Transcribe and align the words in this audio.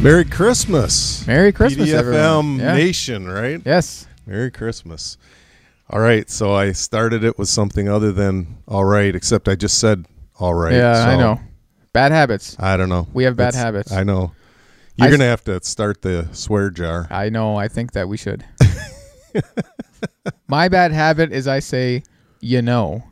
Merry 0.00 0.24
Christmas. 0.24 1.26
Merry 1.26 1.52
Christmas, 1.52 1.92
everyone. 1.92 2.56
PDFM 2.56 2.58
Yeah. 2.58 2.74
Nation, 2.74 3.28
right? 3.28 3.60
Yes. 3.64 4.06
Merry 4.26 4.50
Christmas. 4.50 5.18
All 5.90 6.00
right, 6.00 6.30
so 6.30 6.54
I 6.54 6.72
started 6.72 7.22
it 7.24 7.38
with 7.38 7.48
something 7.48 7.88
other 7.88 8.10
than 8.12 8.58
all 8.66 8.84
right, 8.84 9.14
except 9.14 9.46
I 9.48 9.56
just 9.56 9.78
said 9.78 10.06
all 10.38 10.54
right. 10.54 10.72
yeah, 10.72 11.04
I 11.06 11.16
know. 11.16 11.40
Bad 11.92 12.12
habits. 12.12 12.56
I 12.58 12.76
don't 12.78 12.88
know. 12.88 13.08
We 13.12 13.24
have 13.24 13.36
bad 13.36 13.48
It's- 13.48 13.62
habits. 13.62 13.92
I 13.92 14.04
know. 14.04 14.32
You're 14.96 15.08
I- 15.08 15.16
to 15.16 15.24
have 15.24 15.44
to 15.44 15.62
start 15.64 16.00
the 16.02 16.28
swear 16.32 16.70
jar. 16.70 17.06
I 17.10 17.28
know. 17.28 17.56
I 17.56 17.68
think 17.68 17.92
that 17.92 18.08
we 18.08 18.16
should. 18.16 18.44
my 20.48 20.68
bad 20.68 20.92
habit 20.92 21.32
is 21.32 21.46
I 21.48 21.58
say, 21.58 22.04
you 22.40 22.62
know, 22.62 23.02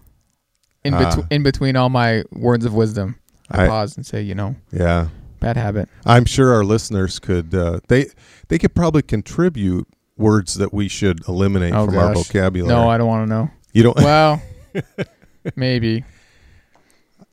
in, 0.85 0.95
Ah. 0.95 1.17
in 1.31 1.43
between 1.43 1.77
all 1.77 1.89
my 1.91 2.23
words 2.33 2.65
of 2.65 2.73
wisdom. 2.73 3.17
I, 3.51 3.65
I- 3.65 3.69
pause 3.69 3.97
and 3.97 4.07
say, 4.07 4.23
you 4.23 4.35
know, 4.35 4.57
Yeah. 4.73 5.09
Bad 5.41 5.57
habit. 5.57 5.89
I'm 6.05 6.25
sure 6.25 6.53
our 6.53 6.65
listeners 6.65 7.19
could 7.19 7.55
uh, 7.55 7.81
they 7.89 8.07
they 8.49 8.59
could 8.59 8.75
probably 8.75 9.03
contribute 9.03 9.87
words 10.17 10.55
that 10.55 10.73
we 10.73 10.89
should 10.89 11.27
eliminate 11.29 11.73
Oh, 11.75 11.87
from 11.87 11.97
our 11.99 12.15
vocabulary. 12.15 12.75
No, 12.75 12.89
I 12.89 12.99
don't 12.99 13.07
want 13.09 13.29
to 13.29 13.35
know. 13.35 13.51
you 13.73 13.83
don't 13.83 13.97
Well, 13.97 14.43
maybe. 15.57 16.05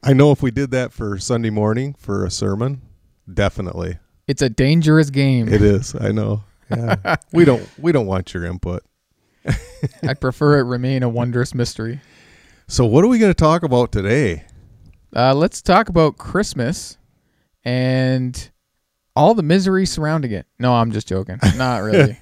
I 0.04 0.14
know 0.14 0.32
if 0.32 0.44
we 0.44 0.52
did 0.52 0.72
that 0.72 0.94
for 0.94 1.18
Sunday 1.18 1.50
morning 1.50 1.96
for 1.98 2.26
a 2.26 2.30
sermon, 2.32 2.82
definitely. 3.32 3.98
It's 4.28 4.42
a 4.42 4.50
dangerous 4.50 5.10
game. 5.10 5.48
It 5.48 5.62
is. 5.64 5.96
I 5.96 6.12
know. 6.12 6.44
Yeah. 6.70 7.16
we 7.34 7.46
don't 7.46 7.68
we 7.80 7.92
don't 7.92 8.06
want 8.06 8.34
your 8.34 8.46
input. 8.46 8.84
I 10.04 10.14
prefer 10.16 10.60
it 10.60 10.64
remain 10.64 11.04
a 11.04 11.10
wondrous 11.10 11.54
mystery. 11.54 12.02
So 12.68 12.86
what 12.86 13.04
are 13.04 13.08
we 13.08 13.20
going 13.20 13.30
to 13.30 13.36
talk 13.36 13.62
about 13.64 13.92
today? 13.92 14.46
Uh, 15.16 15.34
let's 15.36 15.62
talk 15.62 15.88
about 15.90 16.18
Christmas 16.18 16.98
and 17.66 18.50
all 19.16 19.34
the 19.34 19.44
misery 19.44 19.86
surrounding 19.86 20.32
it. 20.32 20.46
No, 20.60 20.74
I'm 20.74 20.92
just 20.92 21.08
joking. 21.08 21.40
Not 21.58 21.80
really. 21.84 22.18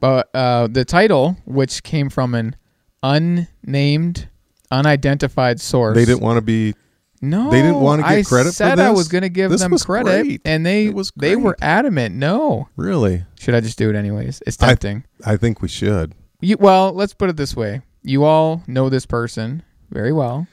but 0.00 0.28
uh, 0.34 0.66
the 0.68 0.84
title, 0.84 1.36
which 1.44 1.82
came 1.82 2.10
from 2.10 2.34
an 2.34 2.56
unnamed, 3.02 4.28
unidentified 4.70 5.60
source, 5.60 5.94
They 5.96 6.04
didn't 6.04 6.20
want 6.22 6.36
to 6.36 6.42
be 6.42 6.74
No, 7.22 7.50
they 7.50 7.62
didn't 7.62 7.80
wanna 7.80 8.02
get 8.02 8.10
I 8.10 8.22
credit 8.22 8.50
for 8.50 8.54
said 8.54 8.78
I 8.78 8.90
was 8.90 9.08
going 9.08 9.22
to 9.22 9.28
give 9.28 9.50
This 9.50 9.60
them 9.60 9.76
credit, 9.78 10.22
great. 10.24 10.40
and 10.44 10.64
they 10.64 10.90
was 10.90 11.12
they 11.16 11.36
were 11.36 11.56
adamant. 11.60 12.14
No, 12.14 12.68
really. 12.76 13.24
should 13.38 13.54
I 13.54 13.60
just 13.60 13.78
do 13.78 13.88
it 13.90 13.96
anyways? 13.96 14.42
It's 14.46 14.60
I- 14.62 14.68
tempting. 14.68 15.04
I 15.24 15.36
think 15.36 15.62
we 15.62 15.68
should. 15.68 16.14
You, 16.40 16.56
well, 16.58 16.92
let's 16.92 17.14
put 17.14 17.30
it 17.30 17.36
this 17.36 17.56
way: 17.56 17.82
you 18.02 18.22
all 18.24 18.62
know 18.68 18.88
this 18.88 19.06
person 19.06 19.62
very 19.90 20.12
well. 20.12 20.46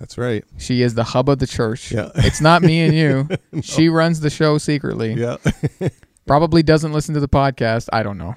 That's 0.00 0.16
right. 0.16 0.42
She 0.56 0.80
is 0.80 0.94
the 0.94 1.04
hub 1.04 1.28
of 1.28 1.38
the 1.38 1.46
church. 1.46 1.92
Yeah. 1.92 2.08
It's 2.16 2.40
not 2.40 2.62
me 2.62 2.80
and 2.80 2.94
you. 2.94 3.28
She 3.62 3.90
runs 3.90 4.20
the 4.20 4.30
show 4.30 4.56
secretly. 4.56 5.12
Yeah. 5.12 5.36
Probably 6.26 6.62
doesn't 6.62 6.92
listen 6.92 7.14
to 7.14 7.20
the 7.20 7.28
podcast. 7.28 7.88
I 7.92 8.02
don't 8.02 8.16
know. 8.16 8.34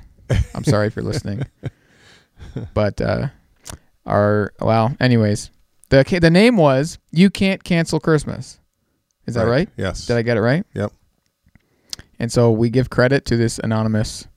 I'm 0.53 0.65
sorry 0.65 0.87
if 0.87 0.95
you're 0.95 1.05
listening. 1.05 1.43
But 2.75 3.01
uh 3.01 3.29
our 4.05 4.53
well, 4.59 4.95
anyways, 4.99 5.49
the 5.89 6.03
the 6.21 6.29
name 6.29 6.57
was 6.57 6.99
You 7.11 7.29
Can't 7.29 7.63
Cancel 7.63 7.99
Christmas. 7.99 8.59
Is 9.25 9.35
that 9.35 9.47
right? 9.47 9.69
Yes. 9.77 10.05
Did 10.05 10.17
I 10.17 10.21
get 10.21 10.37
it 10.37 10.41
right? 10.41 10.65
Yep. 10.75 10.91
And 12.19 12.31
so 12.31 12.51
we 12.51 12.69
give 12.69 12.89
credit 12.89 13.25
to 13.25 13.37
this 13.37 13.57
anonymous 13.59 14.27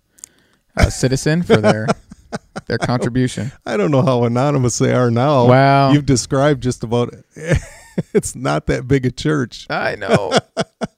uh, 0.77 0.89
citizen 0.89 1.43
for 1.43 1.57
their 1.57 1.89
their 2.67 2.79
contribution. 2.79 3.53
I 3.65 3.77
don't 3.77 3.91
know 3.91 4.03
how 4.03 4.25
anonymous 4.25 4.79
they 4.79 4.93
are 4.93 5.11
now. 5.11 5.47
Wow. 5.47 5.93
You've 5.93 6.07
described 6.07 6.63
just 6.63 6.83
about 6.85 7.13
it. 7.35 7.59
it's 8.15 8.35
not 8.35 8.67
that 8.67 8.87
big 8.89 9.07
a 9.07 9.11
church. 9.11 9.67
I 9.71 9.97
know. 9.97 10.33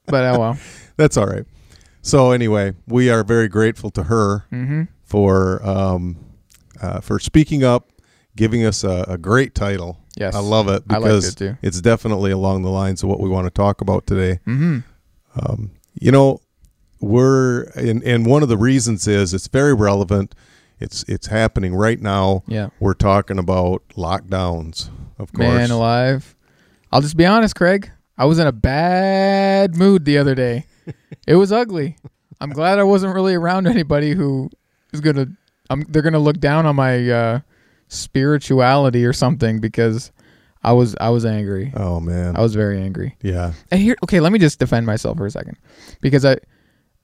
but 0.07 0.25
oh 0.25 0.39
well. 0.39 0.59
That's 0.97 1.17
all 1.17 1.27
right. 1.27 1.45
So 2.03 2.31
anyway, 2.33 2.75
we 2.87 3.11
are 3.11 3.23
very 3.25 3.49
grateful 3.49 3.91
to 3.91 4.05
her 4.05 4.47
Mm-hmm. 4.53 4.83
for 5.05 5.65
um, 5.67 6.17
uh, 6.81 7.01
for 7.01 7.19
speaking 7.19 7.65
up, 7.65 7.89
giving 8.37 8.65
us 8.65 8.85
a, 8.85 9.05
a 9.09 9.19
great 9.19 9.55
title. 9.55 9.99
Yes. 10.17 10.35
I 10.35 10.41
love 10.41 10.69
it 10.69 10.83
I 10.89 10.99
because 10.99 11.29
it 11.29 11.37
too. 11.37 11.57
it's 11.63 11.81
definitely 11.81 12.31
along 12.33 12.63
the 12.63 12.71
lines 12.71 13.03
of 13.03 13.09
what 13.09 13.21
we 13.21 13.29
want 13.29 13.47
to 13.47 13.51
talk 13.51 13.81
about 13.81 14.07
today. 14.07 14.41
Mm-hmm. 14.47 14.79
Um, 15.39 15.71
you 15.95 16.11
know, 16.11 16.41
we're 17.01 17.65
and 17.75 18.03
and 18.03 18.27
one 18.27 18.43
of 18.43 18.49
the 18.49 18.57
reasons 18.57 19.07
is 19.07 19.33
it's 19.35 19.47
very 19.49 19.75
relevant. 19.75 20.35
It's 20.81 21.05
it's 21.09 21.27
happening 21.27 21.75
right 21.75 22.01
now. 22.01 22.43
Yeah. 22.47 22.69
We're 22.81 22.95
talking 22.95 23.39
about 23.39 23.83
lockdowns, 23.97 24.91
of 25.19 25.33
course. 25.33 25.49
Man 25.49 25.71
alive. 25.71 26.35
I'll 26.93 27.01
just 27.01 27.17
be 27.17 27.27
honest, 27.27 27.55
Craig. 27.57 27.91
I 28.17 28.25
was 28.25 28.39
in 28.39 28.47
a 28.47 28.53
bad 28.53 29.77
mood 29.77 30.05
the 30.05 30.19
other 30.19 30.35
day. 30.35 30.67
it 31.27 31.35
was 31.37 31.53
ugly. 31.53 31.97
I'm 32.41 32.51
glad 32.51 32.79
I 32.79 32.85
wasn't 32.85 33.15
really 33.15 33.35
around 33.35 33.67
anybody 33.67 34.13
who 34.15 34.51
is 34.93 35.01
gonna. 35.01 35.27
I'm, 35.71 35.83
they're 35.89 36.03
gonna 36.03 36.19
look 36.19 36.39
down 36.39 36.67
on 36.67 36.77
my 36.77 37.11
uh, 37.11 37.41
spirituality 37.89 39.05
or 39.05 39.13
something 39.13 39.61
because 39.61 40.13
I 40.63 40.73
was 40.73 40.95
I 41.01 41.11
was 41.11 41.25
angry. 41.25 41.73
oh 41.77 42.01
man, 42.01 42.37
I 42.37 42.41
was 42.41 42.55
very 42.55 42.81
angry. 42.81 43.17
yeah, 43.23 43.53
And 43.71 43.81
here, 43.81 43.97
okay, 44.05 44.21
let 44.21 44.33
me 44.33 44.39
just 44.39 44.59
defend 44.59 44.87
myself 44.87 45.17
for 45.19 45.27
a 45.27 45.31
second, 45.31 45.57
because 46.01 46.25
I, 46.25 46.37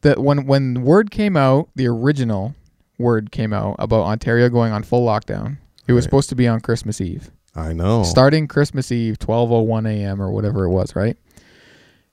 that 0.03 0.19
when 0.19 0.47
when 0.47 0.83
word 0.83 1.11
came 1.11 1.37
out, 1.37 1.69
the 1.75 1.87
original 1.89 2.55
word 2.99 3.31
came 3.33 3.53
out 3.53 3.77
about 3.79 4.05
Ontario 4.05 4.49
going 4.49 4.73
on 4.73 4.83
full 4.83 5.07
lockdown. 5.07 5.59
It 5.87 5.93
was 5.93 6.05
Right. 6.05 6.05
supposed 6.05 6.29
to 6.31 6.35
be 6.35 6.47
on 6.49 6.61
Christmas 6.61 7.01
Eve 7.01 7.31
I 7.55 7.73
know. 7.73 8.03
starting 8.05 8.47
Christmas 8.49 8.91
Eve, 8.93 9.19
12:01 9.19 9.87
a.m. 9.87 10.21
or 10.23 10.31
whatever 10.31 10.65
it 10.65 10.71
was, 10.71 10.95
right? 10.97 11.17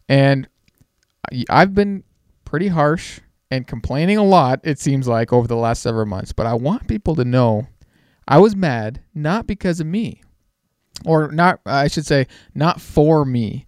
And 0.09 0.47
I've 1.49 1.73
been 1.73 2.03
pretty 2.45 2.67
harsh 2.67 3.19
and 3.49 3.67
complaining 3.67 4.17
a 4.17 4.23
lot 4.23 4.59
it 4.63 4.79
seems 4.79 5.07
like 5.07 5.31
over 5.31 5.47
the 5.47 5.55
last 5.55 5.81
several 5.81 6.05
months, 6.05 6.31
but 6.33 6.45
I 6.45 6.53
want 6.53 6.87
people 6.87 7.15
to 7.15 7.25
know 7.25 7.67
I 8.27 8.37
was 8.39 8.55
mad 8.55 9.01
not 9.13 9.47
because 9.47 9.79
of 9.79 9.87
me 9.87 10.21
or 11.05 11.31
not 11.31 11.59
I 11.65 11.87
should 11.87 12.05
say 12.05 12.27
not 12.55 12.81
for 12.81 13.25
me 13.25 13.65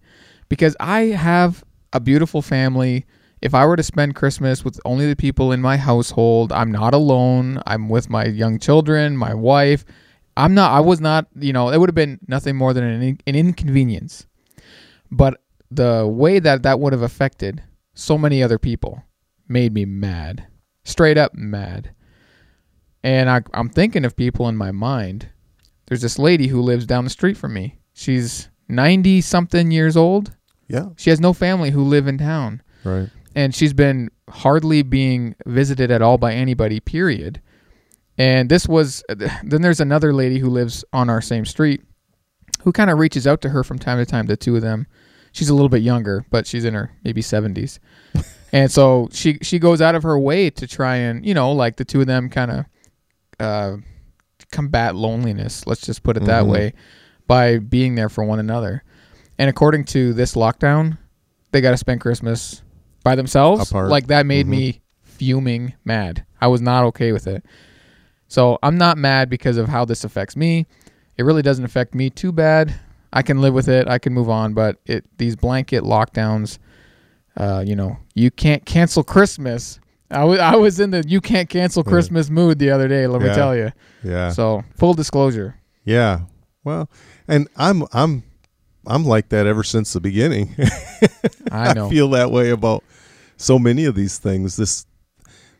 because 0.48 0.76
I 0.80 1.00
have 1.06 1.64
a 1.92 2.00
beautiful 2.00 2.42
family. 2.42 3.04
If 3.44 3.54
I 3.54 3.66
were 3.66 3.76
to 3.76 3.82
spend 3.82 4.14
Christmas 4.14 4.64
with 4.64 4.80
only 4.86 5.06
the 5.06 5.14
people 5.14 5.52
in 5.52 5.60
my 5.60 5.76
household, 5.76 6.50
I'm 6.50 6.72
not 6.72 6.94
alone. 6.94 7.62
I'm 7.66 7.90
with 7.90 8.08
my 8.08 8.24
young 8.24 8.58
children, 8.58 9.18
my 9.18 9.34
wife. 9.34 9.84
I'm 10.34 10.54
not. 10.54 10.72
I 10.72 10.80
was 10.80 10.98
not. 10.98 11.26
You 11.38 11.52
know, 11.52 11.68
it 11.68 11.78
would 11.78 11.90
have 11.90 11.94
been 11.94 12.18
nothing 12.26 12.56
more 12.56 12.72
than 12.72 12.84
an, 12.84 13.18
an 13.26 13.34
inconvenience. 13.36 14.26
But 15.10 15.42
the 15.70 16.06
way 16.06 16.38
that 16.38 16.62
that 16.62 16.80
would 16.80 16.94
have 16.94 17.02
affected 17.02 17.62
so 17.92 18.16
many 18.16 18.42
other 18.42 18.58
people 18.58 19.04
made 19.46 19.74
me 19.74 19.84
mad, 19.84 20.46
straight 20.84 21.18
up 21.18 21.34
mad. 21.34 21.94
And 23.02 23.28
I, 23.28 23.42
I'm 23.52 23.68
thinking 23.68 24.06
of 24.06 24.16
people 24.16 24.48
in 24.48 24.56
my 24.56 24.72
mind. 24.72 25.28
There's 25.86 26.00
this 26.00 26.18
lady 26.18 26.46
who 26.46 26.62
lives 26.62 26.86
down 26.86 27.04
the 27.04 27.10
street 27.10 27.36
from 27.36 27.52
me. 27.52 27.78
She's 27.92 28.48
90 28.68 29.20
something 29.20 29.70
years 29.70 29.98
old. 29.98 30.34
yeah, 30.66 30.86
She 30.96 31.10
has 31.10 31.20
no 31.20 31.34
family 31.34 31.70
who 31.70 31.84
live 31.84 32.06
in 32.08 32.16
town 32.16 32.62
right. 32.84 33.10
And 33.34 33.54
she's 33.54 33.72
been 33.72 34.10
hardly 34.28 34.82
being 34.82 35.34
visited 35.46 35.90
at 35.90 36.02
all 36.02 36.18
by 36.18 36.32
anybody 36.34 36.80
period. 36.80 37.40
And 38.16 38.48
this 38.48 38.68
was 38.68 39.02
then 39.08 39.62
there's 39.62 39.80
another 39.80 40.12
lady 40.12 40.38
who 40.38 40.48
lives 40.48 40.84
on 40.92 41.10
our 41.10 41.20
same 41.20 41.44
street 41.44 41.82
who 42.62 42.72
kind 42.72 42.90
of 42.90 42.98
reaches 42.98 43.26
out 43.26 43.40
to 43.42 43.50
her 43.50 43.62
from 43.64 43.78
time 43.78 43.98
to 43.98 44.06
time 44.06 44.26
the 44.26 44.36
two 44.36 44.56
of 44.56 44.62
them. 44.62 44.86
She's 45.32 45.48
a 45.48 45.54
little 45.54 45.68
bit 45.68 45.82
younger 45.82 46.24
but 46.30 46.46
she's 46.46 46.64
in 46.64 46.74
her 46.74 46.92
maybe 47.02 47.20
70s 47.20 47.80
and 48.52 48.70
so 48.70 49.08
she 49.10 49.38
she 49.42 49.58
goes 49.58 49.82
out 49.82 49.96
of 49.96 50.04
her 50.04 50.16
way 50.18 50.48
to 50.50 50.66
try 50.66 50.94
and 50.96 51.26
you 51.26 51.34
know 51.34 51.50
like 51.52 51.74
the 51.76 51.84
two 51.84 52.00
of 52.00 52.06
them 52.06 52.28
kind 52.30 52.50
of 52.52 52.64
uh 53.40 53.76
combat 54.52 54.94
loneliness 54.94 55.66
let's 55.66 55.80
just 55.80 56.04
put 56.04 56.16
it 56.16 56.24
that 56.26 56.44
Mhm. 56.44 56.48
way 56.52 56.72
by 57.26 57.58
being 57.58 57.94
there 57.96 58.08
for 58.08 58.22
one 58.22 58.38
another. 58.38 58.84
And 59.38 59.50
according 59.50 59.84
to 59.86 60.12
this 60.14 60.34
lockdown 60.34 60.98
they 61.50 61.60
got 61.60 61.72
to 61.72 61.76
spend 61.76 62.00
christmas 62.00 62.62
by 63.04 63.14
themselves 63.14 63.70
Apart. 63.70 63.90
like 63.90 64.08
that 64.08 64.26
made 64.26 64.46
Mhm. 64.46 64.50
me 64.50 64.80
fuming 65.02 65.74
mad. 65.84 66.24
I 66.40 66.48
was 66.48 66.60
not 66.60 66.82
okay 66.86 67.12
with 67.12 67.26
it. 67.28 67.44
So 68.26 68.58
i'm 68.64 68.76
not 68.78 68.98
mad 68.98 69.30
because 69.30 69.56
of 69.58 69.68
how 69.68 69.84
this 69.84 70.02
affects 70.02 70.34
me. 70.36 70.66
It 71.16 71.22
really 71.22 71.42
doesn't 71.42 71.64
affect 71.64 71.94
me 71.94 72.10
too 72.10 72.32
bad. 72.32 72.74
I 73.12 73.22
can 73.22 73.40
live 73.40 73.54
with 73.54 73.68
it. 73.68 73.86
I 73.86 73.98
can 73.98 74.12
move 74.12 74.28
on. 74.28 74.54
But 74.54 74.78
it 74.86 75.04
these 75.18 75.36
blanket 75.36 75.84
lockdowns 75.84 76.58
uh, 77.36 77.62
you 77.66 77.76
know 77.76 77.96
you 78.14 78.30
can't 78.30 78.64
cancel 78.64 79.02
christmas. 79.04 79.78
I 80.10 80.24
wa- 80.24 80.34
I 80.36 80.56
was 80.56 80.80
in 80.80 80.90
the 80.90 81.04
you 81.06 81.20
can't 81.20 81.48
cancel 81.48 81.82
Yeah. 81.86 81.90
christmas 81.90 82.30
mood 82.30 82.58
the 82.58 82.70
other 82.70 82.88
day 82.88 83.06
let 83.06 83.20
me 83.22 83.28
tell 83.28 83.54
you 83.56 83.70
Yeah, 84.02 84.30
so 84.30 84.64
full 84.76 84.94
disclosure. 84.94 85.56
Yeah. 85.84 86.20
Well, 86.64 86.88
and 87.28 87.48
I'm 87.56 87.84
I'm 87.92 88.22
I'm 88.86 89.04
like 89.04 89.28
that 89.30 89.46
ever 89.46 89.62
since 89.62 89.92
the 89.92 90.00
beginning. 90.00 90.54
i 91.52 91.72
know 91.72 91.88
feel 91.90 92.10
that 92.10 92.30
way 92.30 92.50
about 92.50 92.82
so 93.36 93.58
many 93.58 93.84
of 93.84 93.94
these 93.94 94.18
things. 94.18 94.56
This 94.56 94.86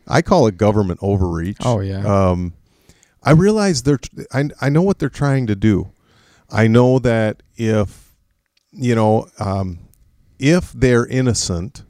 I 0.07 0.23
call 0.23 0.47
it 0.47 0.57
government 0.57 1.01
overreach. 1.03 1.59
oh 1.61 1.81
yeah 1.81 2.05
Um, 2.31 2.55
I 3.23 3.31
realize 3.33 3.83
they're. 3.83 4.01
I 4.33 4.51
I 4.61 4.69
know 4.69 4.83
what 4.83 4.99
they're 4.99 5.09
trying 5.09 5.47
to 5.47 5.57
do. 5.57 5.91
I 6.51 6.67
know 6.67 6.99
that 6.99 7.43
if 7.57 8.13
you 8.71 8.95
know, 8.95 9.29
um, 9.39 9.79
if 10.39 10.73
they're 10.73 11.07
innocent 11.07 11.85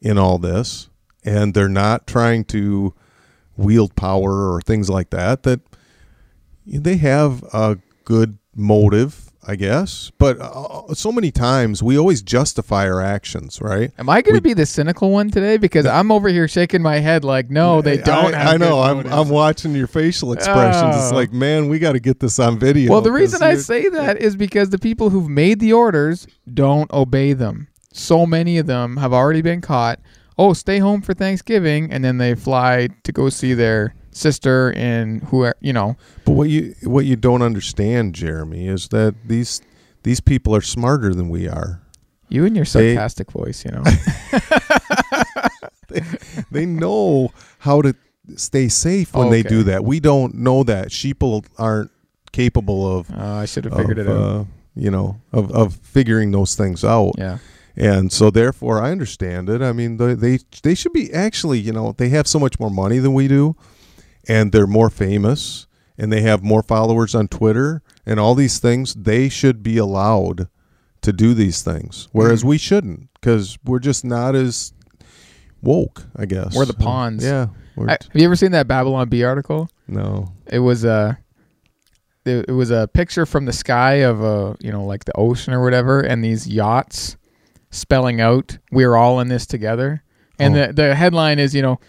in 0.00 0.16
all 0.18 0.38
this, 0.38 0.88
and 1.24 1.54
they're 1.54 1.68
not 1.68 2.06
trying 2.06 2.44
to 2.44 2.94
wield 3.56 3.96
power 3.96 4.52
or 4.52 4.60
things 4.60 4.88
like 4.88 5.10
that. 5.10 5.42
That 5.42 5.60
they 6.66 6.96
have 6.98 7.42
a 7.52 7.78
good 8.04 8.38
motive, 8.54 9.23
I 9.46 9.56
guess. 9.56 10.10
But 10.18 10.38
uh, 10.40 10.94
so 10.94 11.12
many 11.12 11.30
times 11.30 11.82
we 11.82 11.98
always 11.98 12.22
justify 12.22 12.88
our 12.88 13.00
actions, 13.02 13.60
right? 13.60 13.90
Am 13.98 14.08
I 14.08 14.22
going 14.22 14.34
to 14.36 14.40
be 14.40 14.54
the 14.54 14.66
cynical 14.66 15.10
one 15.10 15.30
today? 15.30 15.56
Because 15.56 15.86
I'm 15.86 16.10
over 16.10 16.28
here 16.28 16.48
shaking 16.48 16.82
my 16.82 16.96
head 17.00 17.24
like, 17.24 17.50
no, 17.50 17.82
they 17.82 17.98
don't. 17.98 18.34
I, 18.34 18.54
I 18.54 18.56
know. 18.56 18.80
I'm. 18.80 19.06
I'm 19.06 19.28
watching 19.28 19.74
your 19.74 19.86
facial 19.86 20.32
expressions. 20.32 20.96
It's 20.96 21.12
Oh. 21.12 21.14
like, 21.14 21.32
man, 21.32 21.68
we 21.68 21.78
got 21.78 21.92
to 21.92 22.00
get 22.00 22.20
this 22.20 22.38
on 22.38 22.58
video. 22.58 22.90
Well, 22.90 23.00
the 23.00 23.12
reason 23.12 23.42
I 23.42 23.56
say 23.56 23.88
that 23.90 24.20
is 24.20 24.36
because 24.36 24.70
the 24.70 24.78
people 24.78 25.10
who've 25.10 25.28
made 25.28 25.60
the 25.60 25.72
orders 25.72 26.26
don't 26.52 26.90
obey 26.92 27.32
them. 27.32 27.68
So 27.92 28.26
many 28.26 28.58
of 28.58 28.66
them 28.66 28.96
have 28.96 29.12
already 29.12 29.42
been 29.42 29.60
caught. 29.60 30.00
Oh, 30.36 30.52
stay 30.52 30.78
home 30.78 31.00
for 31.00 31.14
Thanksgiving, 31.14 31.92
and 31.92 32.04
then 32.04 32.18
they 32.18 32.34
fly 32.34 32.88
to 33.04 33.12
go 33.12 33.28
see 33.28 33.54
their 33.54 33.94
sister 34.14 34.72
and 34.76 35.22
who 35.24 35.50
you 35.60 35.72
know. 35.72 35.96
But 36.24 36.32
what 36.32 36.48
you 36.48 36.74
what 36.84 37.04
you 37.04 37.16
don't 37.16 37.42
understand, 37.42 38.14
Jeremy, 38.14 38.66
is 38.68 38.88
that 38.88 39.14
these 39.26 39.60
these 40.02 40.20
people 40.20 40.54
are 40.54 40.60
smarter 40.62 41.14
than 41.14 41.28
we 41.28 41.48
are. 41.48 41.80
You 42.28 42.44
and 42.46 42.56
your 42.56 42.64
They- 42.64 42.94
sarcastic 42.94 43.30
voice, 43.32 43.64
you 43.64 43.70
know. 43.72 43.82
They 46.50 46.66
know 46.66 47.30
how 47.58 47.82
to 47.82 47.94
stay 48.36 48.68
safe 48.68 49.12
when 49.14 49.30
they 49.30 49.42
do 49.42 49.62
that. 49.64 49.84
We 49.84 50.00
don't 50.00 50.34
know 50.34 50.62
that. 50.64 50.88
Sheeple 50.88 51.44
aren't 51.58 51.90
capable 52.32 52.98
of. 52.98 53.10
Uh, 53.10 53.14
I 53.42 53.44
should 53.44 53.64
have 53.64 53.74
figured 53.76 53.98
of, 53.98 54.06
it 54.08 54.10
out. 54.10 54.16
uh, 54.40 54.44
you 54.74 54.90
know, 54.90 55.20
of, 55.32 55.50
of 55.52 55.74
figuring 55.76 56.32
those 56.32 56.54
things 56.54 56.84
out. 56.84 57.12
yeah. 57.18 57.38
And 57.76 58.12
so, 58.12 58.30
therefore, 58.30 58.80
I 58.80 58.92
understand 58.92 59.48
it. 59.50 59.60
I 59.60 59.72
mean, 59.72 59.96
they, 59.96 60.14
they 60.14 60.38
they 60.62 60.74
should 60.76 60.92
be 60.92 61.12
actually, 61.12 61.58
you 61.58 61.72
know, 61.72 61.92
they 61.92 62.08
have 62.10 62.28
so 62.28 62.38
much 62.38 62.58
more 62.60 62.70
money 62.70 62.98
than 62.98 63.14
we 63.14 63.26
do, 63.26 63.56
and 64.28 64.52
they're 64.52 64.66
more 64.66 64.90
famous, 64.90 65.66
and 65.98 66.12
they 66.12 66.20
have 66.22 66.42
more 66.42 66.62
followers 66.62 67.14
on 67.14 67.28
Twitter, 67.28 67.82
and 68.06 68.18
all 68.20 68.34
these 68.34 68.58
things. 68.58 68.94
They 68.94 69.28
should 69.28 69.62
be 69.62 69.76
allowed 69.78 70.48
to 71.02 71.12
do 71.12 71.34
these 71.34 71.62
things, 71.62 72.08
whereas 72.12 72.42
Mhm. 72.42 72.46
we 72.48 72.58
shouldn't, 72.58 73.08
because 73.14 73.58
we're 73.64 73.78
just 73.78 74.04
not 74.04 74.34
as 74.34 74.72
woke. 75.62 76.04
I 76.16 76.26
guess 76.26 76.54
We're 76.54 76.64
the 76.66 76.74
pawns. 76.74 77.24
Yeah. 77.24 77.48
I- 77.78 77.92
have 77.92 77.98
you 78.14 78.24
ever 78.24 78.36
seen 78.36 78.52
that 78.52 78.68
Babylon 78.68 79.08
Bee 79.08 79.24
article? 79.24 79.68
no. 79.88 80.32
It 80.46 80.58
was 80.60 80.84
a 80.84 81.18
it, 82.26 82.46
it 82.48 82.52
was 82.52 82.70
a 82.70 82.88
picture 82.88 83.26
from 83.26 83.44
the 83.44 83.52
sky 83.52 83.96
of 83.96 84.22
a 84.22 84.56
you 84.60 84.72
know 84.72 84.84
like 84.84 85.04
the 85.04 85.12
ocean 85.16 85.52
or 85.52 85.62
whatever, 85.62 86.00
and 86.00 86.24
these 86.24 86.46
yachts 86.46 87.16
spelling 87.70 88.20
out 88.20 88.56
"We're 88.72 88.94
all 88.96 89.20
in 89.20 89.28
this 89.28 89.46
together." 89.46 90.02
And 90.38 90.56
Oh. 90.56 90.66
the 90.68 90.72
the 90.72 90.94
headline 90.94 91.38
is 91.38 91.54
you 91.54 91.60
know. 91.62 91.80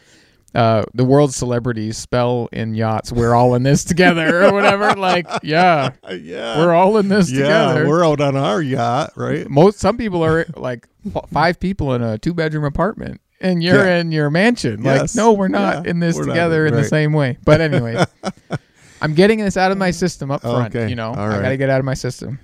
Uh, 0.56 0.84
the 0.94 1.04
world's 1.04 1.36
celebrities 1.36 1.98
spell 1.98 2.48
in 2.54 2.74
yachts. 2.76 3.12
We're 3.12 3.36
all 3.36 3.56
in 3.56 3.64
this 3.64 3.84
together, 3.84 4.44
or 4.46 4.54
whatever. 4.54 4.94
Like, 4.96 5.28
yeah, 5.44 5.90
yeah. 6.10 6.58
we're 6.60 6.74
all 6.74 6.96
in 6.98 7.10
this 7.10 7.30
yeah. 7.30 7.40
together. 7.74 7.88
We're 7.90 8.06
out 8.06 8.22
on 8.22 8.38
our 8.38 8.62
yacht, 8.62 9.12
right? 9.18 9.50
Most 9.50 9.80
some 9.80 9.98
people 9.98 10.24
are 10.24 10.46
like 10.56 10.88
five 11.34 11.60
people 11.60 11.94
in 11.94 12.02
a 12.02 12.18
two 12.18 12.34
bedroom 12.34 12.64
apartment, 12.64 13.20
and 13.42 13.62
you're 13.62 13.86
Yeah. 13.86 13.98
in 13.98 14.12
your 14.14 14.30
mansion. 14.30 14.82
Like, 14.84 15.14
no, 15.14 15.34
we're 15.34 15.50
not 15.50 15.84
Yeah. 15.86 15.92
in 15.92 16.00
this 16.00 16.16
We're 16.16 16.26
not 16.26 16.32
together 16.34 16.66
in- 16.66 16.74
in 16.74 16.80
the 16.82 16.88
same 16.88 17.12
way. 17.12 17.38
But 17.44 17.60
anyway, 17.60 18.06
I'm 19.02 19.14
getting 19.14 19.40
this 19.40 19.58
out 19.58 19.72
of 19.74 19.78
my 19.78 19.92
system 19.92 20.32
up 20.32 20.42
front. 20.42 20.74
Okay. 20.74 20.90
You 20.90 20.96
know, 20.96 21.10
All 21.10 21.20
I 21.20 21.28
right. 21.28 21.42
got 21.42 21.50
to 21.50 21.58
get 21.58 21.70
out 21.70 21.80
of 21.80 21.86
my 21.86 21.94
system. 21.96 22.40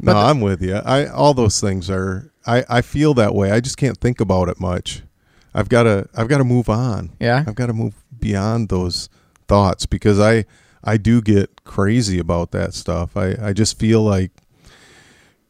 No, 0.00 0.12
the- 0.14 0.18
I'm 0.18 0.40
with 0.40 0.62
you. 0.62 0.74
I 0.76 1.06
all 1.06 1.32
those 1.32 1.60
things 1.60 1.88
are. 1.90 2.32
I 2.44 2.64
I 2.68 2.80
feel 2.82 3.14
that 3.14 3.34
way. 3.34 3.50
I 3.52 3.60
just 3.60 3.76
can't 3.76 3.96
think 3.98 4.20
about 4.20 4.48
it 4.48 4.60
much. 4.60 5.02
I've 5.56 5.70
got 5.70 5.84
to. 5.84 6.06
I've 6.14 6.28
got 6.28 6.38
to 6.38 6.44
move 6.44 6.68
on. 6.68 7.12
Yeah, 7.18 7.42
I've 7.46 7.54
got 7.54 7.66
to 7.66 7.72
move 7.72 7.94
beyond 8.16 8.68
those 8.68 9.08
thoughts 9.48 9.86
because 9.86 10.20
I 10.20 10.44
I 10.84 10.98
do 10.98 11.22
get 11.22 11.64
crazy 11.64 12.18
about 12.18 12.50
that 12.50 12.74
stuff. 12.74 13.16
I 13.16 13.34
I 13.40 13.52
just 13.54 13.78
feel 13.78 14.02
like 14.02 14.32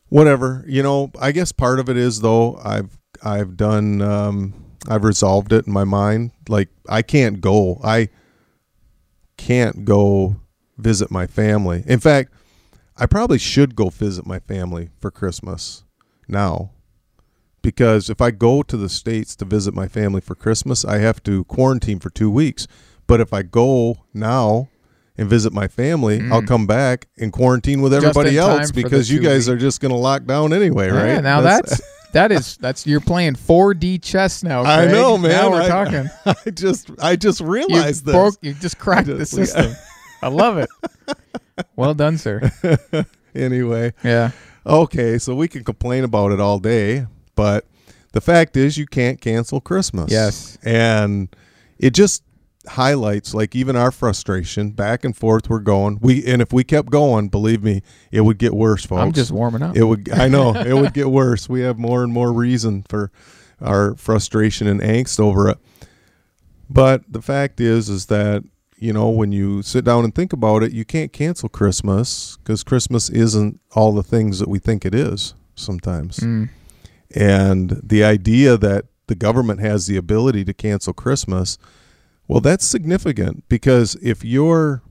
whatever 0.09 0.65
you 0.69 0.81
know. 0.81 1.11
I 1.21 1.33
guess 1.33 1.51
part 1.51 1.81
of 1.81 1.89
it 1.89 1.97
is 1.97 2.21
though. 2.21 2.57
I've 2.65 2.97
I've 3.23 3.57
done. 3.57 4.01
Um, 4.01 4.55
I've 4.89 5.03
resolved 5.03 5.53
it 5.53 5.67
in 5.67 5.73
my 5.73 5.83
mind. 5.83 6.31
Like 6.49 6.69
I 6.89 7.03
can't 7.03 7.41
go. 7.41 7.81
I 7.83 8.09
can't 9.37 9.85
go 9.85 10.37
visit 10.79 11.11
my 11.11 11.27
family. 11.27 11.83
In 11.85 11.99
fact, 11.99 12.33
I 12.97 13.07
probably 13.07 13.39
should 13.39 13.75
go 13.75 13.89
visit 13.89 14.25
my 14.25 14.39
family 14.39 14.91
for 15.01 15.11
Christmas 15.11 15.83
now. 16.29 16.71
Because 17.67 18.09
if 18.09 18.21
I 18.21 18.31
go 18.31 18.63
to 18.63 18.77
the 18.77 18.89
States 18.89 19.35
to 19.35 19.45
visit 19.45 19.75
my 19.75 19.89
family 19.89 20.21
for 20.21 20.37
Christmas, 20.37 20.85
I 20.85 20.99
have 20.99 21.21
to 21.25 21.43
quarantine 21.47 21.99
for 21.99 22.11
two 22.11 22.31
weeks. 22.31 22.69
But 23.09 23.21
if 23.21 23.33
I 23.33 23.43
go 23.43 24.05
now 24.15 24.69
and 25.19 25.29
visit 25.29 25.53
my 25.53 25.67
family, 25.67 26.21
I'll 26.31 26.43
Mm. 26.43 26.47
come 26.47 26.69
back 26.69 27.09
and 27.19 27.33
quarantine 27.33 27.81
with 27.83 27.93
everybody 27.93 28.39
else 28.39 28.71
because 28.71 29.11
you 29.11 29.19
guys 29.19 29.49
week- 29.49 29.57
are 29.57 29.59
just 29.59 29.81
going 29.81 29.91
to 29.91 29.99
lock 29.99 30.27
down 30.27 30.53
anyway, 30.53 30.91
right? 30.91 31.07
Yeah, 31.15 31.21
now 31.23 31.41
that's, 31.41 31.81
that 32.13 32.31
is 32.31 32.57
that's 32.59 32.87
you're 32.87 33.01
playing 33.01 33.35
4D 33.35 34.01
chess 34.01 34.45
now. 34.45 34.63
I 34.65 34.87
know, 34.87 35.19
man. 35.19 35.33
Now 35.33 35.51
we're 35.51 35.63
I- 35.63 35.69
talking. 35.69 36.09
I 36.47 36.51
just 36.51 36.91
I 37.03 37.17
just 37.17 37.41
You 37.41 37.47
realized 37.47 38.05
this. 38.05 38.15
broke. 38.15 38.37
You 38.43 38.55
just 38.55 38.79
cracked 38.79 39.09
the 39.09 39.19
just- 39.19 39.33
system. 39.33 39.75
I 40.23 40.29
love 40.29 40.59
it. 40.59 40.69
Well 41.75 41.95
done, 41.95 42.17
sir. 42.17 42.49
anyway, 43.35 43.93
Yeah. 44.05 44.31
Okay, 44.65 45.19
so 45.19 45.35
we 45.35 45.49
can 45.49 45.65
complain 45.65 46.05
about 46.05 46.31
it 46.33 46.39
all 46.41 46.59
day, 46.61 47.07
but 47.37 47.67
the 48.13 48.21
fact 48.21 48.57
is 48.57 48.77
you 48.77 48.87
can't 48.87 49.21
cancel 49.21 49.61
Christmas. 49.61 50.11
Yes. 50.11 50.59
And 50.65 51.29
it 51.79 51.95
just 51.95 52.23
highlights 52.67 53.33
like 53.33 53.55
even 53.55 53.77
our 53.77 53.93
frustration 53.93 54.71
back 54.71 55.05
and 55.05 55.17
forth 55.17 55.49
we're 55.49 55.61
going. 55.61 55.99
We 56.01 56.25
and 56.27 56.43
if 56.43 56.53
we 56.53 56.65
kept 56.65 56.91
going, 56.91 57.29
believe 57.29 57.63
me, 57.63 57.83
it 58.11 58.23
would 58.23 58.39
get 58.39 58.55
worse, 58.55 58.85
folks. 58.85 59.03
I'm 59.03 59.13
just 59.13 59.31
warming 59.31 59.63
up. 59.63 59.77
it 59.77 59.85
would 59.85 60.11
I 60.11 60.29
know, 60.29 60.55
it 60.57 60.73
would 60.75 60.95
get 60.95 61.11
worse. 61.11 61.49
We 61.49 61.61
have 61.61 61.79
more 61.79 62.03
and 62.03 62.13
more 62.13 62.33
reason 62.33 62.85
for 62.89 63.13
our 63.61 63.95
frustration 63.95 64.67
and 64.67 64.81
angst 64.81 65.21
over 65.21 65.49
it. 65.49 65.59
But 66.69 67.05
the 67.09 67.23
fact 67.23 67.61
is 67.61 67.89
is 67.89 68.07
that 68.07 68.43
you 68.79 68.93
know, 68.93 69.09
when 69.09 69.33
you 69.33 69.63
sit 69.63 69.85
down 69.85 70.05
and 70.05 70.15
think 70.15 70.33
about 70.33 70.63
it, 70.63 70.73
you 70.73 70.85
can't 70.85 71.13
cancel 71.13 71.49
Christmas 71.49 72.37
because 72.39 72.63
Christmas 72.63 73.09
isn't 73.09 73.61
all 73.75 73.93
the 73.93 74.03
things 74.03 74.39
that 74.39 74.49
we 74.49 74.59
think 74.59 74.85
it 74.85 74.95
is 74.95 75.35
sometimes. 75.55 76.19
Mm. 76.19 76.51
And 77.17 77.81
the 77.83 78.05
idea 78.05 78.57
that 78.59 78.85
the 79.07 79.15
government 79.15 79.61
has 79.61 79.87
the 79.87 79.97
ability 79.97 80.45
to 80.45 80.53
cancel 80.55 80.93
Christmas, 80.93 81.59
well, 82.29 82.41
that's 82.41 82.65
significant 82.67 83.45
because 83.49 83.97
if 84.03 84.25
you're, 84.25 84.83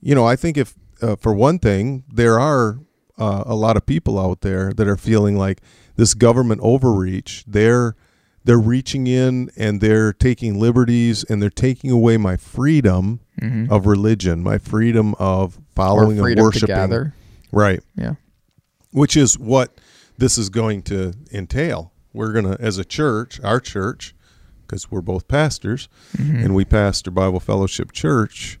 you 0.00 0.14
know, 0.14 0.24
I 0.26 0.36
think 0.36 0.56
if, 0.56 0.74
uh, 1.02 1.16
for 1.16 1.32
one 1.34 1.58
thing, 1.58 2.04
there 2.12 2.38
are 2.38 2.78
uh, 3.18 3.42
a 3.46 3.54
lot 3.54 3.76
of 3.76 3.86
people 3.86 4.18
out 4.18 4.42
there 4.42 4.72
that 4.72 4.86
are 4.86 4.96
feeling 4.96 5.36
like 5.36 5.60
this 5.96 6.14
government 6.14 6.60
overreach, 6.62 7.44
they're, 7.46 7.96
they're 8.44 8.58
reaching 8.58 9.06
in 9.06 9.50
and 9.56 9.80
they're 9.80 10.12
taking 10.12 10.58
liberties 10.60 11.24
and 11.24 11.42
they're 11.42 11.50
taking 11.50 11.90
away 11.90 12.16
my 12.16 12.36
freedom 12.36 13.20
Mhm. 13.40 13.70
of 13.70 13.86
religion, 13.86 14.42
my 14.42 14.58
freedom 14.58 15.14
of 15.18 15.58
following 15.74 16.18
and 16.18 16.20
freedom 16.20 16.36
to 16.38 16.42
worshiping. 16.44 16.74
Right 17.52 17.80
Yeah. 17.96 18.14
which 18.92 19.16
is 19.16 19.38
what 19.38 19.72
this 20.20 20.38
is 20.38 20.48
going 20.48 20.82
to 20.82 21.12
entail. 21.32 21.92
We're 22.12 22.32
going 22.32 22.44
to, 22.44 22.60
as 22.60 22.78
a 22.78 22.84
church, 22.84 23.40
our 23.42 23.58
church, 23.60 24.14
because 24.66 24.90
we're 24.90 25.00
both 25.00 25.26
pastors 25.28 25.88
Mhm. 26.16 26.44
and 26.44 26.54
we 26.54 26.64
pastor 26.64 27.10
Bible 27.10 27.40
Fellowship 27.40 27.90
Church, 27.92 28.60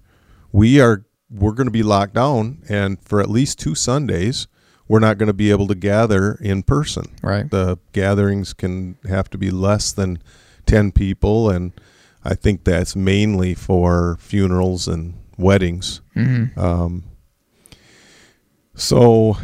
we 0.52 0.80
are 0.80 1.04
we're 1.30 1.52
going 1.52 1.68
to 1.68 1.70
be 1.72 1.84
locked 1.84 2.14
down, 2.14 2.58
and 2.68 2.98
for 3.04 3.20
at 3.20 3.30
least 3.30 3.60
two 3.60 3.76
Sundays, 3.76 4.48
we're 4.88 4.98
not 4.98 5.16
going 5.16 5.28
to 5.28 5.32
be 5.32 5.52
able 5.52 5.68
to 5.68 5.76
gather 5.76 6.32
in 6.40 6.64
person. 6.64 7.04
Right. 7.22 7.48
The 7.48 7.78
gatherings 7.92 8.52
can 8.52 8.96
have 9.08 9.30
to 9.30 9.38
be 9.38 9.52
less 9.52 9.92
than 9.92 10.18
ten 10.66 10.90
people, 10.90 11.48
and 11.48 11.70
I 12.24 12.34
think 12.34 12.64
that's 12.64 12.96
mainly 12.96 13.54
for 13.54 14.16
funerals 14.18 14.88
and 14.88 15.14
weddings. 15.38 16.00
hmm 16.14 16.46
Um, 16.56 17.04
so, 18.74 19.36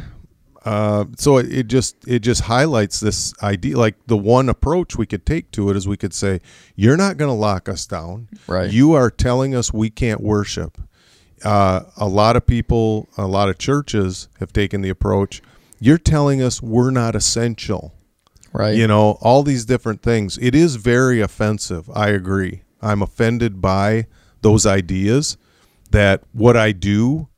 uh, 0.67 1.05
so 1.17 1.39
it, 1.39 1.53
it 1.53 1.67
just 1.69 1.97
it 2.07 2.19
just 2.19 2.43
highlights 2.43 3.01
this 3.01 3.33
idea. 3.43 3.79
Like 3.79 3.95
the 4.07 4.17
one 4.17 4.49
approach 4.49 4.97
we 4.97 5.07
could 5.07 5.25
take 5.25 5.51
to 5.53 5.71
it 5.71 5.77
is 5.77 5.87
we 5.89 5.97
could 5.97 6.13
say, 6.13 6.41
"You're 6.75 6.97
not 6.97 7.17
going 7.17 7.31
to 7.31 7.35
lock 7.35 7.69
us 7.69 7.87
down. 7.87 8.29
Right. 8.47 8.71
You 8.71 8.93
are 8.93 9.11
telling 9.11 9.55
us 9.55 9.73
we 9.73 9.91
can't 9.91 10.21
worship." 10.21 10.79
Uh, 11.45 11.83
a 11.97 12.09
lot 12.09 12.35
of 12.35 12.47
people, 12.47 13.09
a 13.17 13.27
lot 13.27 13.49
of 13.49 13.59
churches 13.59 14.29
have 14.41 14.53
taken 14.53 14.81
the 14.81 14.89
approach. 14.89 15.43
You're 15.79 15.99
telling 15.99 16.43
us 16.43 16.63
we're 16.63 16.91
not 16.91 17.15
essential 17.15 17.93
right. 18.57 18.77
you 18.77 18.87
know 18.87 19.19
all 19.21 19.43
these 19.43 19.65
different 19.65 20.03
things 20.03 20.39
it 20.41 20.55
is 20.55 20.77
very 20.77 21.21
offensive 21.21 21.89
i 21.95 22.09
agree 22.09 22.63
i'm 22.81 23.03
offended 23.03 23.61
by 23.61 24.07
those 24.43 24.67
ideas 24.67 25.37
that 25.91 26.23
what 26.33 26.57
i 26.57 26.73
do 26.73 27.29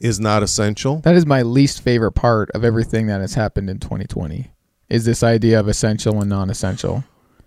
is 0.00 0.20
not 0.20 0.42
essential 0.42 1.00
That 1.00 1.16
is 1.16 1.26
my 1.26 1.42
least 1.42 1.82
favorite 1.82 2.12
part 2.12 2.50
of 2.50 2.64
everything 2.64 3.06
that 3.08 3.20
has 3.20 3.34
happened 3.34 3.68
in 3.68 3.78
2020. 3.78 4.50
Is 4.88 5.04
this 5.04 5.22
idea 5.22 5.60
of 5.60 5.68
essential 5.68 6.20
and 6.20 6.30
non-essential? 6.30 7.04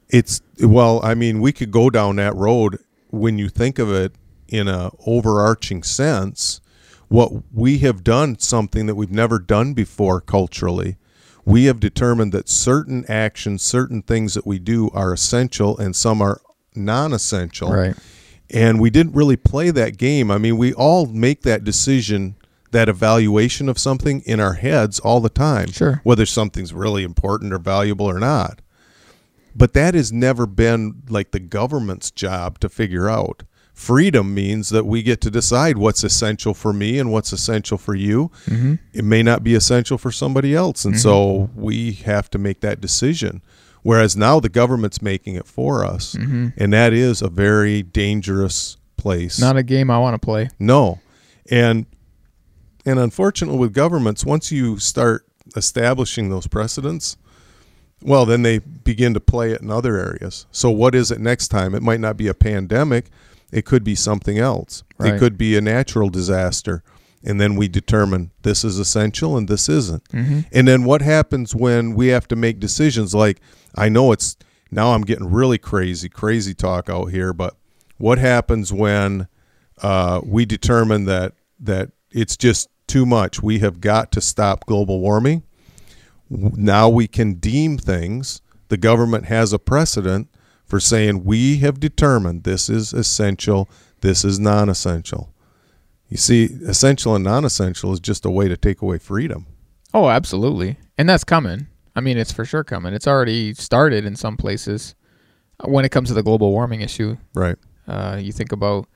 It's 0.10 0.42
well, 0.60 1.00
I 1.04 1.16
mean, 1.16 1.40
we 1.40 1.52
could 1.54 1.72
go 1.72 1.90
down 1.90 2.18
that 2.18 2.36
road 2.36 2.78
when 3.10 3.38
you 3.38 3.50
think 3.50 3.80
of 3.80 3.92
it 3.92 4.14
in 4.48 4.68
a 4.68 4.92
overarching 5.06 5.84
sense. 5.84 6.62
What 7.08 7.32
we 7.54 7.80
have 7.80 8.04
done 8.04 8.38
something 8.40 8.86
that 8.86 8.96
we've 8.96 9.12
never 9.12 9.40
done 9.40 9.74
before 9.74 10.22
culturally. 10.22 10.98
We 11.44 11.66
have 11.66 11.80
determined 11.80 12.34
that 12.34 12.48
certain 12.48 13.04
actions, 13.10 13.64
certain 13.64 14.02
things 14.04 14.34
that 14.36 14.46
we 14.46 14.60
do 14.60 14.90
are 14.94 15.12
essential 15.12 15.78
and 15.78 15.96
some 15.96 16.22
are 16.22 16.40
non-essential. 16.76 17.72
Right. 17.72 17.96
And 18.50 18.80
we 18.80 18.90
didn't 18.90 19.14
really 19.14 19.38
play 19.38 19.72
that 19.72 19.98
game. 19.98 20.30
I 20.30 20.38
mean, 20.38 20.58
we 20.58 20.74
all 20.74 21.06
make 21.08 21.42
that 21.42 21.64
decision, 21.64 22.36
that 22.72 22.90
evaluation 22.90 23.70
of 23.70 23.78
something 23.78 24.22
in 24.26 24.40
our 24.40 24.54
heads 24.54 25.00
all 25.00 25.20
the 25.20 25.30
time. 25.30 25.72
Sure. 25.72 26.02
Whether 26.04 26.26
something's 26.26 26.74
really 26.74 27.04
important 27.04 27.54
or 27.54 27.60
valuable 27.60 28.06
or 28.06 28.20
not. 28.20 28.62
But 29.56 29.74
that 29.74 29.94
has 29.94 30.12
never 30.12 30.46
been 30.46 31.04
like 31.10 31.32
the 31.32 31.40
government's 31.40 32.10
job 32.12 32.60
to 32.60 32.70
figure 32.70 33.10
out. 33.10 33.44
Freedom 33.74 34.34
means 34.34 34.70
that 34.70 34.86
we 34.86 35.02
get 35.02 35.22
to 35.22 35.32
decide 35.32 35.78
what's 35.78 36.04
essential 36.04 36.54
for 36.54 36.72
me 36.72 37.00
and 37.00 37.12
what's 37.12 37.32
essential 37.32 37.78
for 37.78 37.96
you. 37.96 38.30
Mm-hmm. 38.46 38.76
It 38.94 39.04
may 39.04 39.24
not 39.24 39.44
be 39.44 39.56
essential 39.56 39.98
for 39.98 40.12
somebody 40.12 40.54
else. 40.54 40.86
And 40.86 41.00
so 41.00 41.50
we 41.56 41.94
have 41.94 42.30
to 42.32 42.38
make 42.38 42.62
that 42.62 42.80
decision. 42.80 43.42
Whereas 43.82 44.16
now 44.16 44.40
the 44.40 44.50
government's 44.50 45.02
making 45.02 45.36
it 45.36 45.48
for 45.48 45.84
us. 45.84 46.16
Mm-hmm. 46.16 46.50
And 46.58 46.74
that 46.74 46.94
is 46.94 47.22
a 47.22 47.30
very 47.30 47.82
dangerous 47.82 48.78
place. 48.98 49.40
Not 49.40 49.58
a 49.58 49.64
game 49.64 49.90
I 49.90 49.98
want 49.98 50.14
to 50.22 50.24
play. 50.24 50.50
No. 50.60 51.00
And 51.50 51.88
and 52.86 53.00
unfortunately 53.00 53.60
with 53.60 53.74
governments, 53.74 54.26
once 54.26 54.52
you 54.52 54.78
start 54.80 55.26
establishing 55.56 56.30
those 56.30 56.48
precedents, 56.48 57.18
well, 58.02 58.26
then 58.26 58.42
they 58.42 58.60
begin 58.60 59.14
to 59.14 59.20
play 59.20 59.52
it 59.52 59.62
in 59.62 59.70
other 59.70 59.98
areas. 59.98 60.48
So 60.52 60.72
what 60.72 60.96
is 60.96 61.12
it 61.12 61.20
next 61.20 61.50
time? 61.50 61.76
It 61.76 61.84
might 61.84 62.00
not 62.00 62.18
be 62.18 62.28
a 62.28 62.34
pandemic, 62.34 63.08
it 63.52 63.66
could 63.66 63.84
be 63.84 63.96
something 63.96 64.38
else. 64.38 64.84
Right. 64.98 65.14
It 65.14 65.20
could 65.20 65.38
be 65.38 65.58
a 65.58 65.62
natural 65.62 66.10
disaster. 66.10 66.84
And 67.24 67.40
then 67.40 67.56
we 67.56 67.68
determine 67.68 68.32
this 68.42 68.64
is 68.64 68.80
essential 68.80 69.38
and 69.38 69.48
this 69.48 69.70
isn't. 69.70 70.04
Mm-hmm. 70.06 70.40
And 70.52 70.68
then 70.68 70.86
what 70.86 71.04
happens 71.04 71.54
when 71.54 71.94
we 71.94 72.08
have 72.08 72.28
to 72.30 72.36
make 72.36 72.60
decisions 72.60 73.14
like 73.14 73.40
I 73.76 73.90
know 73.90 74.12
it's 74.12 74.38
now 74.72 74.94
I'm 74.94 75.04
getting 75.04 75.30
really 75.30 75.58
crazy, 75.58 76.10
crazy 76.10 76.54
talk 76.56 76.90
out 76.90 77.06
here, 77.08 77.34
but 77.34 77.56
what 77.98 78.18
happens 78.18 78.74
when 78.74 79.28
uh, 79.84 80.22
we 80.24 80.46
determine 80.46 81.06
that 81.06 81.34
that 81.60 81.92
it's 82.12 82.38
just 82.38 82.70
too 82.88 83.06
much? 83.06 83.42
We 83.42 83.60
have 83.60 83.80
got 83.82 84.12
to 84.14 84.22
stop 84.22 84.66
global 84.66 85.00
warming. 85.00 85.44
Now 86.30 86.90
we 86.90 87.08
can 87.08 87.36
deem 87.36 87.78
things. 87.78 88.42
The 88.70 88.78
government 88.78 89.26
has 89.26 89.52
a 89.54 89.60
precedent 89.60 90.30
for 90.66 90.80
saying 90.80 91.26
we 91.26 91.58
have 91.58 91.80
determined 91.80 92.44
this 92.44 92.70
is 92.70 92.94
essential, 92.94 93.70
this 94.00 94.24
is 94.24 94.40
non-essential. 94.40 95.34
You 96.08 96.18
see, 96.18 96.46
essential 96.66 97.16
and 97.16 97.24
non-essential 97.24 97.92
is 97.94 98.00
just 98.00 98.26
a 98.26 98.30
way 98.30 98.48
to 98.48 98.56
take 98.58 98.82
away 98.82 98.98
freedom. 98.98 99.48
Oh, 99.94 100.10
absolutely. 100.10 100.78
And 100.98 101.10
that's 101.10 101.24
coming. 101.26 101.68
I 101.96 102.00
mean, 102.02 102.18
it's 102.18 102.32
for 102.32 102.46
sure 102.46 102.64
coming. 102.64 102.94
It's 102.94 103.08
already 103.08 103.54
started 103.54 104.06
in 104.06 104.16
some 104.16 104.38
places. 104.38 104.96
Uh, 105.60 105.70
When 105.70 105.84
it 105.84 105.90
comes 105.90 106.08
to 106.10 106.14
the 106.14 106.24
global 106.24 106.52
warming 106.52 106.80
issue, 106.82 107.18
Right. 107.34 107.58
uh, 107.88 108.18
you 108.22 108.32
think 108.32 108.54
about, 108.54 108.88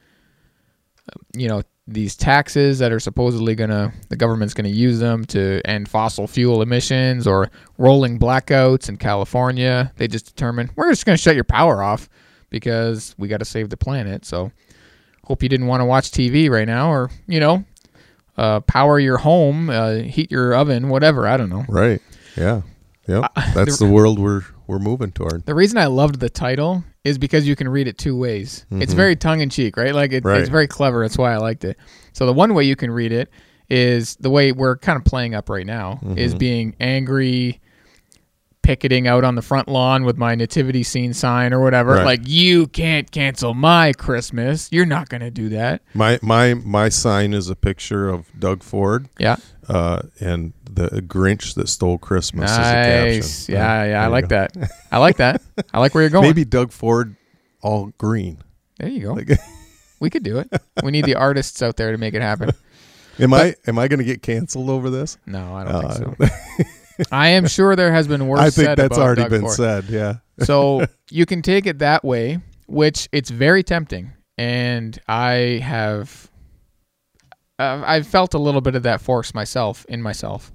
uh, 1.09 1.19
you 1.35 1.49
know, 1.49 1.61
these 1.87 2.15
taxes 2.15 2.79
that 2.79 2.91
are 2.91 2.99
supposedly 2.99 3.53
gonna, 3.55 3.93
the 4.09 4.15
government's 4.15 4.53
gonna 4.53 4.69
use 4.69 4.99
them 4.99 5.25
to 5.25 5.61
end 5.65 5.87
fossil 5.87 6.27
fuel 6.27 6.61
emissions 6.61 7.27
or 7.27 7.51
rolling 7.77 8.17
blackouts 8.19 8.89
in 8.89 8.97
California. 8.97 9.91
They 9.97 10.07
just 10.07 10.25
determined 10.25 10.71
we're 10.75 10.91
just 10.91 11.05
gonna 11.05 11.17
shut 11.17 11.35
your 11.35 11.43
power 11.43 11.83
off 11.83 12.09
because 12.49 13.13
we 13.17 13.27
got 13.27 13.39
to 13.39 13.45
save 13.45 13.69
the 13.69 13.77
planet. 13.77 14.25
So, 14.25 14.51
hope 15.25 15.43
you 15.43 15.49
didn't 15.49 15.67
want 15.67 15.81
to 15.81 15.85
watch 15.85 16.11
TV 16.11 16.49
right 16.49 16.67
now, 16.67 16.89
or 16.89 17.09
you 17.27 17.39
know, 17.39 17.65
uh, 18.37 18.61
power 18.61 18.99
your 18.99 19.17
home, 19.17 19.69
uh, 19.69 19.95
heat 19.95 20.31
your 20.31 20.55
oven, 20.55 20.89
whatever. 20.89 21.27
I 21.27 21.37
don't 21.37 21.49
know. 21.49 21.65
Right. 21.67 22.01
Yeah. 22.37 22.61
Yep. 23.07 23.31
Uh, 23.35 23.51
That's 23.53 23.77
the 23.77 23.87
world 23.87 24.19
we're 24.19 24.43
we're 24.67 24.79
moving 24.79 25.11
toward. 25.11 25.45
The 25.45 25.53
reason 25.53 25.77
I 25.77 25.87
loved 25.87 26.19
the 26.19 26.29
title 26.29 26.83
is 27.05 27.17
because 27.17 27.47
you 27.47 27.55
can 27.55 27.69
read 27.69 27.87
it 27.87 27.97
two 27.97 28.17
ways. 28.17 28.65
It's 28.71 28.93
Mhm. 28.93 28.97
very 28.97 29.15
tongue 29.15 29.39
in 29.39 29.49
cheek, 29.49 29.77
right? 29.77 29.93
Like 29.95 30.11
it, 30.11 30.25
Right. 30.25 30.41
it's 30.41 30.49
very 30.49 30.67
clever. 30.67 31.01
That's 31.03 31.17
why 31.17 31.31
I 31.33 31.37
liked 31.37 31.63
it. 31.63 31.77
So 32.11 32.25
the 32.25 32.33
one 32.33 32.53
way 32.53 32.63
you 32.65 32.75
can 32.75 32.91
read 32.91 33.13
it 33.13 33.29
is 33.69 34.15
the 34.19 34.29
way 34.29 34.51
we're 34.51 34.75
kind 34.77 34.97
of 34.97 35.05
playing 35.05 35.33
up 35.35 35.49
right 35.49 35.65
now 35.65 35.99
is 36.17 36.33
Mhm. 36.35 36.39
being 36.39 36.75
angry, 36.79 37.61
picketing 38.65 39.07
out 39.07 39.23
on 39.23 39.35
the 39.35 39.41
front 39.41 39.67
lawn 39.67 40.03
with 40.03 40.17
my 40.17 40.33
nativity 40.33 40.81
scene 40.83 41.13
sign 41.13 41.53
or 41.53 41.61
whatever. 41.61 41.93
Right. 41.93 42.05
Like 42.05 42.21
you 42.27 42.65
can't 42.67 43.09
cancel 43.11 43.53
my 43.53 43.93
Christmas. 43.93 44.69
You're 44.71 44.87
not 44.87 45.07
going 45.09 45.21
to 45.21 45.29
do 45.31 45.49
that. 45.49 45.81
My 45.93 46.17
my 46.21 46.55
my 46.55 46.89
sign 46.89 47.33
is 47.33 47.47
a 47.49 47.55
picture 47.55 48.09
of 48.09 48.27
Doug 48.39 48.63
Ford 48.63 49.07
Yeah. 49.19 49.35
uh, 49.69 50.01
and 50.19 50.53
the 50.69 50.87
Grinch 51.07 51.53
that 51.55 51.69
stole 51.69 51.97
Christmas. 51.99 52.49
Nice. 52.51 53.45
caption. 53.45 53.53
Yeah, 53.55 53.83
yeah. 53.83 53.87
there 53.91 53.99
I 54.01 54.07
like 54.07 54.27
go. 54.29 54.35
that. 54.35 54.71
I 54.91 54.97
like 54.97 55.17
that. 55.17 55.41
I 55.73 55.79
like 55.79 55.93
where 55.93 56.01
you're 56.03 56.09
going. 56.09 56.25
Maybe 56.25 56.43
Doug 56.43 56.71
Ford 56.71 57.15
all 57.61 57.93
green. 57.97 58.39
There 58.79 58.89
you 58.89 59.01
go. 59.01 59.13
Like, 59.13 59.29
We 60.01 60.09
could 60.09 60.23
do 60.23 60.39
it. 60.39 60.49
We 60.83 60.91
need 60.91 61.05
the 61.05 61.15
artists 61.27 61.61
out 61.61 61.77
there 61.77 61.91
to 61.91 61.97
make 61.97 62.13
it 62.15 62.21
happen. 62.21 62.51
am 63.19 63.33
I 63.33 63.55
am 63.65 63.79
I 63.79 63.87
going 63.87 63.99
to 63.99 64.03
get 64.05 64.21
canceled 64.21 64.69
over 64.69 64.89
this? 64.89 65.17
No, 65.25 65.55
I 65.55 65.63
don't 65.63 65.75
Uh, 65.75 65.93
think 65.93 66.17
so. 66.17 66.65
I 67.11 67.29
am 67.29 67.47
sure 67.47 67.75
there 67.75 67.91
has 67.91 68.07
been 68.07 68.27
worse. 68.27 68.39
I 68.39 68.49
think 68.49 68.65
said 68.67 68.77
that's 68.77 68.97
already 68.97 69.21
Doug 69.23 69.31
been 69.31 69.41
Ford. 69.41 69.53
said. 69.53 69.85
Yeah. 69.85 70.17
so 70.39 70.85
you 71.11 71.25
can 71.25 71.41
take 71.41 71.65
it 71.65 71.79
that 71.79 72.03
way, 72.03 72.39
which 72.67 73.09
it's 73.11 73.29
very 73.29 73.63
tempting, 73.63 74.11
and 74.37 74.97
I 75.07 75.61
have, 75.63 76.29
uh, 77.59 77.83
I've 77.85 78.07
felt 78.07 78.33
a 78.33 78.39
little 78.39 78.61
bit 78.61 78.75
of 78.75 78.83
that 78.83 79.01
force 79.01 79.33
myself 79.33 79.85
in 79.89 80.01
myself 80.01 80.51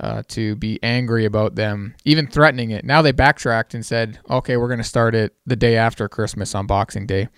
uh, 0.00 0.22
to 0.28 0.54
be 0.56 0.78
angry 0.82 1.24
about 1.24 1.54
them, 1.54 1.94
even 2.04 2.26
threatening 2.26 2.70
it. 2.70 2.84
Now 2.84 3.02
they 3.02 3.12
backtracked 3.12 3.74
and 3.74 3.84
said, 3.84 4.18
"Okay, 4.30 4.56
we're 4.56 4.68
going 4.68 4.78
to 4.78 4.84
start 4.84 5.14
it 5.14 5.34
the 5.46 5.56
day 5.56 5.76
after 5.76 6.08
Christmas 6.08 6.54
on 6.54 6.66
Boxing 6.66 7.06
Day," 7.06 7.28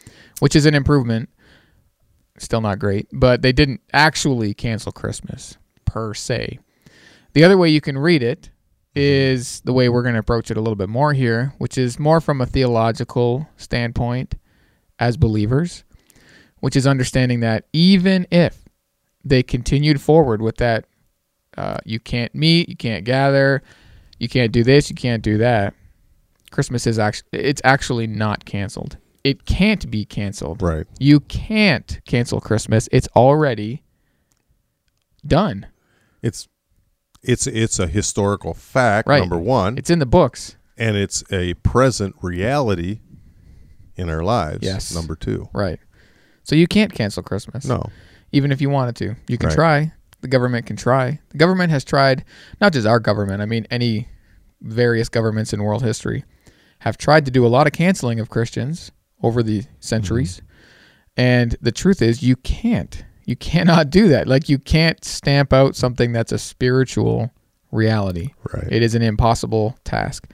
which 0.40 0.54
is 0.54 0.66
an 0.66 0.74
improvement. 0.74 1.30
Still 2.38 2.60
not 2.62 2.78
great, 2.78 3.06
but 3.12 3.42
they 3.42 3.52
didn't 3.52 3.82
actually 3.92 4.54
cancel 4.54 4.92
Christmas 4.92 5.58
per 5.84 6.14
se. 6.14 6.58
The 7.32 7.44
other 7.44 7.56
way 7.56 7.68
you 7.68 7.80
can 7.80 7.96
read 7.96 8.22
it 8.22 8.50
is 8.94 9.60
the 9.60 9.72
way 9.72 9.88
we're 9.88 10.02
going 10.02 10.14
to 10.14 10.20
approach 10.20 10.50
it 10.50 10.56
a 10.56 10.60
little 10.60 10.76
bit 10.76 10.88
more 10.88 11.12
here, 11.12 11.54
which 11.58 11.78
is 11.78 11.98
more 11.98 12.20
from 12.20 12.40
a 12.40 12.46
theological 12.46 13.48
standpoint 13.56 14.34
as 14.98 15.16
believers, 15.16 15.84
which 16.58 16.76
is 16.76 16.86
understanding 16.86 17.40
that 17.40 17.66
even 17.72 18.26
if 18.30 18.64
they 19.24 19.42
continued 19.42 20.00
forward 20.00 20.42
with 20.42 20.56
that, 20.56 20.86
uh, 21.56 21.78
you 21.84 22.00
can't 22.00 22.34
meet, 22.34 22.68
you 22.68 22.76
can't 22.76 23.04
gather, 23.04 23.62
you 24.18 24.28
can't 24.28 24.52
do 24.52 24.64
this, 24.64 24.90
you 24.90 24.96
can't 24.96 25.22
do 25.22 25.38
that. 25.38 25.74
Christmas 26.50 26.86
is 26.86 26.98
actually 26.98 27.28
it's 27.32 27.60
actually 27.64 28.06
not 28.06 28.44
canceled. 28.44 28.96
It 29.22 29.44
can't 29.46 29.88
be 29.90 30.04
canceled. 30.04 30.62
Right. 30.62 30.86
You 30.98 31.20
can't 31.20 32.00
cancel 32.06 32.40
Christmas. 32.40 32.88
It's 32.90 33.08
already 33.14 33.82
done. 35.26 35.66
It's 36.22 36.48
it's 37.22 37.46
it's 37.46 37.78
a 37.78 37.86
historical 37.86 38.54
fact. 38.54 39.08
Right. 39.08 39.20
Number 39.20 39.38
one, 39.38 39.78
It's 39.78 39.90
in 39.90 39.98
the 39.98 40.06
books. 40.06 40.56
and 40.78 40.96
it's 40.96 41.22
a 41.30 41.54
present 41.54 42.14
reality 42.22 43.00
in 43.96 44.08
our 44.08 44.22
lives. 44.22 44.60
Yes. 44.62 44.94
Number 44.94 45.14
two. 45.16 45.48
Right. 45.52 45.78
So 46.44 46.54
you 46.56 46.66
can't 46.66 46.92
cancel 46.92 47.22
Christmas. 47.22 47.64
No. 47.66 47.84
Even 48.32 48.50
if 48.52 48.60
you 48.60 48.70
wanted 48.70 48.96
to. 48.96 49.16
You 49.28 49.36
can 49.38 49.48
Right. 49.48 49.54
try. 49.54 49.92
The 50.22 50.28
government 50.28 50.66
can 50.66 50.76
try. 50.76 51.20
The 51.30 51.38
government 51.38 51.70
has 51.70 51.84
tried, 51.84 52.24
not 52.60 52.72
just 52.72 52.86
our 52.86 53.00
government, 53.00 53.40
I 53.42 53.46
mean 53.46 53.66
any 53.70 54.08
various 54.62 55.08
governments 55.08 55.52
in 55.52 55.62
world 55.62 55.82
history 55.82 56.24
have 56.80 56.96
tried 56.98 57.24
to 57.26 57.30
do 57.30 57.46
a 57.46 57.48
lot 57.48 57.66
of 57.66 57.72
canceling 57.72 58.20
of 58.20 58.28
Christians 58.30 58.90
over 59.22 59.42
the 59.42 59.64
centuries. 59.80 60.36
Mm-hmm. 60.36 60.46
And 61.16 61.56
the 61.60 61.72
truth 61.72 62.00
is 62.02 62.22
you 62.22 62.36
can't. 62.36 63.04
You 63.24 63.36
cannot 63.36 63.90
do 63.90 64.08
that. 64.08 64.26
Like 64.26 64.48
you 64.48 64.58
can't 64.58 65.02
stamp 65.04 65.52
out 65.52 65.76
something 65.76 66.12
that's 66.12 66.32
a 66.32 66.38
spiritual 66.38 67.30
reality. 67.72 68.30
Right. 68.52 68.68
It 68.70 68.82
is 68.82 68.94
an 68.94 69.02
impossible 69.02 69.76
task. 69.84 70.28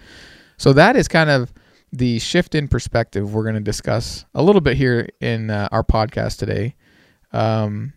So 0.57 0.73
that 0.73 0.97
is 0.97 1.09
kind 1.09 1.31
of 1.31 1.53
the 1.93 2.19
shift 2.19 2.55
in 2.55 2.69
perspective 2.69 3.35
we're 3.35 3.43
going 3.43 3.55
to 3.55 3.61
discuss 3.61 4.25
a 4.35 4.43
little 4.43 4.61
bit 4.61 4.77
here 4.77 5.09
in 5.21 5.51
uh, 5.51 5.69
our 5.73 5.85
podcast 5.85 6.39
today. 6.39 6.75
Um, 7.33 7.93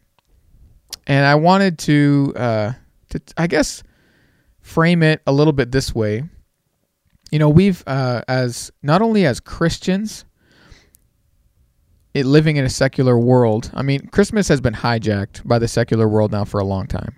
and 1.07 1.25
I 1.25 1.35
wanted 1.35 1.79
to, 1.79 2.33
uh, 2.35 2.73
to, 3.09 3.21
I 3.37 3.47
guess, 3.47 3.83
frame 4.59 5.01
it 5.03 5.21
a 5.25 5.31
little 5.31 5.53
bit 5.53 5.71
this 5.71 5.95
way. 5.95 6.23
You 7.31 7.39
know, 7.39 7.49
we've 7.49 7.83
uh, 7.87 8.21
as 8.27 8.71
not 8.81 9.01
only 9.01 9.25
as 9.25 9.39
Christians, 9.39 10.25
it 12.13 12.25
living 12.25 12.57
in 12.57 12.65
a 12.65 12.69
secular 12.69 13.17
world. 13.17 13.71
I 13.73 13.81
mean, 13.81 14.07
Christmas 14.07 14.47
has 14.47 14.61
been 14.61 14.73
hijacked 14.73 15.47
by 15.47 15.59
the 15.59 15.67
secular 15.67 16.07
world 16.07 16.31
now 16.31 16.45
for 16.45 16.59
a 16.59 16.65
long 16.65 16.87
time. 16.87 17.15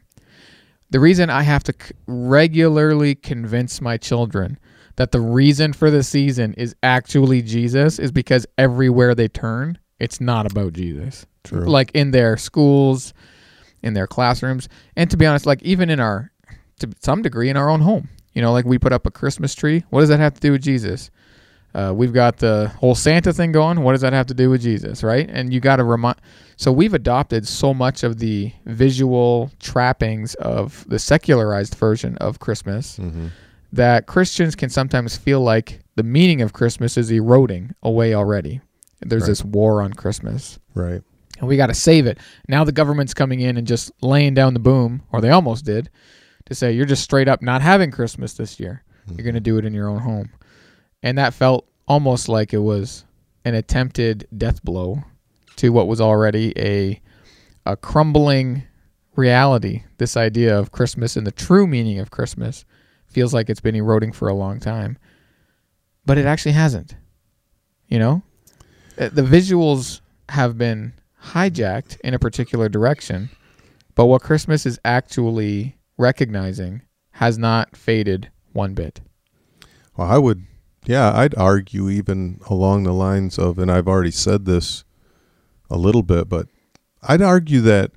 The 0.89 0.99
reason 0.99 1.29
I 1.29 1.43
have 1.43 1.63
to 1.63 1.73
c- 1.73 1.93
regularly 2.07 3.15
convince 3.15 3.79
my 3.79 3.97
children 3.97 4.59
that 4.97 5.11
the 5.11 5.21
reason 5.21 5.71
for 5.71 5.89
the 5.89 6.03
season 6.03 6.53
is 6.55 6.75
actually 6.83 7.41
Jesus 7.41 7.97
is 7.97 8.11
because 8.11 8.45
everywhere 8.57 9.15
they 9.15 9.29
turn, 9.29 9.77
it's 9.99 10.19
not 10.19 10.51
about 10.51 10.73
Jesus. 10.73 11.25
True. 11.43 11.65
Like 11.65 11.91
in 11.93 12.11
their 12.11 12.35
schools, 12.35 13.13
in 13.81 13.93
their 13.93 14.07
classrooms, 14.07 14.67
and 14.97 15.09
to 15.09 15.17
be 15.17 15.25
honest, 15.25 15.45
like 15.45 15.63
even 15.63 15.89
in 15.89 15.99
our, 15.99 16.31
to 16.79 16.89
some 16.99 17.21
degree, 17.21 17.49
in 17.49 17.57
our 17.57 17.69
own 17.69 17.81
home. 17.81 18.09
You 18.33 18.41
know, 18.41 18.51
like 18.51 18.65
we 18.65 18.77
put 18.77 18.93
up 18.93 19.05
a 19.05 19.11
Christmas 19.11 19.55
tree. 19.55 19.83
What 19.89 20.01
does 20.01 20.09
that 20.09 20.19
have 20.19 20.33
to 20.35 20.39
do 20.39 20.51
with 20.51 20.61
Jesus? 20.61 21.11
Uh, 21.73 21.93
we've 21.95 22.13
got 22.13 22.37
the 22.37 22.71
whole 22.79 22.95
Santa 22.95 23.31
thing 23.31 23.51
going. 23.51 23.81
What 23.81 23.93
does 23.93 24.01
that 24.01 24.11
have 24.13 24.27
to 24.27 24.33
do 24.33 24.49
with 24.49 24.61
Jesus, 24.61 25.03
right? 25.03 25.29
And 25.29 25.53
you 25.53 25.59
got 25.59 25.77
to 25.77 25.83
remind. 25.83 26.17
So 26.57 26.71
we've 26.71 26.93
adopted 26.93 27.47
so 27.47 27.73
much 27.73 28.03
of 28.03 28.19
the 28.19 28.51
visual 28.65 29.51
trappings 29.59 30.35
of 30.35 30.85
the 30.89 30.99
secularized 30.99 31.75
version 31.75 32.17
of 32.17 32.39
Christmas 32.39 32.97
hmm 32.97 33.27
that 33.73 34.05
Christians 34.05 34.53
can 34.53 34.69
sometimes 34.69 35.15
feel 35.15 35.39
like 35.39 35.79
the 35.95 36.03
meaning 36.03 36.41
of 36.41 36.51
Christmas 36.51 36.97
is 36.97 37.09
eroding 37.09 37.73
away 37.81 38.13
already. 38.13 38.59
There's 38.99 39.21
Right. 39.23 39.27
this 39.29 39.45
war 39.45 39.81
on 39.81 39.93
Christmas, 39.93 40.59
Right. 40.75 41.01
and 41.39 41.47
we 41.47 41.55
got 41.55 41.67
to 41.67 41.73
save 41.73 42.05
it. 42.05 42.17
Now 42.49 42.65
the 42.65 42.73
government's 42.73 43.13
coming 43.13 43.39
in 43.39 43.55
and 43.55 43.65
just 43.65 43.89
laying 44.01 44.33
down 44.33 44.53
the 44.55 44.59
boom, 44.59 45.03
or 45.13 45.21
they 45.21 45.29
almost 45.29 45.63
did, 45.63 45.89
to 46.47 46.53
say 46.53 46.73
you're 46.73 46.85
just 46.85 47.01
straight 47.01 47.29
up 47.29 47.41
not 47.41 47.61
having 47.61 47.91
Christmas 47.91 48.33
this 48.33 48.59
year. 48.59 48.83
You're 49.07 49.23
going 49.23 49.35
to 49.35 49.39
do 49.39 49.57
it 49.57 49.63
in 49.63 49.73
your 49.73 49.87
own 49.87 49.99
home. 49.99 50.31
And 51.03 51.17
that 51.17 51.33
felt 51.33 51.67
almost 51.87 52.29
like 52.29 52.53
it 52.53 52.59
was 52.59 53.05
an 53.43 53.55
attempted 53.55 54.27
death 54.37 54.63
blow 54.63 55.03
to 55.57 55.69
what 55.69 55.87
was 55.87 56.01
already 56.01 56.53
a 56.57 57.01
a 57.65 57.75
crumbling 57.75 58.63
reality. 59.15 59.83
This 59.97 60.17
idea 60.17 60.57
of 60.57 60.71
Christmas 60.71 61.15
and 61.15 61.27
the 61.27 61.31
true 61.31 61.67
meaning 61.67 61.99
of 61.99 62.11
Christmas 62.11 62.65
feels 63.07 63.33
like 63.33 63.49
it's 63.49 63.59
been 63.59 63.75
eroding 63.75 64.11
for 64.11 64.27
a 64.27 64.33
long 64.33 64.59
time. 64.59 64.97
But 66.05 66.17
it 66.17 66.25
actually 66.25 66.53
hasn't. 66.53 66.95
You 67.87 67.99
know? 67.99 68.23
Uh, 68.97 69.09
The 69.09 69.21
visuals 69.21 70.01
have 70.29 70.57
been 70.57 70.93
hijacked 71.25 71.99
in 72.01 72.13
a 72.13 72.19
particular 72.19 72.69
direction, 72.69 73.29
but 73.95 74.05
what 74.05 74.23
Christmas 74.23 74.65
is 74.65 74.79
actually 74.85 75.75
recognizing 75.97 76.81
has 77.11 77.37
not 77.37 77.75
faded 77.75 78.31
one 78.53 78.73
bit. 78.73 79.01
Well, 79.95 80.09
I 80.09 80.17
would, 80.17 80.45
yeah, 80.85 81.11
I'd 81.15 81.35
argue 81.35 81.89
even 81.89 82.39
along 82.49 82.83
the 82.83 82.93
lines 82.93 83.37
of, 83.37 83.59
and 83.59 83.71
I've 83.71 83.87
already 83.87 84.11
said 84.11 84.45
this 84.45 84.83
a 85.69 85.77
little 85.77 86.03
bit, 86.03 86.27
but 86.27 86.47
I'd 87.03 87.21
argue 87.21 87.61
that 87.61 87.91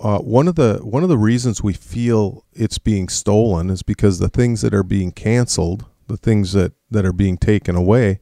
uh, 0.00 0.18
one 0.18 0.46
of 0.46 0.54
the 0.54 0.78
one 0.82 1.02
of 1.02 1.08
the 1.08 1.18
reasons 1.18 1.62
we 1.62 1.72
feel 1.72 2.44
it's 2.52 2.78
being 2.78 3.08
stolen 3.08 3.70
is 3.70 3.82
because 3.82 4.18
the 4.18 4.28
things 4.28 4.60
that 4.62 4.74
are 4.74 4.84
being 4.84 5.10
canceled, 5.10 5.86
the 6.06 6.16
things 6.16 6.52
that 6.52 6.72
that 6.90 7.04
are 7.04 7.12
being 7.12 7.36
taken 7.36 7.74
away, 7.74 8.20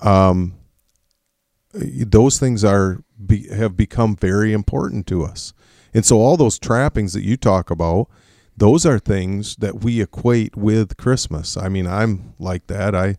um, 0.00 0.54
those 1.72 2.38
things 2.40 2.64
are 2.64 3.04
be, 3.24 3.48
have 3.48 3.76
become 3.76 4.16
very 4.16 4.52
important 4.52 5.06
to 5.08 5.22
us, 5.22 5.52
and 5.94 6.04
so 6.04 6.18
all 6.20 6.36
those 6.36 6.58
trappings 6.58 7.12
that 7.12 7.22
you 7.22 7.36
talk 7.36 7.70
about 7.70 8.08
those 8.60 8.86
are 8.86 8.98
things 8.98 9.56
that 9.56 9.82
we 9.82 10.00
equate 10.00 10.54
with 10.56 10.96
Christmas. 10.96 11.56
I 11.56 11.68
mean, 11.68 11.86
I'm 11.86 12.34
like 12.38 12.68
that. 12.68 12.94
I 12.94 13.16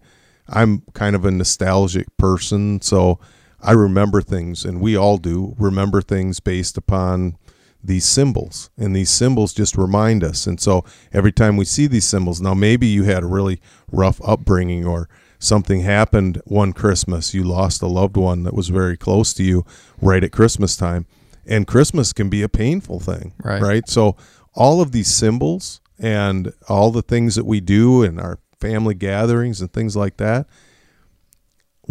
I'm 0.47 0.83
kind 0.93 1.15
of 1.15 1.25
a 1.25 1.31
nostalgic 1.31 2.07
person, 2.17 2.81
so 2.81 3.19
I 3.61 3.71
remember 3.73 4.21
things 4.21 4.63
and 4.65 4.79
we 4.81 4.95
all 4.95 5.17
do 5.17 5.55
remember 5.57 6.01
things 6.01 6.39
based 6.39 6.77
upon 6.77 7.37
these 7.83 8.05
symbols. 8.05 8.69
And 8.77 8.95
these 8.95 9.09
symbols 9.09 9.53
just 9.53 9.75
remind 9.77 10.23
us. 10.23 10.45
And 10.47 10.59
so 10.59 10.83
every 11.11 11.31
time 11.31 11.57
we 11.57 11.65
see 11.65 11.87
these 11.87 12.07
symbols, 12.07 12.39
now 12.39 12.53
maybe 12.53 12.85
you 12.87 13.03
had 13.03 13.23
a 13.23 13.27
really 13.27 13.59
rough 13.91 14.21
upbringing 14.23 14.85
or 14.85 15.09
something 15.39 15.81
happened 15.81 16.39
one 16.45 16.73
Christmas, 16.73 17.33
you 17.33 17.43
lost 17.43 17.81
a 17.81 17.87
loved 17.87 18.17
one 18.17 18.43
that 18.43 18.53
was 18.53 18.69
very 18.69 18.95
close 18.97 19.33
to 19.33 19.43
you 19.43 19.65
right 19.99 20.23
at 20.23 20.31
Christmas 20.31 20.77
time. 20.77 21.07
And 21.47 21.65
Christmas 21.65 22.13
can 22.13 22.29
be 22.29 22.43
a 22.43 22.49
painful 22.49 22.99
thing, 22.99 23.33
Right. 23.43 23.61
right? 23.61 23.89
So 23.89 24.15
all 24.53 24.81
of 24.81 24.91
these 24.91 25.13
symbols 25.13 25.81
and 25.99 26.53
all 26.67 26.91
the 26.91 27.01
things 27.01 27.35
that 27.35 27.45
we 27.45 27.59
do 27.59 28.03
in 28.03 28.19
our 28.19 28.39
family 28.59 28.93
gatherings 28.93 29.61
and 29.61 29.71
things 29.71 29.95
like 29.95 30.17
that 30.17 30.47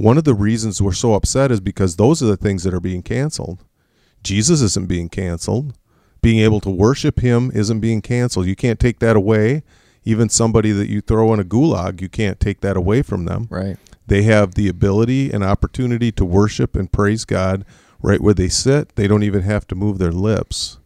one 0.00 0.16
of 0.16 0.24
the 0.24 0.34
reasons 0.34 0.80
we're 0.80 0.92
so 0.92 1.14
upset 1.14 1.50
is 1.50 1.60
because 1.60 1.96
those 1.96 2.22
are 2.22 2.26
the 2.26 2.36
things 2.36 2.62
that 2.64 2.72
are 2.72 2.80
being 2.80 3.02
canceled. 3.02 3.64
Jesus 4.22 4.62
isn't 4.62 4.88
being 4.88 5.10
canceled. 5.10 5.74
Being 6.22 6.40
able 6.40 6.60
to 6.60 6.70
worship 6.70 7.20
him 7.20 7.50
isn't 7.54 7.80
being 7.80 8.00
canceled. 8.00 8.46
You 8.46 8.56
can't 8.56 8.80
take 8.80 9.00
that 9.00 9.16
away. 9.16 9.62
Even 10.04 10.30
somebody 10.30 10.72
that 10.72 10.88
you 10.88 11.02
throw 11.02 11.34
in 11.34 11.40
a 11.40 11.44
gulag 11.44 12.00
you 12.00 12.08
can't 12.08 12.40
take 12.40 12.60
that 12.62 12.76
away 12.78 13.02
from 13.02 13.26
them. 13.26 13.46
Right. 13.50 13.76
they 14.06 14.22
have 14.22 14.54
the 14.54 14.68
ability 14.68 15.30
and 15.30 15.44
opportunity 15.44 16.10
to 16.12 16.24
worship 16.24 16.74
and 16.74 16.90
praise 16.90 17.24
God 17.24 17.64
right 18.00 18.20
where 18.20 18.34
they 18.34 18.48
sit. 18.48 18.96
They 18.96 19.06
don't 19.06 19.22
even 19.22 19.42
have 19.42 19.66
to 19.68 19.74
move 19.74 19.98
their 19.98 20.12
lips, 20.12 20.78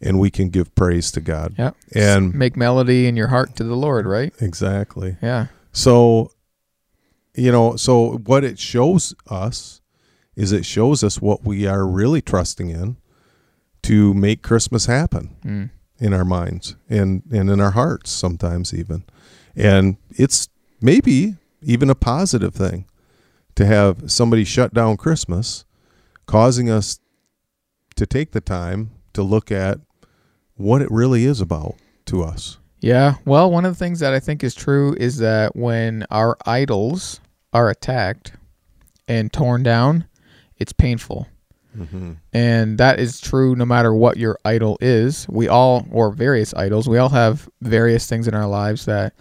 and 0.00 0.18
we 0.20 0.30
can 0.30 0.50
give 0.50 0.74
praise 0.74 1.10
to 1.12 1.20
God. 1.20 1.54
Yeah. 1.58 1.70
And 1.94 2.34
make 2.34 2.56
melody 2.56 3.06
in 3.06 3.16
your 3.16 3.28
heart 3.28 3.56
to 3.56 3.64
the 3.64 3.76
Lord, 3.76 4.06
right? 4.06 4.32
exactly. 4.40 5.16
Yeah. 5.22 5.46
So, 5.72 6.30
you 7.34 7.52
know, 7.52 7.76
so 7.76 8.18
what 8.24 8.44
it 8.44 8.58
shows 8.58 9.14
us 9.28 9.80
is 10.36 10.52
it 10.52 10.64
shows 10.66 11.02
us 11.02 11.20
what 11.20 11.44
we 11.44 11.66
are 11.66 11.86
really 11.86 12.20
trusting 12.20 12.68
in 12.70 12.96
to 13.82 14.12
make 14.14 14.42
Christmas 14.42 14.86
happen 14.86 15.36
Mm. 15.44 15.70
in 15.98 16.12
our 16.12 16.24
minds 16.24 16.76
and, 16.90 17.22
and 17.30 17.48
in 17.50 17.60
our 17.60 17.70
hearts 17.70 18.10
sometimes 18.10 18.74
even. 18.74 19.04
And 19.54 19.96
it's 20.10 20.48
maybe 20.80 21.36
even 21.62 21.88
a 21.88 21.94
positive 21.94 22.54
thing 22.54 22.86
to 23.54 23.64
have 23.64 24.10
somebody 24.10 24.44
shut 24.44 24.74
down 24.74 24.96
Christmas, 24.98 25.64
causing 26.26 26.68
us 26.68 26.98
to 27.96 28.04
take 28.06 28.32
the 28.32 28.40
time 28.42 28.90
to 29.14 29.22
look 29.22 29.50
at 29.50 29.78
what 30.56 30.82
it 30.82 30.90
really 30.90 31.24
is 31.24 31.40
about 31.40 31.76
to 32.06 32.22
us. 32.22 32.58
Yeah. 32.80 33.14
Well, 33.24 33.50
one 33.50 33.64
of 33.64 33.72
the 33.72 33.78
things 33.78 34.00
that 34.00 34.12
I 34.12 34.20
think 34.20 34.44
is 34.44 34.54
true 34.54 34.94
is 34.98 35.18
that 35.18 35.56
when 35.56 36.06
our 36.10 36.36
idols 36.46 37.20
are 37.52 37.70
attacked 37.70 38.32
and 39.08 39.32
torn 39.32 39.62
down, 39.62 40.06
it's 40.56 40.72
painful. 40.72 41.26
Mm-hmm. 41.76 42.12
And 42.32 42.78
that 42.78 42.98
is 42.98 43.20
true 43.20 43.54
no 43.54 43.64
matter 43.64 43.92
what 43.92 44.16
your 44.16 44.38
idol 44.44 44.78
is. 44.80 45.26
We 45.28 45.48
all, 45.48 45.86
or 45.90 46.10
various 46.10 46.54
idols, 46.54 46.88
we 46.88 46.98
all 46.98 47.10
have 47.10 47.48
various 47.60 48.06
things 48.06 48.28
in 48.28 48.34
our 48.34 48.46
lives 48.46 48.86
that 48.86 49.14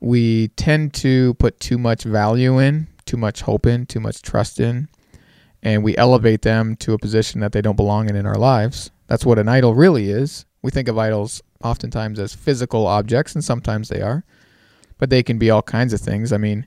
we 0.00 0.48
tend 0.48 0.92
to 0.94 1.34
put 1.34 1.60
too 1.60 1.78
much 1.78 2.02
value 2.02 2.58
in, 2.58 2.88
too 3.06 3.16
much 3.16 3.42
hope 3.42 3.66
in, 3.66 3.86
too 3.86 4.00
much 4.00 4.20
trust 4.22 4.60
in, 4.60 4.88
and 5.62 5.84
we 5.84 5.96
elevate 5.96 6.42
them 6.42 6.76
to 6.76 6.92
a 6.92 6.98
position 6.98 7.40
that 7.40 7.52
they 7.52 7.62
don't 7.62 7.76
belong 7.76 8.08
in 8.10 8.16
in 8.16 8.26
our 8.26 8.36
lives. 8.36 8.90
That's 9.12 9.26
what 9.26 9.38
an 9.38 9.46
idol 9.46 9.74
really 9.74 10.08
is. 10.08 10.46
We 10.62 10.70
think 10.70 10.88
of 10.88 10.96
idols 10.96 11.42
oftentimes 11.62 12.18
as 12.18 12.34
physical 12.34 12.86
objects, 12.86 13.34
and 13.34 13.44
sometimes 13.44 13.90
they 13.90 14.00
are, 14.00 14.24
but 14.96 15.10
they 15.10 15.22
can 15.22 15.36
be 15.36 15.50
all 15.50 15.60
kinds 15.60 15.92
of 15.92 16.00
things. 16.00 16.32
I 16.32 16.38
mean, 16.38 16.66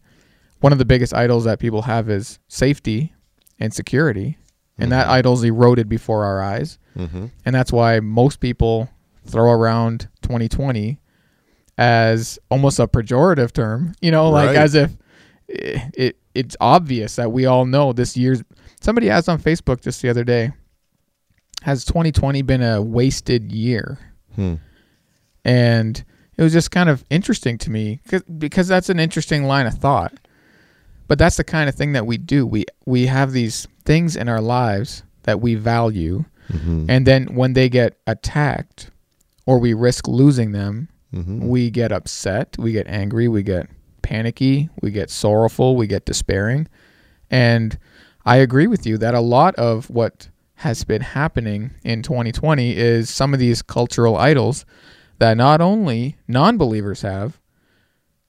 one 0.60 0.72
of 0.72 0.78
the 0.78 0.86
biggest 0.86 1.12
idols 1.12 1.46
that 1.46 1.58
people 1.58 1.82
have 1.82 2.08
is 2.08 2.38
safety 2.48 3.16
and 3.60 3.74
security, 3.74 4.38
and 4.78 4.92
that 4.92 5.08
idol's 5.08 5.44
eroded 5.44 5.90
before 5.90 6.24
our 6.24 6.40
eyes. 6.40 6.78
Mm-hmm. 6.96 7.26
And 7.48 7.56
that's 7.56 7.72
why 7.72 8.00
most 8.00 8.40
people 8.40 8.92
throw 9.26 9.50
around 9.52 10.08
2020 10.22 11.00
as 11.80 12.38
almost 12.52 12.78
a 12.78 12.88
pejorative 12.88 13.54
term, 13.54 13.96
you 14.02 14.12
know, 14.12 14.30
like 14.30 14.50
Right. 14.50 14.58
as 14.58 14.76
if 14.76 14.92
it, 15.48 15.82
it 15.98 16.18
it's 16.36 16.56
obvious 16.62 17.16
that 17.16 17.32
we 17.32 17.48
all 17.48 17.66
know 17.66 17.92
this 17.92 18.16
year's 18.16 18.44
somebody 18.82 19.10
asked 19.10 19.30
on 19.30 19.40
Facebook 19.40 19.82
just 19.82 20.04
the 20.04 20.10
other 20.10 20.24
day 20.24 20.52
has 21.63 21.86
2020 21.86 22.41
been 22.44 22.62
a 22.63 22.82
wasted 22.82 23.52
year? 23.52 23.98
Hmm. 24.36 24.56
And 25.44 26.04
it 26.38 26.44
was 26.44 26.54
just 26.54 26.72
kind 26.72 26.89
of 26.89 27.04
interesting 27.10 27.58
to 27.60 27.72
me 27.72 28.00
because 28.38 28.68
that's 28.68 28.89
an 28.89 29.00
interesting 29.00 29.44
line 29.46 29.68
of 29.68 29.76
thought. 29.76 30.13
But 31.08 31.20
that's 31.20 31.38
the 31.38 31.44
kind 31.44 31.70
of 31.70 31.76
thing 31.76 31.94
that 31.94 32.06
we 32.08 32.18
do. 32.18 32.46
We 32.48 32.65
we 32.86 33.06
have 33.06 33.32
these 33.32 33.68
things 33.86 34.15
in 34.15 34.28
our 34.28 34.41
lives 34.41 35.04
that 35.24 35.41
we 35.41 35.56
value 35.56 36.26
Mm-hmm. 36.54 36.86
and 36.89 37.08
then 37.08 37.34
when 37.34 37.54
they 37.54 37.70
get 37.70 37.98
attacked 38.06 38.91
or 39.48 39.58
we 39.58 39.74
risk 39.74 40.08
losing 40.08 40.52
them, 40.52 40.89
Mm-hmm. 41.12 41.48
we 41.48 41.72
get 41.72 41.91
upset, 41.91 42.56
we 42.60 42.72
get 42.72 42.86
angry, 42.88 43.28
we 43.28 43.41
get 43.41 43.68
panicky, 44.04 44.70
we 44.82 44.91
get 44.91 45.10
sorrowful, 45.10 45.76
we 45.76 45.88
get 45.88 46.06
despairing. 46.06 46.68
And 47.32 47.80
I 48.26 48.36
agree 48.38 48.68
with 48.68 48.86
you 48.86 48.98
that 49.00 49.15
a 49.15 49.22
lot 49.22 49.56
of 49.56 49.89
what 49.89 50.28
has 50.56 50.84
been 50.84 51.02
happening 51.02 51.72
in 51.84 52.02
2020 52.02 52.78
is 52.78 53.10
some 53.10 53.34
of 53.34 53.39
these 53.39 53.62
cultural 53.62 54.18
idols 54.18 54.65
that 55.20 55.36
not 55.36 55.62
only 55.62 56.15
non 56.28 56.58
believers 56.58 57.02
have, 57.02 57.39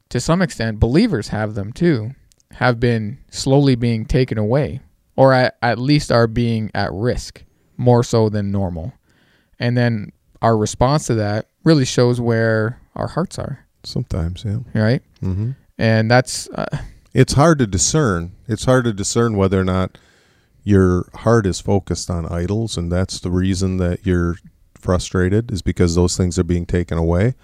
to 0.08 0.20
some 0.20 0.42
extent, 0.42 0.78
believers 0.80 1.28
have 1.28 1.54
them 1.54 1.72
too, 1.72 2.12
have 2.52 2.78
been 2.78 3.18
slowly 3.30 3.74
being 3.74 4.04
taken 4.04 4.38
away, 4.38 4.80
or 5.16 5.32
at, 5.32 5.56
at 5.62 5.78
least 5.78 6.12
are 6.12 6.26
being 6.26 6.70
at 6.74 6.92
risk 6.92 7.44
more 7.76 8.02
so 8.02 8.28
than 8.28 8.50
normal. 8.50 8.92
And 9.58 9.76
then 9.76 10.12
our 10.42 10.56
response 10.56 11.06
to 11.06 11.14
that 11.14 11.48
really 11.64 11.84
shows 11.84 12.20
where 12.20 12.80
our 12.94 13.08
hearts 13.08 13.38
are. 13.38 13.66
Sometimes, 13.82 14.44
yeah. 14.44 14.58
right? 14.74 15.02
hmm 15.20 15.52
And 15.78 16.10
that's 16.10 16.48
uh, 16.50 16.78
It's 17.12 17.34
hard 17.34 17.58
to 17.60 17.66
discern. 17.66 18.32
It's 18.48 18.64
hard 18.64 18.84
to 18.84 18.92
discern 18.92 19.36
whether 19.36 19.60
or 19.60 19.64
not 19.64 19.98
your 20.66 21.08
heart 21.14 21.46
is 21.46 21.60
focused 21.60 22.10
on 22.10 22.26
idols, 22.26 22.76
and 22.76 22.90
that's 22.90 23.20
the 23.20 23.30
reason 23.30 23.76
that 23.76 24.04
you're 24.04 24.34
frustrated 24.74 25.52
is 25.52 25.62
because 25.62 25.94
those 25.94 26.16
things 26.16 26.40
are 26.40 26.44
being 26.44 26.66
taken 26.66 26.98
away, 26.98 27.34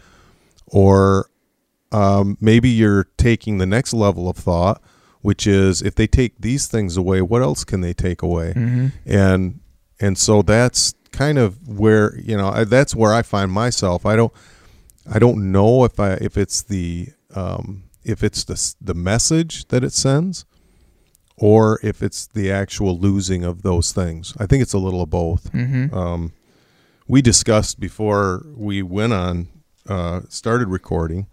or 0.67 1.31
um, 1.93 2.37
maybe 2.41 2.69
you're 2.69 3.05
taking 3.19 3.59
the 3.59 3.67
next 3.67 3.95
level 3.95 4.29
of 4.29 4.37
thought, 4.37 4.83
which 5.21 5.47
is 5.47 5.83
if 5.83 5.95
they 5.95 6.09
take 6.09 6.41
these 6.41 6.67
things 6.67 6.97
away, 6.97 7.23
what 7.23 7.43
else 7.43 7.63
can 7.63 7.81
they 7.81 7.95
take 7.95 8.23
away? 8.23 8.55
mhm. 8.57 8.93
and 9.07 9.61
and 10.01 10.19
so 10.19 10.43
that's 10.43 10.95
kind 11.13 11.39
of 11.39 11.69
where 11.69 12.19
you 12.19 12.37
know 12.37 12.49
I, 12.49 12.65
that's 12.65 12.93
where 12.93 13.15
I 13.15 13.23
find 13.23 13.53
myself. 13.53 14.05
I 14.05 14.17
don't 14.17 14.33
I 15.09 15.21
don't 15.21 15.53
know 15.53 15.85
if 15.85 16.01
I 16.01 16.15
if 16.15 16.37
it's 16.37 16.61
the 16.61 17.11
um, 17.37 17.85
if 18.03 18.25
it's 18.25 18.43
the 18.43 18.75
the 18.81 18.95
message 18.95 19.67
that 19.69 19.85
it 19.85 19.93
sends, 19.93 20.45
or 21.37 21.79
if 21.83 22.03
it's 22.03 22.27
the 22.27 22.51
actual 22.51 22.99
losing 22.99 23.45
of 23.45 23.62
those 23.62 23.92
things. 23.92 24.35
I 24.38 24.47
think 24.47 24.62
it's 24.62 24.73
a 24.73 24.79
little 24.79 25.03
of 25.03 25.11
both. 25.11 25.51
Mhm. 25.53 25.92
Um, 25.92 26.33
we 27.09 27.21
discussed 27.23 27.81
before 27.81 28.45
we 28.55 28.83
went 28.83 29.12
on 29.12 29.49
uh, 29.88 30.21
started 30.29 30.68
recording 30.68 31.27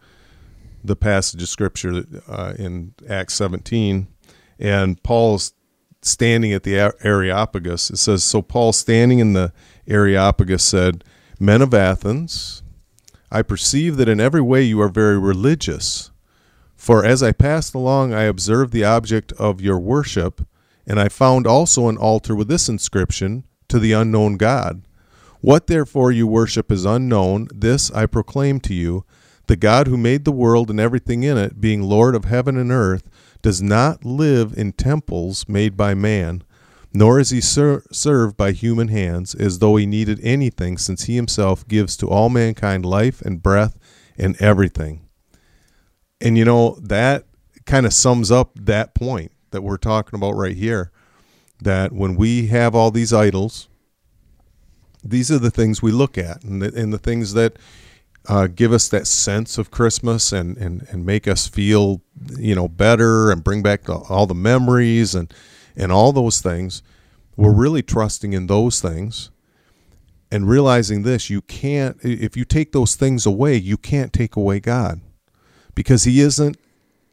the 0.84 0.96
passage 0.96 1.42
of 1.44 1.50
scripture 1.50 2.04
uh, 2.28 2.54
in 2.58 2.94
Acts 3.08 3.36
17, 3.36 4.08
and 4.58 5.02
Paul's 5.04 5.54
standing 6.02 6.54
at 6.54 6.64
the 6.64 6.94
Areopagus. 7.04 7.92
It 7.92 7.98
says, 7.98 8.24
So 8.24 8.42
Paul, 8.42 8.74
standing 8.74 9.20
in 9.20 9.34
the 9.34 9.52
Areopagus, 9.88 10.64
said, 10.64 11.04
Men 11.40 11.62
of 11.62 11.74
Athens, 11.74 12.64
I 13.32 13.42
perceive 13.44 13.98
that 13.98 14.10
in 14.10 14.20
every 14.20 14.42
way 14.42 14.64
you 14.64 14.82
are 14.82 14.90
very 14.90 15.20
religious. 15.20 16.10
For 16.80 17.04
as 17.04 17.22
I 17.22 17.34
passed 17.34 17.76
along, 17.76 18.14
I 18.14 18.24
observed 18.24 18.72
the 18.72 18.86
object 18.86 19.34
of 19.34 19.60
your 19.60 19.78
worship, 19.78 20.48
and 20.88 20.98
I 20.98 21.10
found 21.10 21.46
also 21.46 21.90
an 21.90 21.98
altar 21.98 22.34
with 22.34 22.48
this 22.48 22.70
inscription 22.70 23.44
To 23.68 23.80
the 23.80 23.92
unknown 23.92 24.38
God. 24.38 24.84
What 25.42 25.68
therefore 25.68 26.14
you 26.14 26.26
worship 26.26 26.72
is 26.72 26.86
unknown, 26.86 27.50
this 27.54 27.92
I 27.92 28.06
proclaim 28.06 28.62
to 28.62 28.74
you. 28.74 29.04
The 29.48 29.58
God 29.58 29.88
who 29.88 29.98
made 29.98 30.24
the 30.24 30.32
world 30.32 30.70
and 30.70 30.80
everything 30.80 31.24
in 31.24 31.38
it, 31.38 31.60
being 31.60 31.84
Lord 31.84 32.16
of 32.16 32.24
heaven 32.24 32.56
and 32.56 32.72
earth, 32.72 33.04
does 33.42 33.62
not 33.62 34.06
live 34.06 34.58
in 34.58 34.72
temples 34.72 35.50
made 35.50 35.76
by 35.76 35.94
man, 35.94 36.44
nor 36.94 37.20
is 37.20 37.30
he 37.30 37.42
ser- 37.42 37.84
served 37.92 38.38
by 38.38 38.54
human 38.54 38.88
hands, 38.88 39.36
as 39.36 39.60
though 39.60 39.76
he 39.76 39.86
needed 39.86 40.22
anything, 40.24 40.78
since 40.78 41.04
he 41.04 41.18
himself 41.18 41.68
gives 41.68 41.98
to 41.98 42.08
all 42.08 42.30
mankind 42.30 42.86
life 42.86 43.22
and 43.22 43.44
breath 43.44 43.78
and 44.18 44.42
everything. 44.42 45.09
And 46.22 46.38
you 46.38 46.46
know, 46.46 46.78
that 46.82 47.26
kind 47.66 47.86
of 47.86 47.94
sums 47.94 48.32
up 48.32 48.52
that 48.56 48.94
point 48.94 49.32
that 49.52 49.62
we're 49.62 49.78
talking 49.78 50.18
about 50.18 50.32
right 50.32 50.56
here. 50.56 50.92
That 51.62 51.92
when 51.92 52.16
we 52.16 52.48
have 52.48 52.74
all 52.74 52.92
these 52.92 53.14
idols, 53.14 53.68
these 55.04 55.32
are 55.32 55.40
the 55.40 55.52
things 55.52 55.82
we 55.82 55.92
look 55.92 56.18
at 56.18 56.44
and 56.44 56.62
the, 56.62 56.74
and 56.74 56.94
the 56.94 56.98
things 56.98 57.34
that 57.34 57.58
uh, 58.28 58.48
give 58.48 58.72
us 58.72 58.88
that 58.90 59.08
sense 59.08 59.58
of 59.58 59.72
Christmas 59.72 60.32
and, 60.32 60.58
and, 60.58 60.86
and 60.90 61.06
make 61.06 61.28
us 61.28 61.48
feel, 61.48 62.02
you 62.38 62.56
know, 62.56 62.68
better 62.68 63.32
and 63.32 63.44
bring 63.44 63.62
back 63.62 63.90
all 63.90 64.26
the 64.26 64.36
memories 64.36 65.16
and, 65.16 65.34
and 65.76 65.92
all 65.92 66.12
those 66.14 66.42
things. 66.42 66.82
We're 67.36 67.54
really 67.54 67.82
trusting 67.82 68.34
in 68.34 68.48
those 68.48 68.82
things 68.82 69.32
and 70.32 70.48
realizing 70.48 71.04
this 71.04 71.30
you 71.30 71.42
can't, 71.42 71.98
if 72.04 72.38
you 72.38 72.46
take 72.46 72.72
those 72.72 72.96
things 72.96 73.26
away, 73.26 73.56
you 73.56 73.78
can't 73.78 74.14
take 74.14 74.36
away 74.36 74.60
God 74.60 75.02
because 75.76 76.04
He 76.04 76.20
isn't. 76.22 76.58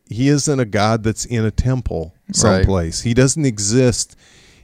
He 0.08 0.28
isn't 0.28 0.60
a 0.60 0.64
God 0.64 1.02
that's 1.02 1.24
in 1.24 1.44
a 1.44 1.50
temple 1.50 2.14
someplace. 2.32 3.02
He 3.02 3.12
doesn't 3.12 3.44
exist 3.44 4.16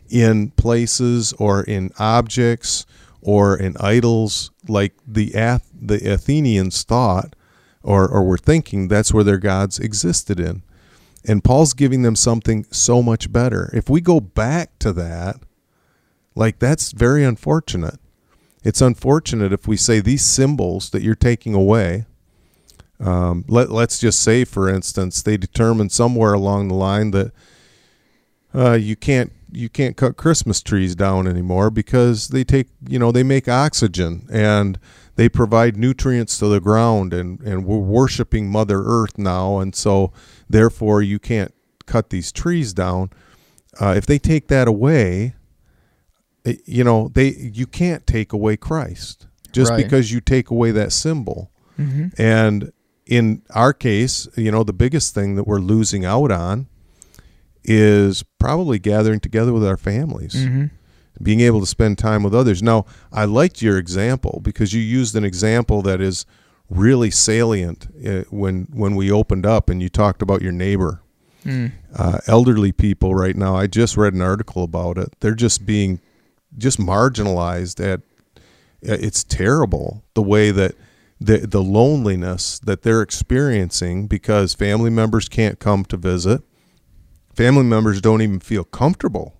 in 0.08 0.50
places 0.50 1.32
or 1.34 1.64
in 1.64 1.90
objects 1.98 2.86
or 3.20 3.56
in 3.56 3.76
idols 3.80 4.50
like 4.68 4.92
the 5.06 5.34
Ath- 5.34 5.70
the 5.74 6.12
Athenians 6.12 6.82
thought 6.84 7.34
or, 7.82 8.08
or 8.08 8.22
were 8.22 8.38
thinking 8.38 8.86
that's 8.88 9.12
where 9.12 9.24
their 9.24 9.38
gods 9.38 9.78
existed 9.78 10.38
in. 10.38 10.62
And 11.24 11.44
Paul's 11.44 11.72
giving 11.72 12.02
them 12.02 12.16
something 12.16 12.66
so 12.70 13.02
much 13.02 13.32
better. 13.32 13.70
If 13.72 13.88
we 13.88 14.00
go 14.00 14.20
back 14.20 14.78
to 14.80 14.92
that, 14.94 15.36
like 16.34 16.58
that's 16.58 16.92
very 16.92 17.24
unfortunate. 17.24 17.98
It's 18.64 18.80
unfortunate 18.80 19.52
if 19.52 19.66
we 19.66 19.76
say 19.76 20.00
these 20.00 20.24
symbols 20.24 20.90
that 20.90 21.02
you're 21.02 21.14
taking 21.14 21.54
away. 21.54 22.06
Um, 23.02 23.44
let 23.48 23.70
let's 23.70 23.98
just 23.98 24.20
say, 24.20 24.44
for 24.44 24.68
instance, 24.68 25.22
they 25.22 25.36
determined 25.36 25.90
somewhere 25.92 26.32
along 26.32 26.68
the 26.68 26.74
line 26.74 27.10
that 27.10 27.32
uh, 28.54 28.72
you 28.74 28.96
can't 28.96 29.32
you 29.50 29.68
can't 29.68 29.96
cut 29.96 30.16
Christmas 30.16 30.62
trees 30.62 30.94
down 30.94 31.26
anymore 31.26 31.70
because 31.70 32.28
they 32.28 32.44
take 32.44 32.68
you 32.88 32.98
know 32.98 33.10
they 33.12 33.22
make 33.22 33.48
oxygen 33.48 34.26
and 34.32 34.78
they 35.16 35.28
provide 35.28 35.76
nutrients 35.76 36.38
to 36.38 36.46
the 36.46 36.60
ground 36.60 37.12
and 37.12 37.40
and 37.40 37.64
we're 37.66 37.76
worshiping 37.78 38.48
Mother 38.50 38.82
Earth 38.84 39.18
now 39.18 39.58
and 39.58 39.74
so 39.74 40.12
therefore 40.48 41.02
you 41.02 41.18
can't 41.18 41.52
cut 41.86 42.10
these 42.10 42.30
trees 42.32 42.72
down. 42.72 43.10
Uh, 43.80 43.94
if 43.96 44.06
they 44.06 44.18
take 44.18 44.48
that 44.48 44.68
away, 44.68 45.34
it, 46.44 46.60
you 46.66 46.84
know 46.84 47.08
they 47.14 47.28
you 47.30 47.66
can't 47.66 48.06
take 48.06 48.32
away 48.32 48.56
Christ 48.56 49.26
just 49.52 49.70
Right. 49.72 49.82
because 49.84 50.12
you 50.12 50.20
take 50.20 50.50
away 50.50 50.70
that 50.70 50.92
symbol. 50.92 51.50
Mhm. 51.78 52.12
And 52.18 52.72
in 53.06 53.42
our 53.50 53.72
case, 53.72 54.28
you 54.36 54.50
know, 54.50 54.62
the 54.62 54.72
biggest 54.72 55.14
thing 55.14 55.34
that 55.36 55.46
we're 55.46 55.58
losing 55.58 56.04
out 56.04 56.30
on 56.30 56.66
is 57.64 58.24
probably 58.38 58.78
gathering 58.78 59.20
together 59.20 59.52
with 59.52 59.64
our 59.64 59.76
families, 59.76 60.34
Mhm. 60.34 60.70
being 61.22 61.40
able 61.40 61.60
to 61.60 61.66
spend 61.66 61.98
time 61.98 62.22
with 62.22 62.34
others. 62.34 62.62
Now, 62.62 62.86
I 63.12 63.24
liked 63.24 63.62
your 63.62 63.78
example 63.78 64.40
because 64.42 64.72
you 64.72 64.80
used 64.80 65.14
an 65.14 65.24
example 65.24 65.82
that 65.82 66.00
is 66.00 66.26
really 66.70 67.10
salient 67.10 67.86
uh, 68.06 68.22
when 68.30 68.66
when 68.72 68.94
we 68.96 69.10
opened 69.12 69.44
up 69.46 69.68
and 69.68 69.82
you 69.82 69.88
talked 69.88 70.22
about 70.22 70.42
your 70.42 70.52
neighbor. 70.52 71.00
Mm. 71.44 71.72
Uh, 71.94 72.18
elderly 72.26 72.72
people 72.72 73.14
right 73.14 73.36
now, 73.36 73.56
I 73.56 73.66
just 73.66 73.96
read 73.96 74.14
an 74.14 74.22
article 74.22 74.62
about 74.64 74.96
it. 74.96 75.14
They're 75.20 75.34
just 75.34 75.66
being 75.66 76.00
just 76.56 76.78
marginalized 76.78 77.78
at 77.84 78.00
it's 78.80 79.22
terrible 79.22 80.02
the 80.14 80.22
way 80.22 80.50
that 80.50 80.74
the 81.24 81.38
the 81.46 81.62
loneliness 81.62 82.58
that 82.60 82.82
they're 82.82 83.02
experiencing 83.02 84.06
because 84.06 84.54
family 84.54 84.90
members 84.90 85.28
can't 85.28 85.58
come 85.58 85.84
to 85.86 85.96
visit. 85.96 86.42
Family 87.34 87.64
members 87.64 88.00
don't 88.00 88.22
even 88.22 88.40
feel 88.40 88.64
comfortable. 88.64 89.34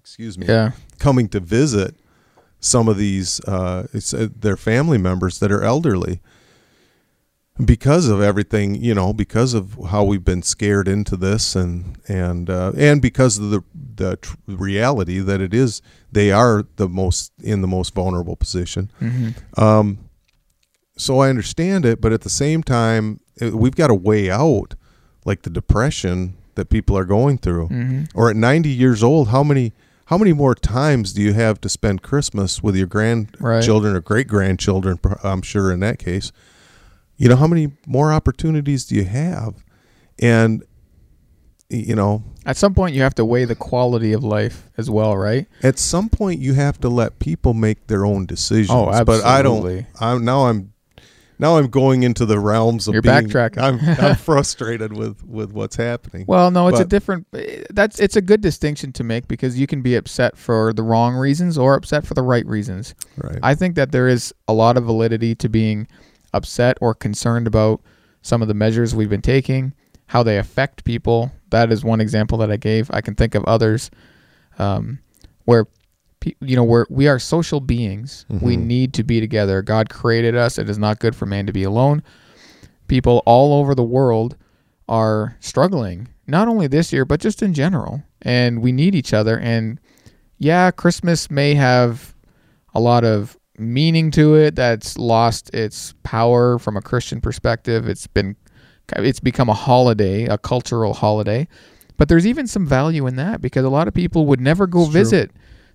Excuse 0.00 0.38
me. 0.38 0.46
Yeah. 0.46 0.72
Coming 0.98 1.28
to 1.30 1.40
visit 1.40 1.96
some 2.60 2.88
of 2.88 2.96
these 2.96 3.40
uh, 3.40 3.86
it's 3.92 4.14
uh, 4.14 4.28
their 4.38 4.56
family 4.56 4.98
members 4.98 5.38
that 5.40 5.52
are 5.52 5.62
elderly 5.62 6.20
because 7.64 8.06
of 8.08 8.20
everything 8.20 8.74
you 8.74 8.94
know 8.94 9.12
because 9.12 9.54
of 9.54 9.78
how 9.90 10.04
we've 10.04 10.24
been 10.24 10.42
scared 10.42 10.86
into 10.88 11.16
this 11.16 11.56
and 11.56 11.96
and 12.08 12.50
uh, 12.50 12.72
and 12.76 13.00
because 13.00 13.38
of 13.38 13.50
the 13.50 13.62
the 13.94 14.16
tr- 14.16 14.36
reality 14.46 15.18
that 15.20 15.40
it 15.40 15.54
is 15.54 15.80
they 16.12 16.30
are 16.30 16.64
the 16.76 16.88
most 16.88 17.32
in 17.42 17.60
the 17.62 17.68
most 17.68 17.94
vulnerable 17.94 18.36
position 18.36 18.90
Mhm. 19.00 19.34
um, 19.58 19.98
so 20.96 21.18
I 21.20 21.28
understand 21.28 21.84
it, 21.84 22.00
but 22.00 22.12
at 22.12 22.22
the 22.22 22.30
same 22.30 22.62
time, 22.62 23.20
it, 23.36 23.54
we've 23.54 23.74
got 23.76 23.90
a 23.90 23.94
way 23.94 24.30
out, 24.30 24.74
like 25.24 25.42
the 25.42 25.50
depression 25.50 26.36
that 26.54 26.70
people 26.70 26.96
are 26.96 27.04
going 27.04 27.36
through. 27.38 27.68
Mhm. 27.68 28.08
Or 28.14 28.30
at 28.30 28.36
90 28.36 28.68
years 28.70 29.02
old, 29.02 29.28
how 29.28 29.42
many 29.42 29.72
how 30.06 30.16
many 30.16 30.32
more 30.32 30.54
times 30.54 31.12
do 31.12 31.20
you 31.20 31.32
have 31.32 31.60
to 31.60 31.68
spend 31.68 32.00
Christmas 32.00 32.62
with 32.62 32.76
your 32.76 32.86
grandchildren 32.86 33.96
or 33.96 34.00
great 34.00 34.28
grandchildren? 34.28 34.98
I'm 35.24 35.42
sure 35.42 35.72
in 35.72 35.80
that 35.80 35.98
case, 35.98 36.30
you 37.16 37.28
know 37.28 37.34
how 37.36 37.48
many 37.48 37.72
more 37.86 38.12
opportunities 38.12 38.84
do 38.84 38.94
you 38.94 39.04
have? 39.04 39.54
And 40.20 40.62
you 41.68 41.96
know, 41.96 42.22
At 42.46 42.56
some 42.56 42.72
point, 42.74 42.94
you 42.94 43.02
have 43.02 43.16
to 43.16 43.24
weigh 43.24 43.44
the 43.44 43.56
quality 43.56 44.12
of 44.12 44.22
life 44.22 44.68
as 44.78 44.88
well, 44.88 45.16
right? 45.16 45.48
at 45.64 45.80
some 45.80 46.08
point 46.08 46.40
you 46.40 46.54
have 46.54 46.78
to 46.82 46.88
let 46.88 47.18
people 47.18 47.52
make 47.54 47.88
their 47.88 48.06
own 48.06 48.24
decisions. 48.24 48.70
Oh, 48.70 48.88
absolutely. 48.88 49.04
But 49.22 49.24
I 49.24 49.42
don't. 49.42 49.86
I'm 50.00 50.24
now 50.24 50.46
I'm 50.46 50.72
now 51.38 51.58
I'm 51.58 51.68
going 51.68 52.02
into 52.02 52.24
the 52.26 52.38
realms 52.38 52.88
of 52.88 52.94
You're 52.94 53.02
being, 53.02 53.28
backtracking. 53.28 53.58
I'm, 53.58 53.78
I'm 54.04 54.16
frustrated 54.30 54.92
with 54.92 55.22
with 55.24 55.52
what's 55.52 55.76
happening. 55.76 56.24
Well, 56.26 56.50
no, 56.50 56.68
it's 56.68 56.80
a 56.80 56.84
different. 56.84 57.26
eh, 57.34 57.64
That's 57.70 57.98
it's 57.98 58.16
a 58.16 58.22
good 58.22 58.40
distinction 58.40 58.92
to 58.92 59.04
make 59.04 59.28
because 59.28 59.58
you 59.58 59.66
can 59.66 59.82
be 59.82 59.94
upset 59.96 60.36
for 60.36 60.72
the 60.72 60.82
wrong 60.82 61.14
reasons 61.14 61.58
or 61.58 61.74
upset 61.74 62.06
for 62.06 62.14
the 62.14 62.22
right 62.22 62.46
reasons. 62.46 62.94
right. 63.16 63.38
I 63.42 63.54
think 63.54 63.74
that 63.76 63.92
there 63.92 64.08
is 64.08 64.34
a 64.48 64.52
lot 64.52 64.76
of 64.76 64.84
validity 64.84 65.34
to 65.36 65.48
being 65.48 65.86
upset 66.32 66.76
or 66.80 66.94
concerned 66.94 67.46
about 67.46 67.80
some 68.22 68.42
of 68.42 68.48
the 68.48 68.54
measures 68.54 68.94
we've 68.94 69.08
been 69.10 69.22
taking, 69.22 69.72
how 70.06 70.22
they 70.22 70.38
affect 70.38 70.84
people. 70.84 71.32
That 71.50 71.70
is 71.70 71.84
one 71.84 72.00
example 72.00 72.38
that 72.38 72.50
I 72.50 72.56
gave. 72.56 72.90
I 72.92 73.00
can 73.00 73.14
think 73.14 73.34
of 73.34 73.44
others 73.44 73.90
um, 74.58 74.98
where, 75.44 75.66
you 76.40 76.56
know, 76.56 76.64
where 76.64 76.86
we 76.90 77.06
are 77.08 77.18
social 77.18 77.60
beings. 77.60 78.24
We 78.28 78.56
Mhm. 78.56 78.64
need 78.66 78.92
to 78.94 79.04
be 79.04 79.20
together. 79.20 79.62
God 79.62 79.88
created 79.88 80.34
us. 80.36 80.58
It 80.58 80.68
is 80.68 80.78
not 80.78 80.98
good 80.98 81.14
for 81.14 81.26
man 81.26 81.46
to 81.46 81.52
be 81.52 81.62
alone. 81.62 82.02
people 82.88 83.20
all 83.26 83.52
over 83.52 83.74
the 83.74 83.82
world 83.82 84.36
are 84.88 85.34
struggling, 85.40 86.06
not 86.28 86.46
only 86.46 86.68
this 86.68 86.92
year, 86.92 87.04
but 87.04 87.18
just 87.18 87.42
in 87.42 87.52
general. 87.52 88.00
And 88.22 88.62
we 88.62 88.70
need 88.70 88.94
each 88.94 89.12
other. 89.12 89.36
And 89.40 89.80
yeah, 90.38 90.70
Christmas 90.70 91.28
may 91.28 91.54
have 91.54 92.14
a 92.76 92.80
lot 92.80 93.02
of 93.04 93.36
meaning 93.58 94.12
to 94.12 94.36
it 94.36 94.54
that's 94.54 94.96
lost 94.98 95.52
its 95.52 95.94
power 96.04 96.60
from 96.60 96.76
a 96.76 96.80
Christian 96.80 97.20
perspective. 97.20 97.88
It's 97.88 98.06
been 98.06 98.36
it's 98.94 99.18
become 99.18 99.48
a 99.48 99.54
holiday, 99.54 100.26
a 100.26 100.38
cultural 100.38 100.94
holiday. 100.94 101.48
But 101.96 102.08
there's 102.08 102.24
even 102.24 102.46
some 102.46 102.68
value 102.68 103.08
in 103.08 103.16
that 103.16 103.40
because 103.42 103.64
a 103.64 103.68
lot 103.68 103.88
of 103.88 103.94
people 103.94 104.26
would 104.26 104.40
never 104.40 104.68
go 104.68 104.82
It's 104.84 104.90
true. 104.92 105.00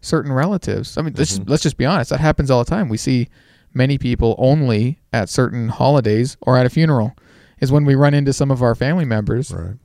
Certain 0.02 0.32
relatives. 0.34 0.98
I 0.98 1.02
mean, 1.04 1.14
let's, 1.18 1.40
Mhm. 1.40 1.50
let's 1.50 1.64
just 1.64 1.78
be 1.78 1.86
honest. 1.86 2.10
That 2.10 2.20
happens 2.20 2.50
all 2.52 2.64
the 2.64 2.70
time. 2.70 2.90
We 2.90 2.98
see 2.98 3.28
many 3.74 3.98
people 3.98 4.36
only 4.38 5.00
at 5.14 5.30
certain 5.30 5.70
holidays 5.70 6.36
or 6.42 6.58
at 6.58 6.66
a 6.66 6.70
funeral 6.70 7.16
is 7.62 7.72
when 7.72 7.86
we 7.86 7.96
run 7.96 8.14
into 8.14 8.34
some 8.34 8.52
of 8.52 8.62
our 8.64 8.76
family 8.76 9.06
members. 9.06 9.52
Right. 9.54 9.76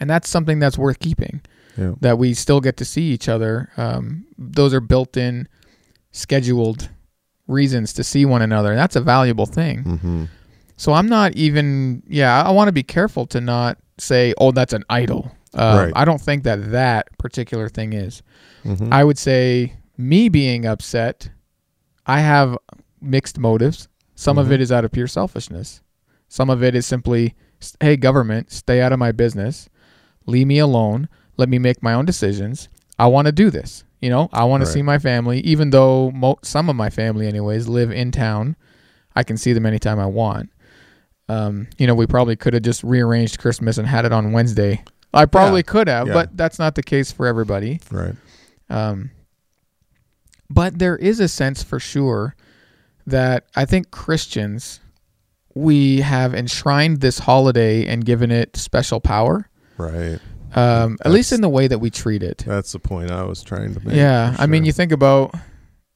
And 0.00 0.08
that's 0.08 0.28
something 0.28 0.58
that's 0.60 0.78
worth 0.78 1.00
keeping 1.00 1.40
Yeah. 1.76 1.92
that 2.00 2.18
we 2.18 2.32
still 2.34 2.60
get 2.60 2.76
to 2.78 2.84
see 2.84 3.10
each 3.10 3.28
other. 3.28 3.68
Um, 3.76 4.24
those 4.38 4.72
are 4.72 4.80
built 4.80 5.16
in, 5.16 5.48
scheduled 6.12 6.88
reasons 7.46 7.92
to 7.94 8.04
see 8.04 8.24
one 8.24 8.42
another. 8.42 8.70
And 8.70 8.78
that's 8.78 8.96
a 8.96 9.00
valuable 9.00 9.46
thing. 9.46 9.84
Mm-hmm. 9.84 10.24
So 10.76 10.92
I'm 10.92 11.08
not 11.08 11.34
even, 11.34 12.02
yeah, 12.08 12.42
I 12.42 12.50
want 12.50 12.68
to 12.68 12.72
be 12.72 12.82
careful 12.82 13.26
to 13.26 13.40
not 13.40 13.78
say, 13.98 14.32
oh, 14.38 14.52
that's 14.52 14.72
an 14.72 14.84
idol. 14.88 15.32
Um, 15.54 15.78
Right. 15.78 15.92
I 15.96 16.04
don't 16.04 16.20
think 16.20 16.44
that 16.44 16.70
that 16.70 17.08
particular 17.18 17.68
thing 17.68 17.92
is. 17.94 18.22
Mm-hmm. 18.68 18.92
I 18.92 19.02
would 19.04 19.18
say 19.18 19.74
me 19.96 20.28
being 20.28 20.66
upset, 20.66 21.30
I 22.06 22.20
have 22.20 22.56
mixed 23.00 23.38
motives. 23.38 23.88
Some 24.14 24.38
of 24.38 24.48
Mhm. 24.48 24.52
it 24.52 24.60
is 24.60 24.72
out 24.72 24.84
of 24.84 24.92
pure 24.92 25.06
selfishness. 25.06 25.80
Some 26.28 26.50
of 26.50 26.62
it 26.62 26.74
is 26.74 26.84
simply, 26.86 27.34
hey, 27.80 27.96
government, 27.96 28.50
stay 28.52 28.80
out 28.80 28.92
of 28.92 28.98
my 28.98 29.12
business. 29.12 29.68
Leave 30.26 30.46
me 30.46 30.58
alone. 30.58 31.08
Let 31.36 31.48
me 31.48 31.58
make 31.58 31.82
my 31.82 31.94
own 31.94 32.04
decisions. 32.04 32.68
I 32.98 33.06
want 33.06 33.26
to 33.26 33.32
do 33.32 33.50
this. 33.50 33.84
You 34.00 34.10
know, 34.10 34.28
I 34.32 34.44
want 34.44 34.60
Right. 34.62 34.66
to 34.66 34.72
see 34.72 34.82
my 34.82 34.98
family, 34.98 35.40
even 35.40 35.70
though 35.70 36.10
mo- 36.12 36.38
some 36.42 36.68
of 36.68 36.76
my 36.76 36.90
family, 36.90 37.26
anyways, 37.26 37.66
live 37.68 37.90
in 37.90 38.10
town. 38.12 38.56
I 39.16 39.22
can 39.24 39.36
see 39.36 39.52
them 39.52 39.66
anytime 39.66 39.98
I 39.98 40.06
want. 40.06 40.50
Um, 41.28 41.66
you 41.78 41.86
know, 41.86 41.94
we 41.94 42.06
probably 42.06 42.36
could 42.36 42.54
have 42.54 42.62
just 42.62 42.82
rearranged 42.84 43.38
Christmas 43.38 43.76
and 43.78 43.86
had 43.88 44.04
it 44.04 44.12
on 44.12 44.32
Wednesday. 44.32 44.82
I 45.12 45.26
probably 45.26 45.62
could 45.62 45.88
have, 45.88 46.06
Yeah. 46.08 46.12
but 46.14 46.36
that's 46.36 46.58
not 46.58 46.74
the 46.74 46.82
case 46.82 47.10
for 47.12 47.26
everybody. 47.26 47.80
right. 47.90 48.14
Um, 48.70 49.10
but 50.50 50.78
there 50.78 50.96
is 50.96 51.20
a 51.20 51.28
sense 51.28 51.62
for 51.62 51.78
sure 51.78 52.34
that 53.06 53.44
I 53.56 53.64
think 53.64 53.90
Christians, 53.90 54.80
we 55.54 56.00
have 56.00 56.34
enshrined 56.34 57.00
this 57.00 57.18
holiday 57.18 57.86
and 57.86 58.04
given 58.04 58.30
it 58.30 58.56
special 58.56 59.00
power, 59.00 59.48
Right. 59.76 60.18
um, 60.54 60.98
at 61.04 61.10
least 61.10 61.32
in 61.32 61.40
the 61.40 61.48
way 61.48 61.68
that 61.68 61.78
we 61.78 61.90
treat 61.90 62.22
it. 62.22 62.44
That's 62.46 62.72
the 62.72 62.78
point 62.78 63.10
I 63.10 63.22
was 63.24 63.42
trying 63.42 63.74
to 63.74 63.86
make. 63.86 63.96
Yeah, 63.96 64.34
for 64.34 64.42
I 64.42 64.46
mean, 64.46 64.64
you 64.64 64.72
think 64.72 64.92
about, 64.92 65.34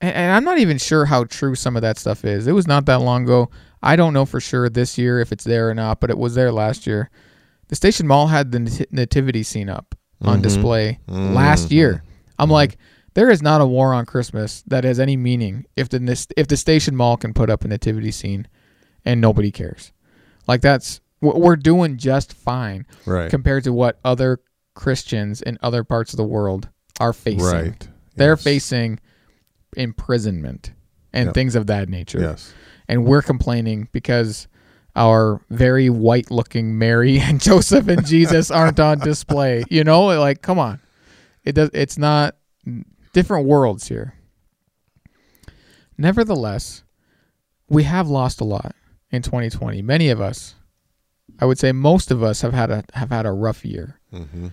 and, 0.01 0.15
and 0.15 0.33
I'm 0.33 0.45
not 0.45 0.59
even 0.59 0.79
sure 0.79 1.05
how 1.07 1.25
true 1.25 1.55
some 1.55 1.77
of 1.77 1.83
that 1.83 1.99
stuff 1.99 2.25
is. 2.25 2.47
It 2.47 2.53
was 2.53 2.67
not 2.67 2.87
that 2.87 3.01
long 3.01 3.25
ago. 3.25 3.51
I 3.83 3.97
don't 3.97 4.13
know 4.15 4.25
for 4.27 4.41
sure 4.41 4.69
this 4.69 4.97
year 4.99 5.19
if 5.21 5.33
it's 5.33 5.45
there 5.45 5.69
or 5.69 5.75
not, 5.75 6.01
but 6.01 6.11
it 6.11 6.19
was 6.19 6.35
there 6.35 6.53
last 6.53 6.87
year. 6.87 7.11
The 7.69 7.77
station 7.77 8.07
mall 8.07 8.27
had 8.29 8.53
the 8.53 8.87
nativity 8.91 9.43
scene 9.43 9.69
up 9.71 9.95
on 10.21 10.39
Mhm. 10.39 10.43
display 10.43 10.99
last 11.09 11.71
year. 11.73 12.03
I'm 12.43 12.51
like, 12.51 12.79
there 13.15 13.31
is 13.31 13.43
not 13.43 13.61
a 13.61 13.67
war 13.67 13.93
on 13.95 14.07
Christmas 14.07 14.63
that 14.69 14.85
has 14.85 14.99
any 14.99 15.17
meaning 15.17 15.67
if 15.77 15.89
the 15.89 16.27
if 16.37 16.47
the 16.49 16.57
station 16.57 16.97
mall 16.97 17.17
can 17.17 17.33
put 17.35 17.51
up 17.51 17.65
a 17.65 17.69
nativity 17.69 18.11
scene 18.11 18.47
and 19.05 19.21
nobody 19.21 19.51
cares. 19.51 19.93
Like 20.47 20.61
that's 20.61 21.01
we're 21.21 21.37
we're 21.39 21.57
doing 21.57 21.99
just 21.99 22.33
fine 22.33 22.87
Right. 23.07 23.31
compared 23.31 23.65
to 23.65 23.73
what 23.73 23.99
other 24.05 24.41
Christians 24.75 25.43
in 25.43 25.59
other 25.63 25.85
parts 25.85 26.13
of 26.13 26.17
the 26.17 26.25
world 26.25 26.69
are 27.01 27.13
facing. 27.13 27.45
Right. 27.45 27.89
They're 28.17 28.33
Yes. 28.33 28.43
facing 28.43 28.99
imprisonment 29.77 30.73
and 31.13 31.27
Yep. 31.27 31.35
things 31.35 31.55
of 31.55 31.67
that 31.67 31.89
nature. 31.89 32.21
Yes. 32.21 32.53
And 32.89 33.05
we're 33.05 33.23
complaining 33.23 33.89
because 33.93 34.49
our 34.95 35.41
very 35.51 35.89
white 35.89 36.31
looking 36.31 36.79
Mary 36.79 37.19
and 37.21 37.41
Joseph 37.41 37.89
and 37.89 38.05
Jesus 38.05 38.51
aren't 38.51 38.81
on 38.81 38.99
display. 38.99 39.65
You 39.71 39.85
know, 39.85 40.07
like 40.07 40.43
come 40.43 40.59
on. 40.59 40.81
It 41.45 41.53
does 41.55 41.71
it's 41.73 41.99
not 41.99 42.37
different 43.13 43.47
worlds 43.47 43.89
here. 43.89 44.15
Nevertheless, 45.99 46.83
we 47.69 47.85
have 47.85 48.09
lost 48.09 48.41
a 48.41 48.45
lot 48.45 48.75
in 49.11 49.23
2020. 49.23 49.83
Many 49.83 50.09
of 50.11 50.21
us, 50.21 50.55
I 51.39 51.45
would 51.45 51.59
say 51.59 51.73
most 51.73 52.11
of 52.11 52.23
us 52.23 52.41
have 52.41 52.53
had 52.55 52.71
a 52.71 52.85
have 52.95 53.11
had 53.11 53.27
a 53.27 53.33
rough 53.33 53.65
year 53.65 53.99
Mm-hmm. 54.13 54.49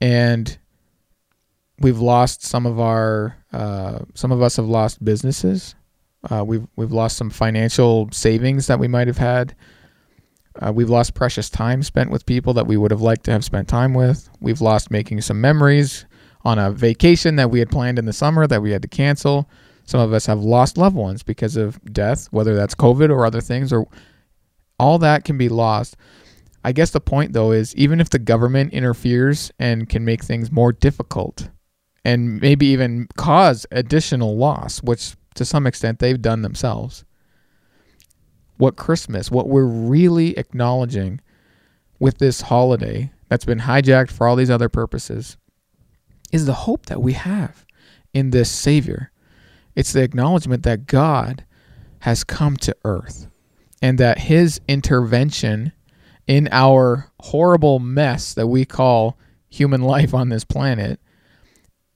and 0.00 0.58
we've 1.78 2.00
lost 2.00 2.42
some 2.42 2.66
of 2.66 2.80
our 2.80 3.36
uh, 3.52 4.00
some 4.14 4.32
of 4.32 4.42
us 4.42 4.56
have 4.56 4.66
lost 4.66 5.04
businesses. 5.04 5.74
Uh, 6.28 6.44
we've 6.44 6.66
we've 6.76 6.90
lost 6.92 7.16
some 7.16 7.30
financial 7.30 8.08
savings 8.12 8.66
that 8.66 8.78
we 8.80 8.88
might 8.88 9.06
have 9.06 9.18
had. 9.18 9.54
Uh, 10.60 10.72
we've 10.72 10.90
lost 10.90 11.14
precious 11.14 11.48
time 11.50 11.82
spent 11.82 12.10
with 12.10 12.24
people 12.26 12.54
that 12.54 12.66
we 12.66 12.76
would 12.76 12.90
have 12.90 13.02
liked 13.02 13.24
to 13.24 13.30
have 13.30 13.44
spent 13.44 13.68
time 13.68 13.94
with. 13.94 14.28
We've 14.40 14.60
lost 14.62 14.90
making 14.90 15.20
some 15.20 15.40
memories 15.40 16.04
on 16.46 16.60
a 16.60 16.70
vacation 16.70 17.34
that 17.34 17.50
we 17.50 17.58
had 17.58 17.68
planned 17.68 17.98
in 17.98 18.04
the 18.04 18.12
summer 18.12 18.46
that 18.46 18.62
we 18.62 18.70
had 18.70 18.80
to 18.80 18.86
cancel. 18.86 19.50
Some 19.84 19.98
of 19.98 20.12
us 20.12 20.26
have 20.26 20.38
lost 20.38 20.78
loved 20.78 20.94
ones 20.94 21.24
because 21.24 21.56
of 21.56 21.82
death, 21.92 22.28
whether 22.30 22.54
that's 22.54 22.72
COVID 22.72 23.10
or 23.10 23.26
other 23.26 23.40
things, 23.40 23.72
or 23.72 23.88
all 24.78 24.96
that 25.00 25.24
can 25.24 25.36
be 25.36 25.48
lost. 25.48 25.96
I 26.62 26.70
guess 26.70 26.90
the 26.90 27.00
point 27.00 27.32
though 27.32 27.50
is 27.50 27.74
even 27.74 28.00
if 28.00 28.10
the 28.10 28.20
government 28.20 28.72
interferes 28.72 29.50
and 29.58 29.88
can 29.88 30.04
make 30.04 30.22
things 30.22 30.52
more 30.52 30.72
difficult 30.72 31.48
and 32.04 32.40
maybe 32.40 32.66
even 32.66 33.08
cause 33.16 33.66
additional 33.72 34.36
loss, 34.36 34.80
which 34.84 35.16
to 35.34 35.44
some 35.44 35.66
extent 35.66 35.98
they've 35.98 36.22
done 36.22 36.42
themselves. 36.42 37.04
What 38.56 38.76
Christmas, 38.76 39.32
what 39.32 39.48
we're 39.48 39.64
really 39.64 40.38
acknowledging 40.38 41.20
with 41.98 42.18
this 42.18 42.42
holiday 42.42 43.10
that's 43.28 43.44
been 43.44 43.60
hijacked 43.60 44.12
for 44.12 44.28
all 44.28 44.36
these 44.36 44.50
other 44.50 44.68
purposes 44.68 45.36
is 46.32 46.46
the 46.46 46.52
hope 46.52 46.86
that 46.86 47.02
we 47.02 47.12
have 47.12 47.64
in 48.12 48.30
this 48.30 48.50
Savior. 48.50 49.12
It's 49.74 49.92
the 49.92 50.02
acknowledgement 50.02 50.62
that 50.62 50.86
God 50.86 51.44
has 52.00 52.24
come 52.24 52.56
to 52.58 52.76
earth 52.84 53.28
and 53.82 53.98
that 53.98 54.18
his 54.18 54.60
intervention 54.68 55.72
in 56.26 56.48
our 56.50 57.10
horrible 57.20 57.78
mess 57.78 58.34
that 58.34 58.46
we 58.46 58.64
call 58.64 59.18
human 59.48 59.82
life 59.94 60.14
on 60.14 60.28
this 60.28 60.44
planet 60.44 61.00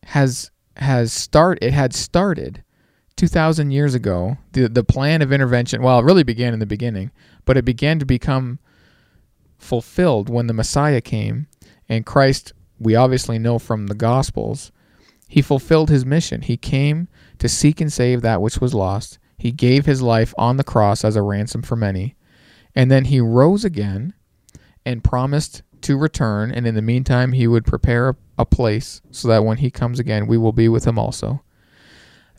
has 0.05 0.51
has 0.77 1.13
start 1.13 1.59
it 1.61 1.73
had 1.73 1.93
started 1.93 2.63
2000 3.17 3.71
years 3.71 3.95
ago 3.95 4.39
the 4.53 4.67
the 4.67 4.85
plan 4.85 5.21
of 5.21 5.31
intervention 5.31 5.83
well 5.83 5.99
it 5.99 6.05
really 6.05 6.23
began 6.23 6.55
in 6.55 6.59
the 6.59 6.65
beginning 6.65 7.11
but 7.45 7.57
it 7.57 7.65
began 7.65 7.99
to 7.99 8.07
become 8.07 8.59
fulfilled 9.59 10.31
when 10.31 10.47
the 10.47 10.55
messiah 10.55 11.03
came 11.03 11.47
and 11.91 12.07
Christ 12.07 12.53
we 12.81 12.97
obviously 12.97 13.39
know 13.39 13.59
from 13.59 13.87
the 13.87 13.95
gospels 13.95 14.73
he 15.29 15.41
fulfilled 15.41 15.91
his 15.91 16.05
mission 16.05 16.43
he 16.43 16.57
came 16.57 17.07
to 17.39 17.49
seek 17.49 17.81
and 17.81 17.93
save 17.93 18.23
that 18.23 18.43
which 18.43 18.61
was 18.61 18.75
lost 18.75 19.19
he 19.39 19.53
gave 19.53 19.87
his 19.87 20.03
life 20.03 20.35
on 20.37 20.57
the 20.57 20.65
cross 20.65 21.05
as 21.05 21.15
a 21.15 21.23
ransom 21.23 21.63
for 21.63 21.77
many 21.77 22.17
and 22.75 22.91
then 22.91 23.05
he 23.07 23.21
rose 23.21 23.65
again 23.65 24.15
and 24.85 25.05
promised 25.05 25.63
to 25.83 25.97
return. 25.97 26.51
And 26.51 26.67
in 26.67 26.75
the 26.75 26.83
meantime, 26.83 27.33
he 27.33 27.47
would 27.47 27.65
prepare 27.65 28.17
a, 28.39 28.45
place 28.47 29.03
so 29.11 29.29
that 29.29 29.45
when 29.45 29.59
he 29.59 29.71
comes 29.71 29.99
again, 29.99 30.27
we 30.27 30.39
will 30.39 30.53
be 30.53 30.69
with 30.69 30.87
him 30.87 30.99
also. 30.99 31.43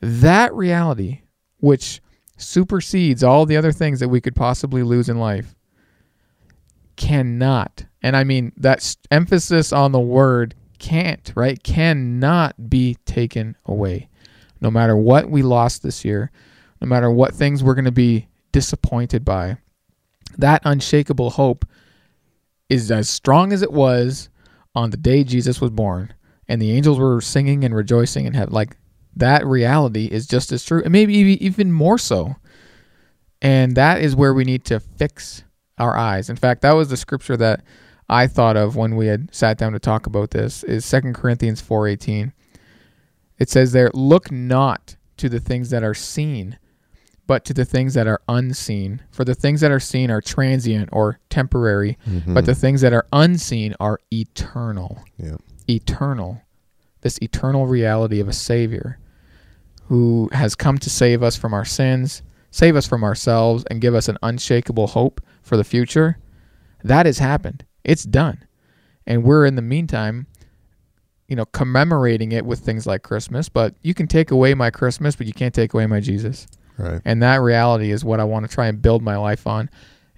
That 0.01 0.51
reality, 0.55 1.21
which 1.59 2.01
supersedes 2.37 3.23
all 3.23 3.45
the 3.45 3.55
other 3.55 3.71
things 3.71 3.99
that 3.99 4.09
we 4.09 4.19
could 4.19 4.35
possibly 4.35 4.81
lose 4.81 5.09
in 5.09 5.19
life, 5.19 5.55
cannot, 7.01 7.85
and 8.03 8.15
I 8.15 8.23
mean 8.23 8.51
that 8.57 8.95
emphasis 9.09 9.73
on 9.73 9.91
the 9.91 9.99
word 9.99 10.53
can't, 10.77 11.31
right? 11.35 11.61
Cannot 11.63 12.69
be 12.69 12.95
taken 13.05 13.57
away. 13.65 14.07
No 14.61 14.69
matter 14.69 14.95
what 14.95 15.29
we 15.29 15.41
lost 15.41 15.81
this 15.81 16.05
year, 16.05 16.31
no 16.79 16.87
matter 16.87 17.09
what 17.09 17.33
things 17.33 17.63
we're 17.63 17.73
going 17.73 17.85
to 17.85 17.91
be 17.91 18.27
disappointed 18.51 19.25
by, 19.25 19.57
that 20.37 20.61
unshakable 20.63 21.31
hope 21.31 21.65
is 22.69 22.91
as 22.91 23.09
strong 23.09 23.51
as 23.51 23.63
it 23.63 23.71
was 23.71 24.29
on 24.75 24.91
the 24.91 24.97
day 24.97 25.23
Jesus 25.23 25.59
was 25.59 25.71
born 25.71 26.13
and 26.47 26.61
the 26.61 26.71
angels 26.71 26.99
were 26.99 27.19
singing 27.19 27.63
and 27.63 27.75
rejoicing 27.75 28.27
and 28.27 28.35
have 28.35 28.51
like 28.51 28.77
that 29.15 29.45
reality 29.45 30.05
is 30.05 30.27
just 30.27 30.51
as 30.51 30.63
true 30.63 30.83
and 30.83 30.91
maybe 30.91 31.15
even- 31.15 31.43
even 31.43 31.71
more 31.71 31.97
so. 31.97 32.35
And 33.41 33.75
that 33.75 34.01
is 34.01 34.15
where 34.15 34.35
we 34.35 34.43
need 34.43 34.65
to 34.65 34.79
fix 34.79 35.43
our 35.81 35.97
eyes. 35.97 36.29
In 36.29 36.35
fact, 36.35 36.61
that 36.61 36.75
was 36.75 36.89
the 36.89 36.97
scripture 36.97 37.35
that 37.37 37.63
I 38.07 38.27
thought 38.27 38.55
of 38.57 38.75
when 38.75 38.95
we 38.95 39.07
had 39.07 39.33
sat 39.33 39.57
down 39.57 39.73
to 39.73 39.79
talk 39.79 40.05
about 40.05 40.31
this 40.31 40.63
is 40.63 40.85
2 40.85 41.13
Corinthians 41.13 41.61
4:18. 41.61 42.33
It 43.39 43.49
says 43.49 43.71
there, 43.71 43.89
"Look 43.93 44.31
not 44.31 44.95
to 45.17 45.27
the 45.29 45.39
things 45.39 45.69
that 45.71 45.83
are 45.83 45.93
seen, 45.93 46.57
but 47.27 47.45
to 47.45 47.53
the 47.53 47.65
things 47.65 47.93
that 47.93 48.07
are 48.07 48.21
unseen. 48.27 49.01
For 49.11 49.23
the 49.23 49.35
things 49.35 49.61
that 49.61 49.71
are 49.71 49.79
seen 49.79 50.11
are 50.11 50.21
transient 50.21 50.89
or 50.91 51.19
temporary, 51.29 51.97
Mm-hmm. 52.09 52.33
but 52.33 52.45
the 52.45 52.55
things 52.55 52.81
that 52.81 52.91
are 52.93 53.05
unseen 53.13 53.73
are 53.79 53.99
eternal. 54.11 55.03
yeah. 55.17 55.37
Eternal. 55.69 56.41
This 57.01 57.17
eternal 57.21 57.65
reality 57.67 58.19
of 58.19 58.27
a 58.27 58.33
Savior 58.33 58.99
who 59.87 60.29
has 60.33 60.55
come 60.55 60.77
to 60.79 60.89
save 60.89 61.23
us 61.23 61.35
from 61.37 61.53
our 61.53 61.65
sins, 61.65 62.21
save 62.51 62.75
us 62.75 62.87
from 62.87 63.03
ourselves, 63.03 63.63
and 63.69 63.81
give 63.81 63.95
us 63.95 64.07
an 64.09 64.17
unshakable 64.23 64.87
hope 64.87 65.21
for 65.51 65.57
the 65.57 65.65
future. 65.65 66.17
That 66.81 67.05
has 67.05 67.17
happened. 67.17 67.65
It's 67.83 68.05
done. 68.05 68.47
And 69.05 69.21
we're 69.25 69.45
in 69.45 69.55
the 69.55 69.61
meantime, 69.61 70.27
you 71.27 71.35
know, 71.35 71.43
commemorating 71.43 72.31
it 72.31 72.45
with 72.45 72.59
things 72.59 72.87
like 72.87 73.03
Christmas. 73.03 73.49
But 73.49 73.75
you 73.81 73.93
can 73.93 74.07
take 74.07 74.31
away 74.31 74.53
my 74.53 74.69
Christmas, 74.69 75.13
but 75.13 75.27
you 75.27 75.33
can't 75.33 75.53
take 75.53 75.73
away 75.73 75.87
my 75.87 75.99
Jesus. 75.99 76.47
Right. 76.77 77.01
And 77.03 77.21
that 77.21 77.41
reality 77.41 77.91
is 77.91 78.05
what 78.05 78.21
I 78.21 78.23
want 78.23 78.47
to 78.47 78.55
try 78.55 78.67
and 78.67 78.81
build 78.81 79.03
my 79.03 79.17
life 79.17 79.45
on. 79.45 79.69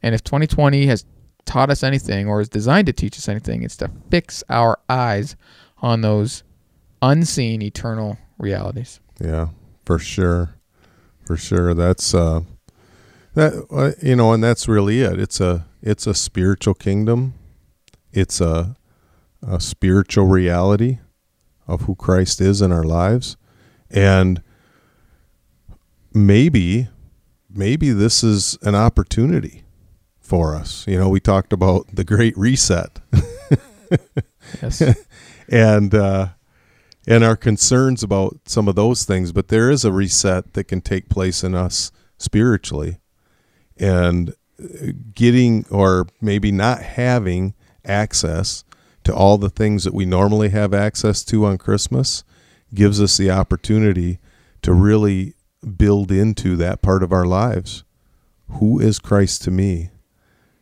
And 0.04 0.14
if 0.14 0.24
2020 0.24 0.86
has 0.86 1.04
taught 1.46 1.72
us 1.72 1.82
anything 1.82 2.28
or 2.28 2.40
is 2.40 2.48
designed 2.48 2.86
to 2.86 2.94
teach 2.94 3.18
us 3.18 3.28
anything, 3.28 3.64
it's 3.64 3.78
to 3.78 3.90
fix 4.12 4.44
our 4.50 4.78
eyes 4.88 5.36
on 5.80 6.02
those 6.02 6.44
unseen 7.02 7.64
eternal 7.64 8.20
realities. 8.38 9.00
Yeah, 9.20 9.48
for 9.84 9.98
sure, 9.98 10.60
for 11.26 11.38
sure. 11.38 11.74
That's 11.74 12.14
uh, 12.14 12.42
that 13.36 13.66
uh, 13.72 13.92
you 14.02 14.16
know, 14.16 14.34
and 14.34 14.44
that's 14.44 14.68
really 14.68 15.02
it. 15.02 15.20
It's 15.20 15.40
a 15.40 15.66
it's 15.82 16.08
a 16.08 16.14
spiritual 16.14 16.74
kingdom. 16.74 17.34
It's 18.12 18.42
a 18.42 18.76
a 19.46 19.60
spiritual 19.60 20.26
reality 20.26 21.00
of 21.68 21.82
who 21.82 21.96
Christ 21.96 22.42
is 22.42 22.62
in 22.62 22.72
our 22.72 22.84
lives, 22.84 23.38
and 23.90 24.42
maybe 26.14 26.88
maybe 27.50 27.92
this 27.92 28.24
is 28.24 28.58
an 28.62 28.76
opportunity 28.76 29.64
for 30.20 30.56
us. 30.56 30.86
You 30.88 30.98
know, 30.98 31.10
we 31.10 31.20
talked 31.20 31.54
about 31.54 31.88
the 31.94 32.04
Great 32.04 32.38
Reset. 32.38 33.00
Yes. 34.62 34.82
and 35.50 35.94
uh, 35.94 36.28
and 37.08 37.24
our 37.24 37.36
concerns 37.36 38.04
about 38.04 38.38
some 38.46 38.68
of 38.68 38.76
those 38.76 39.04
things. 39.06 39.32
But 39.32 39.50
there 39.50 39.70
is 39.70 39.86
a 39.86 39.92
reset 39.92 40.54
that 40.54 40.66
can 40.66 40.82
take 40.82 41.10
place 41.10 41.44
in 41.44 41.56
us 41.56 41.92
spiritually, 42.18 42.98
and 43.78 44.34
uh, 44.62 44.92
getting 45.14 45.66
or 45.70 46.08
maybe 46.22 46.52
not 46.52 46.82
having 46.82 47.54
access 47.86 48.64
to 49.04 49.14
all 49.14 49.38
the 49.38 49.50
things 49.50 49.84
that 49.84 49.94
we 49.94 50.06
normally 50.06 50.50
have 50.50 50.74
access 50.74 51.24
to 51.26 51.46
on 51.46 51.58
Christmas 51.58 52.24
gives 52.74 53.02
us 53.02 53.18
the 53.18 53.30
opportunity 53.30 54.20
to 54.62 54.74
really 54.74 55.34
build 55.78 56.12
into 56.12 56.56
that 56.56 56.82
part 56.82 57.04
of 57.04 57.12
our 57.12 57.26
lives. 57.26 57.84
Who 58.50 58.80
is 58.80 59.00
Christ 59.00 59.44
to 59.44 59.52
me? 59.52 59.90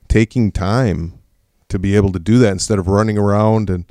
Taking 0.08 0.52
time 0.52 1.20
to 1.70 1.80
be 1.80 1.96
able 1.96 2.12
to 2.12 2.20
do 2.20 2.38
that 2.40 2.52
instead 2.52 2.80
of 2.80 2.88
running 2.88 3.18
around 3.18 3.70
and 3.70 3.86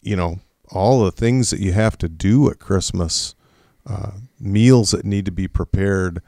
you 0.00 0.16
know 0.16 0.40
all 0.70 1.04
the 1.04 1.12
things 1.12 1.50
that 1.50 1.60
you 1.60 1.72
have 1.72 1.96
to 1.98 2.08
do 2.08 2.50
at 2.50 2.58
Christmas, 2.58 3.34
uh, 3.86 4.12
meals 4.40 4.90
that 4.90 5.04
need 5.04 5.24
to 5.26 5.30
be 5.30 5.46
prepared, 5.46 6.22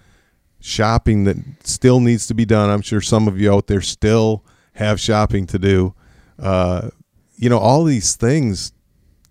shopping 0.61 1.25
that 1.25 1.37
still 1.63 2.01
needs 2.01 2.27
to 2.27 2.35
be 2.35 2.45
done. 2.45 2.71
I'm 2.71 2.83
sure 2.83 3.01
some 3.01 3.29
of 3.29 3.41
you 3.41 3.53
out 3.53 3.67
there 3.67 3.81
still 3.81 4.45
have 4.75 5.01
shopping 5.01 5.47
to 5.47 5.59
do. 5.59 5.95
Uh, 6.39 6.91
you 7.37 7.49
know, 7.49 7.59
all 7.59 7.85
these 7.85 8.17
things 8.17 8.73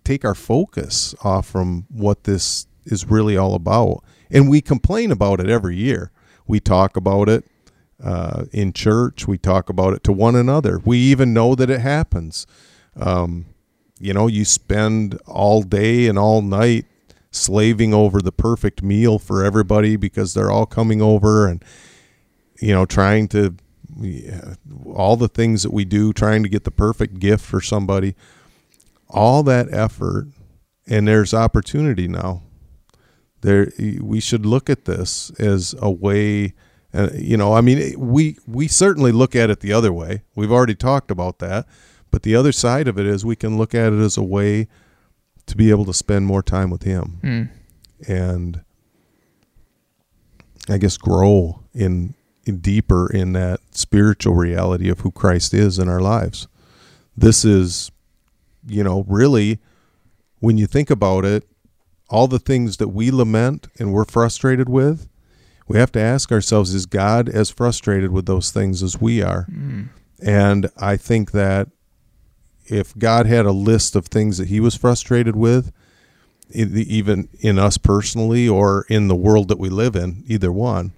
take 0.04 0.24
our 0.24 0.34
focus 0.34 1.14
off 1.22 1.46
from 1.46 1.86
what 1.90 2.24
this 2.24 2.66
is 2.84 3.06
really 3.06 3.36
all 3.36 3.54
about, 3.54 4.02
and 4.30 4.48
we 4.48 4.60
complain 4.60 5.10
about 5.10 5.40
it 5.40 5.48
every 5.48 5.76
year. 5.76 6.10
We 6.46 6.60
talk 6.60 6.96
about 6.96 7.28
it 7.28 7.44
uh, 8.02 8.44
in 8.52 8.72
church. 8.72 9.26
We 9.28 9.36
talk 9.36 9.68
about 9.68 9.92
it 9.92 10.02
to 10.04 10.12
one 10.12 10.36
another. 10.36 10.80
We 10.84 10.98
even 10.98 11.34
know 11.34 11.54
that 11.54 11.68
it 11.68 11.80
happens. 11.80 12.46
Um, 12.96 13.46
you 14.00 14.14
know, 14.14 14.26
you 14.26 14.44
spend 14.44 15.18
all 15.26 15.62
day 15.62 16.06
and 16.06 16.18
all 16.18 16.40
night 16.40 16.86
slaving 17.38 17.94
over 17.94 18.20
the 18.20 18.32
perfect 18.32 18.82
meal 18.82 19.18
for 19.18 19.44
everybody 19.44 19.96
because 19.96 20.34
they're 20.34 20.50
all 20.50 20.66
coming 20.66 21.00
over 21.00 21.46
and, 21.46 21.64
you 22.60 22.72
know, 22.72 22.84
trying 22.84 23.28
to, 23.28 23.54
yeah, 24.00 24.54
all 24.86 25.16
the 25.16 25.28
things 25.28 25.62
that 25.62 25.72
we 25.72 25.84
do, 25.84 26.12
trying 26.12 26.42
to 26.42 26.48
get 26.48 26.64
the 26.64 26.70
perfect 26.70 27.18
gift 27.18 27.44
for 27.44 27.60
somebody. 27.60 28.14
All 29.08 29.42
that 29.44 29.72
effort, 29.72 30.28
and 30.86 31.08
there's 31.08 31.32
opportunity 31.32 32.08
now. 32.08 32.42
There, 33.40 33.72
we 34.00 34.20
should 34.20 34.44
look 34.44 34.68
at 34.68 34.84
this 34.84 35.30
as 35.38 35.74
a 35.80 35.90
way 35.90 36.54
uh, 36.92 37.10
you 37.14 37.36
know, 37.36 37.52
I 37.52 37.60
mean, 37.60 37.98
we 37.98 38.38
we 38.46 38.66
certainly 38.66 39.12
look 39.12 39.36
at 39.36 39.50
it 39.50 39.60
the 39.60 39.72
other 39.72 39.92
way. 39.92 40.22
We've 40.34 40.52
already 40.52 40.74
talked 40.74 41.10
about 41.10 41.38
that, 41.38 41.66
but 42.10 42.22
the 42.22 42.34
other 42.34 42.52
side 42.52 42.88
of 42.88 42.98
it 42.98 43.06
is 43.06 43.24
we 43.24 43.36
can 43.36 43.58
look 43.58 43.74
at 43.74 43.92
it 43.92 44.00
as 44.00 44.16
a 44.16 44.22
way 44.22 44.68
to 45.48 45.56
be 45.56 45.70
able 45.70 45.84
to 45.86 45.94
spend 45.94 46.26
more 46.26 46.42
time 46.42 46.70
with 46.70 46.82
Him 46.84 47.18
Mm. 47.22 47.48
and 48.08 48.60
I 50.68 50.78
guess 50.78 50.96
grow 50.96 51.64
in, 51.74 52.14
in 52.44 52.58
deeper 52.58 53.10
in 53.10 53.32
that 53.32 53.60
spiritual 53.70 54.34
reality 54.34 54.88
of 54.90 55.00
who 55.00 55.10
Christ 55.10 55.54
is 55.54 55.78
in 55.78 55.88
our 55.88 56.00
lives. 56.00 56.46
This 57.16 57.44
is, 57.44 57.90
you 58.66 58.84
know, 58.84 59.04
really 59.08 59.58
when 60.40 60.58
you 60.58 60.66
think 60.66 60.90
about 60.90 61.24
it, 61.24 61.44
all 62.10 62.28
the 62.28 62.38
things 62.38 62.76
that 62.76 62.88
we 62.88 63.10
lament 63.10 63.68
and 63.78 63.92
we're 63.92 64.04
frustrated 64.04 64.68
with, 64.68 65.08
we 65.66 65.78
have 65.78 65.92
to 65.92 66.00
ask 66.00 66.30
ourselves 66.30 66.74
is 66.74 66.86
God 66.86 67.28
as 67.28 67.50
frustrated 67.50 68.12
with 68.12 68.26
those 68.26 68.50
things 68.50 68.82
as 68.82 69.00
we 69.00 69.22
are? 69.22 69.46
Mm. 69.50 69.88
And 70.22 70.70
I 70.76 70.96
think 70.96 71.32
that 71.32 71.68
if 72.70 72.96
God 72.96 73.26
had 73.26 73.46
a 73.46 73.52
list 73.52 73.96
of 73.96 74.06
things 74.06 74.38
that 74.38 74.48
he 74.48 74.60
was 74.60 74.74
frustrated 74.74 75.36
with, 75.36 75.72
even 76.50 77.28
in 77.40 77.58
us 77.58 77.76
personally 77.78 78.48
or 78.48 78.86
in 78.88 79.08
the 79.08 79.16
world 79.16 79.48
that 79.48 79.58
we 79.58 79.68
live 79.68 79.94
in, 79.96 80.22
either 80.26 80.50
one, 80.52 80.92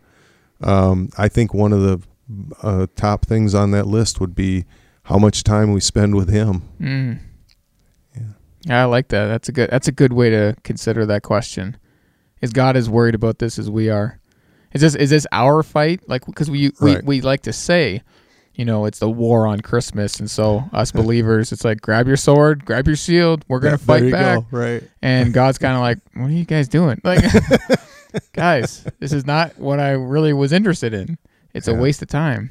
um, 0.60 1.10
I 1.18 1.28
think 1.28 1.52
one 1.54 1.72
of 1.72 1.80
the 1.82 2.00
uh, 2.62 2.86
top 2.94 3.26
things 3.26 3.54
on 3.54 3.70
that 3.72 3.86
list 3.86 4.20
would 4.20 4.34
be 4.34 4.64
how 5.04 5.18
much 5.18 5.42
time 5.42 5.72
we 5.72 5.80
spend 5.80 6.14
with 6.14 6.28
him. 6.28 6.62
Mm. 6.80 7.18
Yeah. 8.14 8.22
Yeah, 8.66 8.82
I 8.82 8.84
like 8.84 9.08
that. 9.08 9.26
That's 9.26 9.48
a 9.48 9.52
good. 9.52 9.70
That's 9.70 9.88
a 9.88 9.92
good 9.92 10.12
way 10.12 10.30
to 10.30 10.54
consider 10.62 11.06
that 11.06 11.22
question. 11.22 11.76
Is 12.40 12.52
God 12.52 12.76
as 12.76 12.88
worried 12.88 13.14
about 13.14 13.38
this 13.38 13.58
as 13.58 13.68
we 13.70 13.88
are? 13.90 14.20
Is 14.72 14.82
this 14.82 14.94
is 14.94 15.10
this 15.10 15.26
our 15.32 15.62
fight? 15.62 16.08
Like 16.08 16.26
because 16.26 16.50
we 16.50 16.70
we 16.80 16.94
Right. 16.94 17.04
we 17.04 17.20
like 17.22 17.42
to 17.42 17.52
say, 17.52 18.02
you 18.60 18.66
know, 18.66 18.84
it's 18.84 18.98
the 18.98 19.08
war 19.08 19.46
on 19.46 19.60
Christmas, 19.60 20.20
and 20.20 20.30
so 20.30 20.62
us 20.74 20.92
believers, 20.92 21.50
it's 21.50 21.64
like 21.64 21.80
grab 21.80 22.06
your 22.06 22.18
sword, 22.18 22.62
grab 22.66 22.86
your 22.86 22.94
shield, 22.96 23.42
we're 23.48 23.58
gonna 23.58 23.72
Yeah, 23.72 23.76
fight 23.78 24.12
back. 24.12 24.38
go. 24.40 24.46
Right. 24.50 24.82
And 25.00 25.32
God's 25.32 25.56
kind 25.56 25.74
of 25.74 25.80
like, 25.80 25.96
what 26.12 26.26
are 26.28 26.32
you 26.34 26.44
guys 26.44 26.68
doing? 26.68 27.00
Like, 27.02 27.24
guys, 28.34 28.84
this 28.98 29.12
is 29.14 29.24
not 29.26 29.58
what 29.58 29.80
I 29.80 29.92
really 29.92 30.34
was 30.34 30.52
interested 30.52 30.92
in. 30.92 31.16
It's 31.54 31.68
a 31.68 31.74
waste 31.74 32.02
of 32.02 32.08
time. 32.08 32.50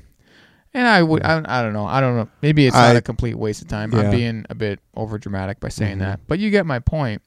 And 0.73 0.87
I 0.87 1.03
would, 1.03 1.21
I, 1.23 1.43
I 1.45 1.61
don't 1.61 1.73
know, 1.73 1.85
I 1.85 2.01
don't 2.01 2.15
know. 2.15 2.27
Maybe 2.41 2.65
it's 2.65 2.75
not 2.75 2.95
a 2.95 3.01
complete 3.01 3.35
waste 3.35 3.61
of 3.61 3.67
time. 3.67 3.91
Yeah. 3.91 3.99
I'm 4.01 4.11
being 4.11 4.45
a 4.49 4.55
bit 4.55 4.79
over 4.95 5.19
dramatic 5.19 5.59
by 5.59 5.69
saying 5.69 5.97
Mhm. 5.97 5.99
that, 6.01 6.21
but 6.27 6.39
you 6.39 6.49
get 6.49 6.65
my 6.65 6.79
point. 6.79 7.21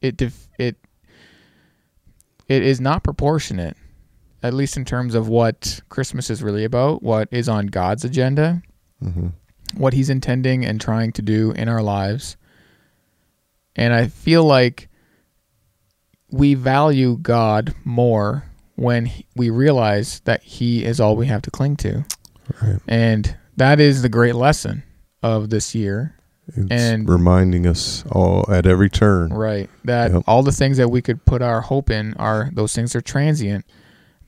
It 0.00 0.16
def- 0.16 0.48
it 0.60 0.76
it 2.48 2.62
is 2.62 2.80
not 2.80 3.02
proportionate, 3.02 3.76
at 4.42 4.54
least 4.54 4.76
in 4.76 4.84
terms 4.84 5.14
of 5.14 5.28
what 5.28 5.80
Christmas 5.88 6.30
is 6.30 6.42
really 6.42 6.64
about, 6.64 7.02
what 7.02 7.28
is 7.30 7.48
on 7.48 7.66
God's 7.66 8.04
agenda, 8.04 8.62
hmm 9.02 9.28
what 9.74 9.92
he's 9.92 10.08
intending 10.08 10.64
and 10.64 10.80
trying 10.80 11.12
to 11.12 11.20
do 11.20 11.50
in 11.52 11.68
our 11.68 11.82
lives. 11.82 12.38
And 13.76 13.92
I 13.92 14.06
feel 14.06 14.42
like 14.42 14.88
we 16.30 16.54
value 16.54 17.18
God 17.20 17.74
more 17.84 18.44
when 18.76 19.10
we 19.36 19.50
realize 19.50 20.20
that 20.20 20.42
he 20.42 20.86
is 20.86 21.00
all 21.00 21.16
we 21.16 21.26
have 21.26 21.42
to 21.42 21.50
cling 21.50 21.76
to. 21.76 22.02
Right. 22.62 22.78
And 22.88 23.36
that 23.58 23.78
is 23.78 24.00
the 24.00 24.08
great 24.08 24.34
lesson 24.36 24.84
of 25.22 25.50
this 25.50 25.74
year. 25.74 26.14
It's 26.56 26.70
And- 26.70 27.06
reminding 27.06 27.66
us 27.66 28.04
all 28.10 28.50
at 28.50 28.66
every 28.66 28.88
turn. 28.88 29.28
Right. 29.34 29.68
That 29.84 30.12
Yep. 30.12 30.22
all 30.26 30.42
the 30.42 30.50
things 30.52 30.78
that 30.78 30.90
we 30.90 31.02
could 31.02 31.26
put 31.26 31.42
our 31.42 31.60
hope 31.60 31.90
in 31.90 32.14
are 32.14 32.48
those 32.54 32.72
things 32.74 32.96
are 32.96 33.02
transient. 33.02 33.66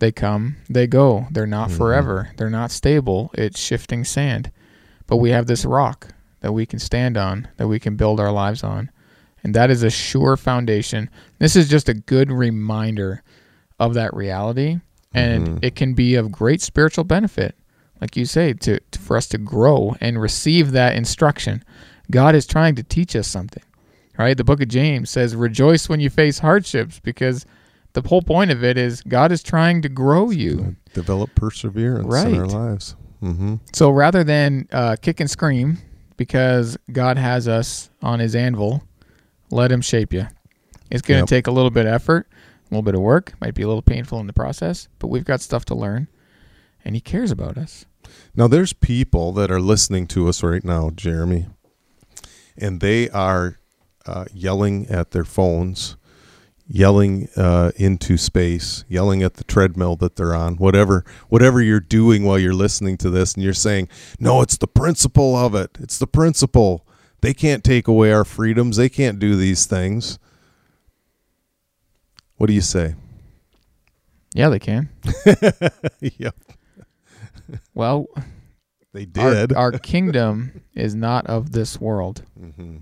They 0.00 0.10
come, 0.12 0.56
they 0.68 0.86
go. 0.86 1.26
They're 1.30 1.46
not 1.46 1.70
Mhm. 1.70 1.76
forever. 1.76 2.30
They're 2.36 2.50
not 2.50 2.70
stable. 2.70 3.30
It's 3.34 3.60
shifting 3.60 4.04
sand. 4.04 4.50
But 5.06 5.16
we 5.18 5.30
have 5.30 5.46
this 5.46 5.64
rock 5.64 6.08
that 6.40 6.52
we 6.52 6.66
can 6.66 6.78
stand 6.78 7.16
on, 7.16 7.48
that 7.58 7.68
we 7.68 7.78
can 7.78 7.96
build 7.96 8.18
our 8.18 8.32
lives 8.32 8.64
on. 8.64 8.90
And 9.44 9.54
that 9.54 9.70
is 9.70 9.82
a 9.82 9.90
sure 9.90 10.36
foundation. 10.36 11.08
This 11.38 11.54
is 11.54 11.68
just 11.68 11.88
a 11.88 11.94
good 11.94 12.30
reminder 12.32 13.22
of 13.78 13.94
that 13.94 14.14
reality. 14.14 14.80
And 15.14 15.46
Mhm. 15.48 15.58
it 15.62 15.74
can 15.74 15.94
be 15.94 16.14
of 16.14 16.30
great 16.32 16.60
spiritual 16.62 17.04
benefit, 17.04 17.54
like 18.00 18.16
you 18.16 18.24
say, 18.24 18.52
to, 18.54 18.78
to 18.80 18.98
for 18.98 19.16
us 19.16 19.26
to 19.28 19.38
grow 19.38 19.96
and 20.00 20.20
receive 20.20 20.72
that 20.72 20.94
instruction. 20.96 21.62
God 22.10 22.34
is 22.34 22.46
trying 22.46 22.74
to 22.76 22.82
teach 22.82 23.14
us 23.14 23.28
something 23.28 23.62
right? 24.18 24.36
The 24.36 24.44
book 24.44 24.60
of 24.60 24.68
James 24.68 25.08
says, 25.08 25.34
"Rejoice 25.34 25.88
when 25.88 25.98
you 25.98 26.10
face 26.10 26.40
hardships, 26.40 27.00
because 27.02 27.46
the 27.92 28.02
whole 28.02 28.22
point 28.22 28.50
of 28.50 28.62
it 28.64 28.78
is 28.78 29.02
God 29.02 29.32
is 29.32 29.42
trying 29.42 29.82
to 29.82 29.88
grow 29.88 30.30
you. 30.30 30.76
Develop 30.94 31.34
perseverance 31.34 32.06
right. 32.06 32.28
in 32.28 32.38
our 32.38 32.46
lives. 32.46 32.96
Mm-hmm. 33.22 33.56
So 33.72 33.90
rather 33.90 34.24
than 34.24 34.68
uh, 34.72 34.96
kick 35.00 35.20
and 35.20 35.30
scream 35.30 35.78
because 36.16 36.76
God 36.92 37.18
has 37.18 37.48
us 37.48 37.90
on 38.02 38.18
his 38.20 38.34
anvil, 38.34 38.82
let 39.50 39.70
him 39.72 39.80
shape 39.80 40.12
you. 40.12 40.26
It's 40.90 41.02
going 41.02 41.18
to 41.18 41.22
Yep. 41.22 41.28
take 41.28 41.46
a 41.46 41.50
little 41.50 41.70
bit 41.70 41.86
of 41.86 41.92
effort, 41.92 42.28
a 42.30 42.74
little 42.74 42.82
bit 42.82 42.94
of 42.94 43.00
work, 43.00 43.34
might 43.40 43.54
be 43.54 43.62
a 43.62 43.68
little 43.68 43.82
painful 43.82 44.18
in 44.20 44.26
the 44.26 44.32
process, 44.32 44.88
but 44.98 45.08
we've 45.08 45.24
got 45.24 45.40
stuff 45.40 45.64
to 45.66 45.74
learn 45.74 46.08
and 46.84 46.94
he 46.94 47.00
cares 47.00 47.30
about 47.30 47.58
us. 47.58 47.84
Now, 48.34 48.48
there's 48.48 48.72
people 48.72 49.32
that 49.32 49.50
are 49.50 49.60
listening 49.60 50.06
to 50.08 50.28
us 50.28 50.42
right 50.42 50.64
now, 50.64 50.90
Jeremy, 50.90 51.46
and 52.56 52.80
they 52.80 53.08
are 53.10 53.58
uh, 54.06 54.24
yelling 54.32 54.86
at 54.88 55.10
their 55.12 55.24
phones, 55.24 55.96
yelling 56.72 57.28
uh, 57.36 57.72
into 57.76 58.16
space, 58.16 58.84
yelling 58.88 59.22
at 59.24 59.34
the 59.34 59.44
treadmill 59.44 59.96
that 59.96 60.14
they're 60.14 60.34
on, 60.34 60.54
whatever, 60.56 61.04
whatever 61.28 61.60
you're 61.60 61.80
doing 61.80 62.24
while 62.24 62.38
you're 62.38 62.54
listening 62.54 62.96
to 62.98 63.10
this, 63.10 63.34
and 63.34 63.42
you're 63.42 63.52
saying, 63.52 63.88
"No, 64.20 64.40
it's 64.40 64.56
the 64.56 64.68
principle 64.68 65.34
of 65.36 65.54
it. 65.54 65.76
It's 65.80 65.98
the 65.98 66.06
principle. 66.06 66.86
They 67.22 67.34
can't 67.34 67.64
take 67.64 67.88
away 67.88 68.12
our 68.12 68.24
freedoms. 68.24 68.76
They 68.76 68.88
can't 68.88 69.18
do 69.18 69.34
these 69.36 69.66
things." 69.66 70.18
What 72.36 72.46
do 72.46 72.54
you 72.54 72.62
say? 72.62 72.94
Yeah, 74.34 74.48
they 74.48 74.60
can. 74.60 74.88
yep, 76.00 76.34
Well, 77.74 78.06
they 78.94 79.04
did. 79.04 79.52
our 79.52 79.72
kingdom 79.72 80.62
is 80.74 80.94
not 80.94 81.26
of 81.26 81.52
this 81.52 81.80
world. 81.80 82.22
hmm 82.38 82.78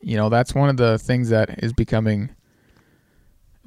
You 0.00 0.16
know, 0.16 0.28
that's 0.28 0.54
one 0.54 0.68
of 0.68 0.76
the 0.76 0.98
things 0.98 1.30
that 1.30 1.62
is 1.64 1.72
becoming. 1.72 2.30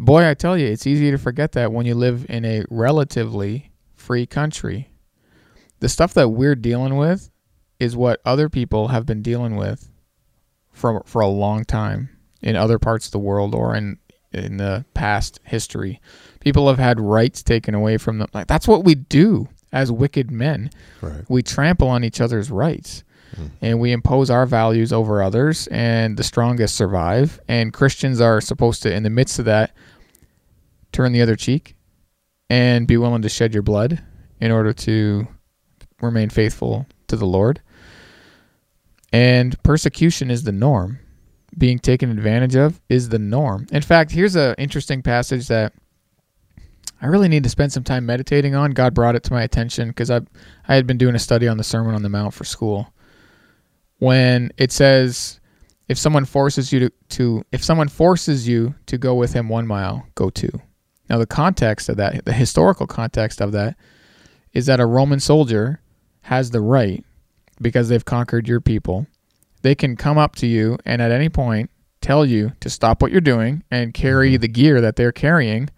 Boy, 0.04 0.28
I 0.28 0.34
tell 0.34 0.58
you, 0.58 0.66
it's 0.68 0.88
easy 0.88 1.12
to 1.12 1.18
forget 1.18 1.52
that 1.54 1.72
when 1.72 1.86
you 1.86 1.94
live 1.96 2.26
in 2.28 2.44
a 2.44 2.64
relatively 2.70 3.72
free 3.94 4.26
country. 4.26 4.90
The 5.80 5.90
stuff 5.90 6.14
that 6.16 6.30
we're 6.30 6.56
dealing 6.56 6.98
with 6.98 7.30
is 7.80 7.96
what 7.96 8.20
other 8.26 8.50
people 8.50 8.88
have 8.90 9.06
been 9.06 9.22
dealing 9.22 9.56
with 9.56 9.90
for 10.72 11.04
for 11.06 11.22
a 11.22 11.28
long 11.28 11.66
time 11.66 12.10
in 12.42 12.56
other 12.56 12.80
parts 12.80 13.06
of 13.08 13.12
the 13.12 13.20
world 13.20 13.54
or 13.54 13.76
in 13.76 13.98
in 14.34 14.58
the 14.58 14.86
past 14.94 15.40
history. 15.44 16.02
People 16.40 16.68
have 16.68 16.80
had 16.80 17.00
rights 17.00 17.44
taken 17.44 17.76
away 17.76 17.98
from 17.98 18.18
them. 18.18 18.28
Like 18.34 18.48
that's 18.48 18.68
what 18.68 18.84
we 18.84 18.96
do 18.96 19.50
as 19.74 19.92
wicked 19.92 20.32
men 20.32 20.70
Right. 21.02 21.24
we 21.30 21.42
trample 21.44 21.88
on 21.90 22.04
each 22.04 22.20
other's 22.22 22.50
rights 22.52 23.04
Hmm. 23.36 23.46
and 23.62 23.80
we 23.80 23.94
impose 23.94 24.30
our 24.30 24.46
values 24.46 24.92
over 24.92 25.24
others 25.24 25.66
and 25.68 26.18
the 26.18 26.24
strongest 26.24 26.76
survive 26.76 27.40
and 27.48 27.72
christians 27.72 28.20
are 28.20 28.42
supposed 28.42 28.84
to 28.84 28.94
in 28.94 29.04
the 29.04 29.10
midst 29.10 29.40
of 29.40 29.46
that 29.46 29.72
turn 30.92 31.12
the 31.12 31.22
other 31.22 31.36
cheek 31.36 31.76
and 32.50 32.88
be 32.88 32.98
willing 32.98 33.22
to 33.22 33.30
shed 33.30 33.54
your 33.54 33.64
blood 33.64 34.02
in 34.40 34.52
order 34.52 34.74
to 34.74 35.28
remain 36.02 36.30
faithful 36.30 36.86
to 37.08 37.16
the 37.16 37.26
lord 37.26 37.62
and 39.14 39.62
persecution 39.64 40.32
is 40.32 40.44
the 40.44 40.52
norm 40.52 41.00
being 41.58 41.78
taken 41.78 42.10
advantage 42.10 42.56
of 42.56 42.82
is 42.90 43.10
the 43.10 43.20
norm 43.20 43.68
in 43.72 43.82
fact 43.82 44.12
here's 44.12 44.36
an 44.36 44.56
interesting 44.58 45.02
passage 45.02 45.48
that 45.48 45.74
I 47.02 47.08
really 47.08 47.28
need 47.28 47.44
to 47.44 47.50
spend 47.50 47.74
some 47.74 47.84
time 47.84 48.06
meditating 48.06 48.54
on. 48.54 48.72
God 48.72 48.94
brought 48.94 49.16
it 49.16 49.24
to 49.24 49.34
my 49.34 49.42
attention 49.42 49.88
because 49.88 50.12
I 50.12 50.22
I 50.68 50.76
had 50.76 50.86
been 50.86 51.00
doing 51.00 51.16
a 51.16 51.20
study 51.20 51.48
on 51.48 51.58
the 51.58 51.64
Sermon 51.64 51.96
on 51.96 52.04
the 52.04 52.10
Mount 52.10 52.34
for 52.34 52.44
school. 52.44 52.94
When 53.98 54.52
it 54.58 54.72
says, 54.72 55.40
if 55.88 55.98
someone 55.98 56.26
forces 56.26 56.72
you 56.72 56.80
to, 56.80 56.92
to 57.10 57.44
if 57.52 57.64
someone 57.64 57.88
forces 57.88 58.48
you 58.48 58.76
to 58.86 58.98
go 58.98 59.16
with 59.16 59.34
him 59.34 59.50
one 59.50 59.66
mile, 59.66 60.06
go 60.14 60.30
two. 60.30 60.52
Now 61.12 61.18
the 61.18 61.26
context 61.26 61.90
of 61.90 61.98
that, 61.98 62.24
the 62.24 62.32
historical 62.32 62.88
context 62.88 63.42
of 63.42 63.52
that, 63.52 63.76
is 64.54 64.66
that 64.68 64.80
a 64.80 64.86
Roman 64.86 65.20
soldier 65.20 65.82
has 66.22 66.52
the 66.52 66.62
right 66.62 67.04
because 67.60 67.90
they've 67.90 68.06
conquered 68.06 68.48
your 68.48 68.62
people. 68.62 69.08
They 69.62 69.76
can 69.76 69.98
come 69.98 70.18
up 70.18 70.38
to 70.38 70.48
you 70.48 70.78
and 70.86 71.02
at 71.02 71.12
any 71.12 71.28
point 71.28 71.70
tell 72.00 72.26
you 72.26 72.54
to 72.62 72.70
stop 72.70 73.02
what 73.02 73.12
you're 73.12 73.20
doing 73.20 73.62
and 73.70 73.94
carry 73.94 74.38
the 74.38 74.48
gear 74.48 74.80
that 74.80 74.96
they're 74.96 75.12
carrying 75.12 75.70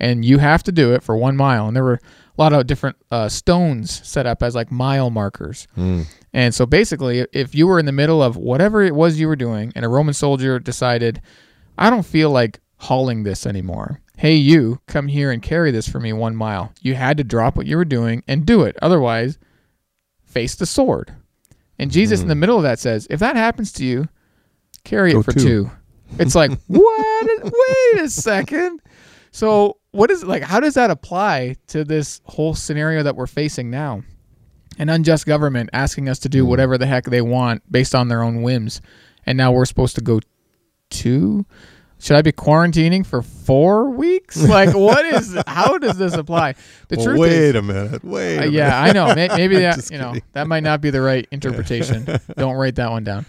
and 0.00 0.24
you 0.24 0.38
have 0.38 0.64
to 0.64 0.72
do 0.72 0.92
it 0.92 1.04
for 1.04 1.16
one 1.16 1.36
mile. 1.36 1.68
And 1.68 1.76
there 1.76 1.84
were 1.84 2.00
a 2.36 2.42
lot 2.42 2.52
of 2.52 2.66
different 2.66 2.96
uh, 3.12 3.28
stones 3.28 4.04
set 4.04 4.26
up 4.26 4.42
as 4.42 4.56
like 4.56 4.72
mile 4.72 5.08
markers. 5.08 5.68
Mm. 5.78 6.06
And 6.32 6.52
so 6.52 6.66
basically, 6.66 7.24
if 7.32 7.54
you 7.54 7.68
were 7.68 7.78
in 7.78 7.86
the 7.86 7.92
middle 7.92 8.24
of 8.24 8.36
whatever 8.36 8.82
it 8.82 8.96
was 8.96 9.20
you 9.20 9.28
were 9.28 9.36
doing, 9.36 9.72
and 9.76 9.84
a 9.84 9.88
Roman 9.88 10.14
soldier 10.14 10.58
decided, 10.58 11.20
I 11.78 11.90
don't 11.90 12.04
feel 12.04 12.30
like 12.30 12.58
hauling 12.78 13.22
this 13.22 13.46
anymore. 13.46 14.00
Hey, 14.16 14.36
you, 14.36 14.80
come 14.86 15.08
here 15.08 15.32
and 15.32 15.42
carry 15.42 15.70
this 15.70 15.88
for 15.88 15.98
me 15.98 16.12
one 16.12 16.36
mile. 16.36 16.72
You 16.80 16.94
had 16.94 17.16
to 17.16 17.24
drop 17.24 17.56
what 17.56 17.66
you 17.66 17.76
were 17.76 17.84
doing 17.84 18.22
and 18.28 18.46
do 18.46 18.62
it. 18.62 18.76
Otherwise, 18.80 19.38
face 20.24 20.54
the 20.54 20.66
sword. 20.66 21.12
And 21.78 21.90
Jesus, 21.90 22.20
in 22.20 22.28
the 22.28 22.34
mm-hmm. 22.34 22.40
middle 22.40 22.56
of 22.56 22.62
that, 22.62 22.78
says, 22.78 23.06
if 23.10 23.20
that 23.20 23.36
happens 23.36 23.72
to 23.72 23.84
you, 23.84 24.08
carry 24.84 25.12
Go 25.12 25.20
it 25.20 25.24
for 25.24 25.32
two. 25.32 25.40
two. 25.40 25.70
It's 26.18 26.34
like, 26.34 26.52
what? 26.68 27.26
Wait 27.42 28.02
a 28.02 28.08
second. 28.08 28.80
So, 29.32 29.78
what 29.90 30.10
is 30.10 30.22
like? 30.22 30.42
How 30.44 30.60
does 30.60 30.74
that 30.74 30.90
apply 30.90 31.56
to 31.68 31.84
this 31.84 32.20
whole 32.24 32.54
scenario 32.54 33.02
that 33.02 33.16
we're 33.16 33.26
facing 33.26 33.70
now? 33.70 34.02
An 34.78 34.88
unjust 34.88 35.26
government 35.26 35.70
asking 35.72 36.08
us 36.08 36.20
to 36.20 36.28
do 36.28 36.44
mm. 36.44 36.48
whatever 36.48 36.78
the 36.78 36.86
heck 36.86 37.04
they 37.04 37.20
want 37.20 37.62
based 37.70 37.94
on 37.94 38.08
their 38.08 38.22
own 38.22 38.42
whims, 38.42 38.80
and 39.26 39.36
now 39.36 39.50
we're 39.50 39.64
supposed 39.64 39.96
to 39.96 40.00
go 40.00 40.20
two. 40.90 41.44
Should 42.04 42.16
I 42.16 42.22
be 42.22 42.32
quarantining 42.32 43.06
for 43.06 43.22
four 43.22 43.88
weeks? 43.90 44.36
Like, 44.46 44.74
what 44.74 45.06
is? 45.06 45.36
How 45.46 45.78
does 45.78 45.96
this 45.96 46.12
apply? 46.12 46.54
The 46.88 46.96
Well, 46.96 47.06
truth 47.06 47.18
wait 47.18 47.32
is, 47.32 47.54
a 47.54 47.62
minute. 47.62 48.04
Wait. 48.04 48.38
uh, 48.38 48.42
a 48.42 48.46
yeah, 48.46 48.78
I 48.82 48.92
know. 48.92 49.14
May- 49.14 49.28
Maybe 49.28 49.56
that 49.60 49.90
you 49.90 49.96
know 49.96 50.08
kidding. 50.12 50.22
that 50.34 50.46
might 50.46 50.62
not 50.62 50.82
be 50.82 50.90
the 50.90 51.00
right 51.00 51.26
interpretation. 51.30 52.04
Don't 52.36 52.56
write 52.56 52.74
that 52.74 52.90
one 52.90 53.04
down. 53.04 53.24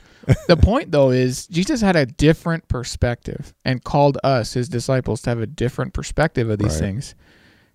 The 0.47 0.57
point 0.57 0.91
though 0.91 1.11
is 1.11 1.47
Jesus 1.47 1.79
had 1.79 1.95
a 1.95 2.05
different 2.05 2.67
perspective 2.67 3.53
and 3.63 3.81
called 3.83 4.17
us 4.25 4.53
his 4.53 4.67
disciples 4.67 5.21
to 5.21 5.29
have 5.29 5.39
a 5.39 5.45
different 5.47 5.93
perspective 5.93 6.49
of 6.49 6.59
these 6.59 6.73
Right. 6.73 6.79
things. 6.81 7.15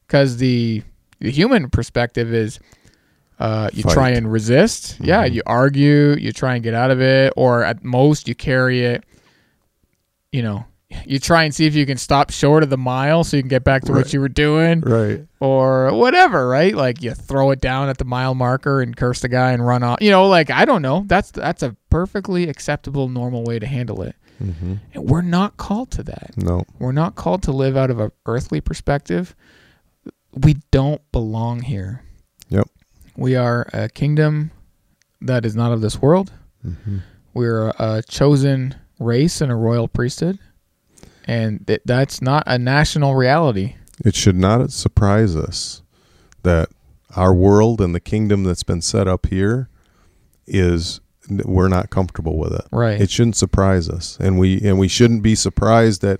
Cuz 0.08 0.36
the 0.36 0.82
the 1.20 1.30
human 1.30 1.70
perspective 1.70 2.34
is 2.34 2.58
uh, 3.38 3.70
you 3.72 3.84
Fight. 3.84 3.94
try 3.94 4.08
and 4.10 4.30
resist. 4.30 4.98
Yeah, 5.00 5.26
Mhm. 5.26 5.32
you 5.32 5.42
argue, 5.46 6.14
you 6.18 6.30
try 6.32 6.56
and 6.56 6.62
get 6.62 6.74
out 6.74 6.90
of 6.90 7.00
it 7.00 7.32
or 7.36 7.64
at 7.64 7.82
most 7.82 8.28
you 8.28 8.34
carry 8.34 8.84
it 8.84 9.02
you 10.32 10.42
know, 10.42 10.64
you 11.06 11.18
try 11.18 11.44
and 11.44 11.54
see 11.54 11.66
if 11.66 11.74
you 11.74 11.86
can 11.86 11.96
stop 11.96 12.30
short 12.30 12.62
of 12.62 12.70
the 12.70 12.76
mile 12.76 13.22
so 13.24 13.36
you 13.36 13.42
can 13.42 13.48
get 13.48 13.64
back 13.64 13.82
to 13.84 13.92
Right. 13.92 13.98
what 14.04 14.12
you 14.12 14.20
were 14.20 14.28
doing 14.28 14.80
Right. 14.80 15.24
or 15.40 15.92
whatever, 15.94 16.48
right? 16.48 16.74
Like 16.74 17.02
you 17.02 17.14
throw 17.14 17.50
it 17.52 17.60
down 17.60 17.88
at 17.88 17.98
the 17.98 18.04
mile 18.04 18.34
marker 18.34 18.80
and 18.82 18.96
curse 18.96 19.20
the 19.20 19.28
guy 19.28 19.52
and 19.52 19.64
run 19.64 19.82
off. 19.82 19.98
You 20.00 20.10
know, 20.10 20.26
like 20.28 20.50
I 20.50 20.64
don't 20.64 20.82
know. 20.82 21.04
That's 21.06 21.30
that's 21.30 21.62
a 21.62 21.76
perfectly 21.90 22.48
acceptable, 22.48 23.08
normal 23.08 23.44
way 23.44 23.58
to 23.58 23.66
handle 23.66 24.02
it. 24.02 24.14
hmm 24.38 24.74
And 24.94 25.08
we're 25.08 25.22
not 25.22 25.56
called 25.56 25.90
to 25.92 26.02
that. 26.04 26.32
No. 26.36 26.64
We're 26.78 26.92
not 26.92 27.14
called 27.14 27.42
to 27.44 27.52
live 27.52 27.76
out 27.76 27.90
of 27.90 28.00
an 28.00 28.10
earthly 28.26 28.60
perspective. 28.60 29.34
We 30.34 30.56
don't 30.70 31.00
belong 31.12 31.62
here. 31.62 32.02
Yep. 32.48 32.68
We 33.16 33.36
are 33.36 33.68
a 33.72 33.88
kingdom 33.88 34.50
that 35.20 35.44
is 35.44 35.54
not 35.54 35.72
of 35.72 35.80
this 35.82 36.00
world. 36.00 36.32
hmm 36.62 36.98
We're 37.34 37.68
a 37.78 38.02
chosen 38.08 38.74
race 38.98 39.40
and 39.40 39.50
a 39.52 39.54
royal 39.54 39.88
priesthood. 39.88 40.38
And 41.30 41.64
th- 41.64 41.82
that's 41.84 42.20
not 42.20 42.42
a 42.48 42.58
national 42.58 43.14
reality. 43.14 43.76
It 44.04 44.16
should 44.16 44.34
not 44.34 44.72
surprise 44.72 45.36
us 45.36 45.80
that 46.42 46.70
our 47.14 47.32
world 47.32 47.80
and 47.80 47.94
the 47.94 48.00
kingdom 48.00 48.42
that's 48.42 48.64
been 48.64 48.80
set 48.80 49.06
up 49.06 49.26
here 49.26 49.68
is 50.48 51.00
we're 51.28 51.68
not 51.68 51.88
comfortable 51.88 52.36
with 52.36 52.52
it. 52.54 52.66
Right. 52.72 53.00
It 53.00 53.10
shouldn't 53.12 53.36
surprise 53.36 53.88
us, 53.88 54.18
and 54.18 54.40
we 54.40 54.60
and 54.62 54.76
we 54.76 54.88
shouldn't 54.88 55.22
be 55.22 55.36
surprised 55.36 56.02
at 56.02 56.18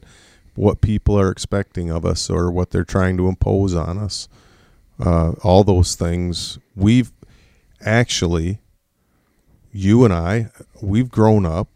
what 0.55 0.81
people 0.81 1.19
are 1.19 1.33
expecting 1.33 1.91
of 1.91 2.07
us 2.07 2.31
or 2.31 2.49
what 2.49 2.71
they're 2.71 2.85
trying 2.85 3.17
to 3.17 3.27
impose 3.27 3.75
on 3.75 3.99
us. 3.99 4.29
Uh, 5.05 5.33
all 5.43 5.65
those 5.65 5.97
things 5.97 6.61
we've 6.77 7.11
actually, 7.85 8.61
you 9.73 10.05
and 10.05 10.15
I, 10.15 10.51
we've 10.81 11.11
grown 11.11 11.45
up 11.45 11.67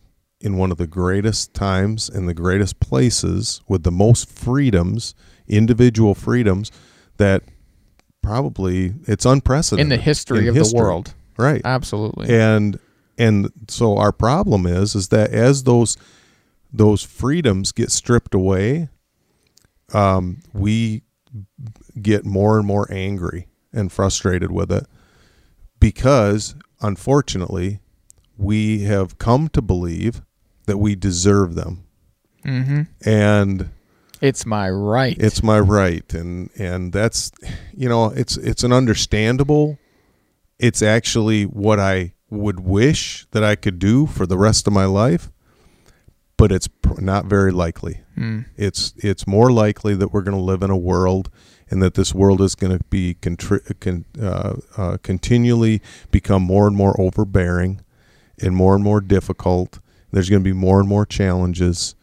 in 0.45 0.59
one 0.59 0.71
of 0.71 0.77
the 0.77 0.87
greatest 0.87 1.55
times 1.55 2.11
and 2.11 2.29
the 2.29 2.35
greatest 2.35 2.79
places 2.79 3.63
with 3.67 3.83
the 3.83 3.91
most 3.91 4.29
freedoms, 4.29 5.15
individual 5.49 6.15
freedoms 6.15 6.71
that 7.17 7.43
probably 8.23 8.93
it's 9.07 9.25
unprecedented 9.25 9.85
in 9.85 9.89
the 9.89 10.03
history 10.03 10.41
in 10.41 10.49
of 10.49 10.55
history. 10.55 10.79
the 10.79 10.85
world. 10.85 11.15
right? 11.39 11.63
Absolutely. 11.65 12.29
and 12.29 12.79
and 13.17 13.51
so 13.69 13.97
our 13.97 14.13
problem 14.13 14.67
is 14.67 14.95
is 14.95 15.09
that 15.09 15.31
as 15.31 15.65
those 15.65 15.97
those 16.73 17.03
freedoms 17.03 17.73
get 17.73 17.91
stripped 17.91 18.35
away 18.35 18.89
um, 19.95 20.41
we 20.53 21.03
get 22.03 22.25
more 22.27 22.59
and 22.59 22.67
more 22.67 22.87
angry 22.91 23.47
and 23.73 23.91
frustrated 23.93 24.51
with 24.51 24.71
it 24.71 24.87
because 25.81 26.55
unfortunately 26.83 27.81
we 28.37 28.83
have 28.83 29.17
come 29.19 29.49
to 29.49 29.63
believe 29.63 30.21
that 30.67 30.79
we 30.79 30.95
deserve 30.95 31.55
them 31.55 31.85
hmm 32.45 32.83
and 33.05 33.71
It's 34.21 34.47
my 34.47 34.71
right. 34.71 35.17
It's 35.19 35.43
my 35.43 35.61
right, 35.61 36.15
and 36.15 36.49
and 36.59 36.93
that's, 36.93 37.31
you 37.75 37.89
know, 37.89 38.07
it's 38.07 38.39
it's 38.39 38.65
an 38.65 38.73
understandable. 38.73 39.77
It's 40.59 40.83
actually 40.83 41.45
what 41.45 41.79
I 41.79 42.15
would 42.31 42.61
wish 42.61 43.27
that 43.33 43.45
I 43.45 43.55
could 43.57 43.79
do 43.79 44.07
for 44.07 44.27
the 44.27 44.39
rest 44.39 44.67
of 44.67 44.73
my 44.73 44.87
life, 44.87 45.31
but 46.37 46.51
it's 46.53 46.69
pr- 46.69 47.01
not 47.01 47.27
very 47.27 47.53
likely. 47.53 48.01
Mm. 48.17 48.47
It's 48.57 48.95
it's 48.97 49.27
more 49.27 49.53
likely 49.53 49.95
that 49.97 50.09
we're 50.13 50.23
going 50.23 50.39
to 50.39 50.43
live 50.43 50.63
in 50.63 50.71
a 50.71 50.77
world, 50.77 51.29
and 51.69 51.83
that 51.83 51.95
this 51.95 52.15
world 52.15 52.41
is 52.41 52.55
going 52.55 52.79
to 52.79 52.85
be 52.89 53.15
contri- 53.21 53.79
con- 53.81 54.07
uh, 54.19 54.55
uh, 54.77 54.97
continually 55.03 55.83
become 56.11 56.43
more 56.43 56.67
and 56.67 56.77
more 56.77 56.99
overbearing, 56.99 57.83
and 58.41 58.57
more 58.57 58.75
and 58.75 58.85
more 58.85 59.03
difficult. 59.03 59.81
There's 60.15 60.31
going 60.31 60.43
to 60.43 60.49
be 60.49 60.53
more 60.53 60.79
and 60.81 60.89
more 60.89 61.05
challenges. 61.05 61.95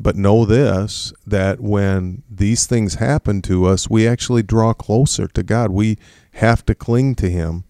But 0.00 0.16
know 0.16 0.44
this 0.44 1.12
that 1.26 1.60
when 1.60 2.22
these 2.28 2.66
things 2.66 2.94
happen 2.94 3.40
to 3.42 3.66
us, 3.66 3.88
we 3.88 4.08
actually 4.08 4.42
draw 4.42 4.72
closer 4.74 5.28
to 5.28 5.42
God. 5.42 5.70
We 5.70 5.98
have 6.32 6.64
to 6.66 6.74
cling 6.74 7.14
to 7.16 7.30
Him. 7.30 7.64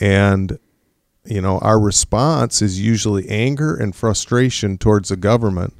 And, 0.00 0.58
you 1.24 1.40
know, 1.42 1.58
our 1.58 1.78
response 1.78 2.60
is 2.62 2.80
usually 2.80 3.28
anger 3.28 3.76
and 3.76 3.94
frustration 3.94 4.78
towards 4.78 5.10
the 5.10 5.16
government. 5.16 5.74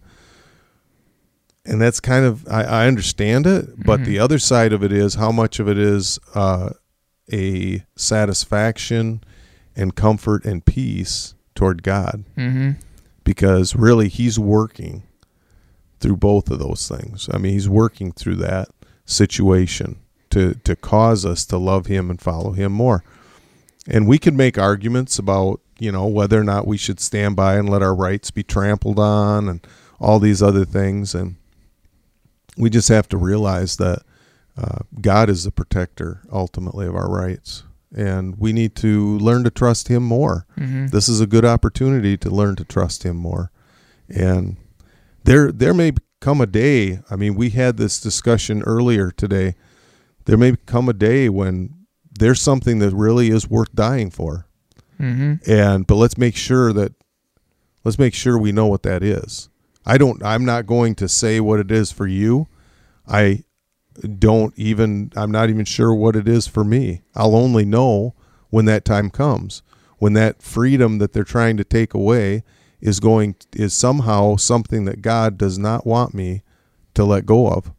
And 1.65 1.81
that's 1.81 2.01
kind 2.01 2.25
of, 2.25 2.47
I, 2.49 2.63
I 2.65 2.87
understand 2.87 3.47
it. 3.47 3.85
But 3.85 4.01
Mhm. 4.01 4.05
the 4.05 4.19
other 4.19 4.39
side 4.39 4.73
of 4.73 4.83
it 4.85 4.93
is 4.93 5.15
how 5.15 5.33
much 5.33 5.59
of 5.61 5.69
it 5.69 5.79
is 5.79 6.19
uh, 6.35 6.71
a 7.33 7.85
satisfaction 7.97 9.23
and 9.77 9.95
comfort 9.95 10.45
and 10.45 10.65
peace 10.65 11.35
toward 11.55 11.83
God 11.83 12.25
Mm-hmm. 12.37 12.71
Because 13.31 13.77
really 13.77 14.09
he's 14.09 14.41
working 14.41 15.05
through 16.01 16.17
both 16.17 16.51
of 16.51 16.59
those 16.59 16.89
things. 16.89 17.29
I 17.33 17.39
mean, 17.39 17.53
he's 17.53 17.69
working 17.69 18.11
through 18.11 18.35
that 18.37 18.71
situation 19.05 20.01
to 20.31 20.55
to 20.65 20.75
cause 20.75 21.25
us 21.25 21.45
to 21.45 21.57
love 21.57 21.87
him 21.87 22.11
and 22.11 22.21
follow 22.21 22.51
him 22.51 22.73
more. 22.73 23.05
And 23.87 24.09
we 24.09 24.19
can 24.19 24.37
make 24.37 24.59
arguments 24.59 25.17
about, 25.17 25.61
you 25.79 25.93
know, 25.93 26.09
whether 26.09 26.41
or 26.41 26.43
not 26.43 26.67
we 26.67 26.77
should 26.77 26.99
stand 26.99 27.37
by 27.37 27.55
and 27.55 27.71
let 27.71 27.85
our 27.85 27.95
rights 27.95 28.33
be 28.33 28.43
trampled 28.43 28.99
on 28.99 29.49
and 29.49 29.65
all 30.01 30.19
these 30.19 30.43
other 30.43 30.65
things 30.65 31.15
and 31.15 31.37
we 32.57 32.69
just 32.69 32.89
have 32.89 33.09
to 33.11 33.17
realize 33.17 33.77
that 33.77 34.03
uh, 34.59 34.79
God 35.01 35.31
is 35.31 35.45
the 35.45 35.53
protector 35.53 36.23
ultimately 36.33 36.85
of 36.85 36.97
our 36.97 37.09
rights 37.09 37.63
and 37.95 38.39
we 38.39 38.53
need 38.53 38.77
to 38.77 39.19
learn 39.19 39.45
to 39.45 39.51
trust 39.51 39.89
him 39.89 40.03
more. 40.03 40.47
Mm-hmm. 40.59 40.89
this 40.89 41.09
is 41.09 41.21
a 41.21 41.27
good 41.27 41.45
opportunity 41.45 42.17
to 42.19 42.31
learn 42.31 42.57
to 42.57 42.65
trust 42.65 43.03
him 43.05 43.17
more. 43.17 43.51
And 44.09 44.57
there 45.25 45.53
there 45.53 45.75
may 45.75 45.93
come 46.21 46.41
a 46.43 46.47
day 46.47 47.01
i 47.11 47.17
mean 47.17 47.35
we 47.35 47.49
had 47.49 47.79
this 47.79 48.01
discussion 48.01 48.63
earlier 48.63 49.11
today. 49.11 49.55
There 50.27 50.37
may 50.37 50.55
come 50.67 50.89
a 50.89 50.93
day 50.93 51.29
when 51.29 51.75
there's 52.19 52.41
something 52.43 52.79
that 52.81 52.95
really 52.95 53.31
is 53.31 53.49
worth 53.49 53.75
dying 53.75 54.11
for. 54.11 54.47
Mm-hmm. 55.01 55.51
and 55.51 55.87
but 55.87 55.95
let's 55.95 56.19
make 56.19 56.37
sure 56.37 56.75
that 56.75 56.93
let's 57.85 57.99
make 57.99 58.13
sure 58.13 58.37
we 58.39 58.53
know 58.53 58.67
what 58.67 58.83
that 58.83 59.03
is. 59.03 59.49
I 59.87 59.97
don't 59.97 60.23
i'm 60.23 60.45
not 60.45 60.67
going 60.67 60.95
to 60.97 61.09
say 61.09 61.41
what 61.41 61.59
it 61.59 61.71
is 61.71 61.91
for 61.91 62.07
you. 62.07 62.47
I 63.09 63.45
don't 64.19 64.55
even 64.57 65.13
i'm 65.17 65.31
not 65.31 65.51
even 65.51 65.65
sure 65.65 65.95
what 65.95 66.17
it 66.17 66.29
is 66.29 66.47
for 66.47 66.65
me. 66.65 67.03
I'll 67.15 67.37
only 67.37 67.65
know 67.65 68.15
when 68.51 68.65
that 68.67 68.85
time 68.85 69.11
comes 69.11 69.63
when 69.99 70.15
that 70.15 70.43
freedom 70.43 70.99
that 70.99 71.13
they're 71.13 71.25
trying 71.25 71.57
to 71.57 71.65
take 71.65 71.95
away 71.95 72.43
is 72.81 73.01
going 73.01 73.37
is 73.55 73.75
somehow 73.75 74.37
something 74.37 74.85
that 74.87 75.03
god 75.03 75.37
does 75.37 75.59
not 75.59 75.87
want 75.87 76.15
me 76.15 76.43
to 76.95 77.05
let 77.05 77.27
go 77.27 77.49
of. 77.49 77.73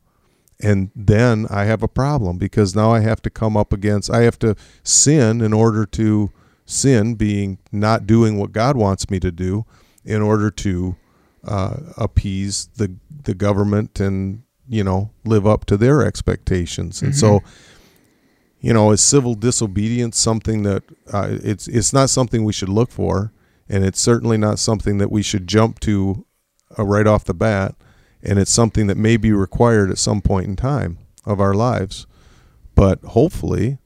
And 0.64 0.91
then 0.95 1.47
i 1.49 1.66
have 1.66 1.82
a 1.82 1.88
problem 1.88 2.38
because 2.38 2.76
now 2.76 2.91
i 2.91 2.99
have 2.99 3.22
to 3.24 3.30
come 3.30 3.57
up 3.57 3.74
against 3.74 4.12
i 4.12 4.22
have 4.22 4.38
to 4.39 4.55
sin 4.84 5.41
in 5.41 5.53
order 5.53 5.86
to 5.88 6.32
sin 6.66 7.16
being 7.16 7.57
not 7.72 8.05
doing 8.05 8.38
what 8.38 8.51
god 8.51 8.78
wants 8.78 9.09
me 9.09 9.20
to 9.20 9.32
do 9.32 9.66
in 10.05 10.22
order 10.22 10.51
to 10.51 10.95
uh, 11.43 11.78
appease 11.97 12.70
the 12.76 12.95
the 13.24 13.34
government 13.34 13.99
and 13.99 14.43
you 14.72 14.84
know 14.84 15.09
live 15.26 15.45
up 15.45 15.65
to 15.65 15.76
their 15.76 16.01
expectations 16.09 17.01
and 17.01 17.13
so 17.15 17.41
you 18.61 18.72
know 18.74 18.91
is 18.91 19.01
civil 19.01 19.36
disobedience 19.36 20.17
something 20.17 20.63
that 20.63 20.82
uh, 21.11 21.28
it's 21.43 21.67
it's 21.67 21.91
not 21.91 22.09
something 22.09 22.43
we 22.45 22.53
should 22.53 22.69
look 22.69 22.89
for 22.89 23.34
and 23.67 23.84
it's 23.84 23.99
certainly 23.99 24.38
not 24.38 24.57
something 24.59 24.97
that 24.97 25.11
we 25.11 25.22
should 25.22 25.45
jump 25.45 25.80
to 25.80 26.26
uh, 26.80 26.84
right 26.84 27.05
off 27.07 27.26
the 27.26 27.34
bat 27.34 27.76
and 28.24 28.39
it's 28.39 28.53
something 28.53 28.88
that 28.88 28.97
may 28.97 29.17
be 29.17 29.32
required 29.34 29.91
at 29.91 29.97
some 29.97 30.22
point 30.22 30.47
in 30.47 30.55
time 30.55 30.97
of 31.26 31.41
our 31.41 31.53
lives 31.53 32.07
but 32.74 32.99
hopefully 33.17 33.78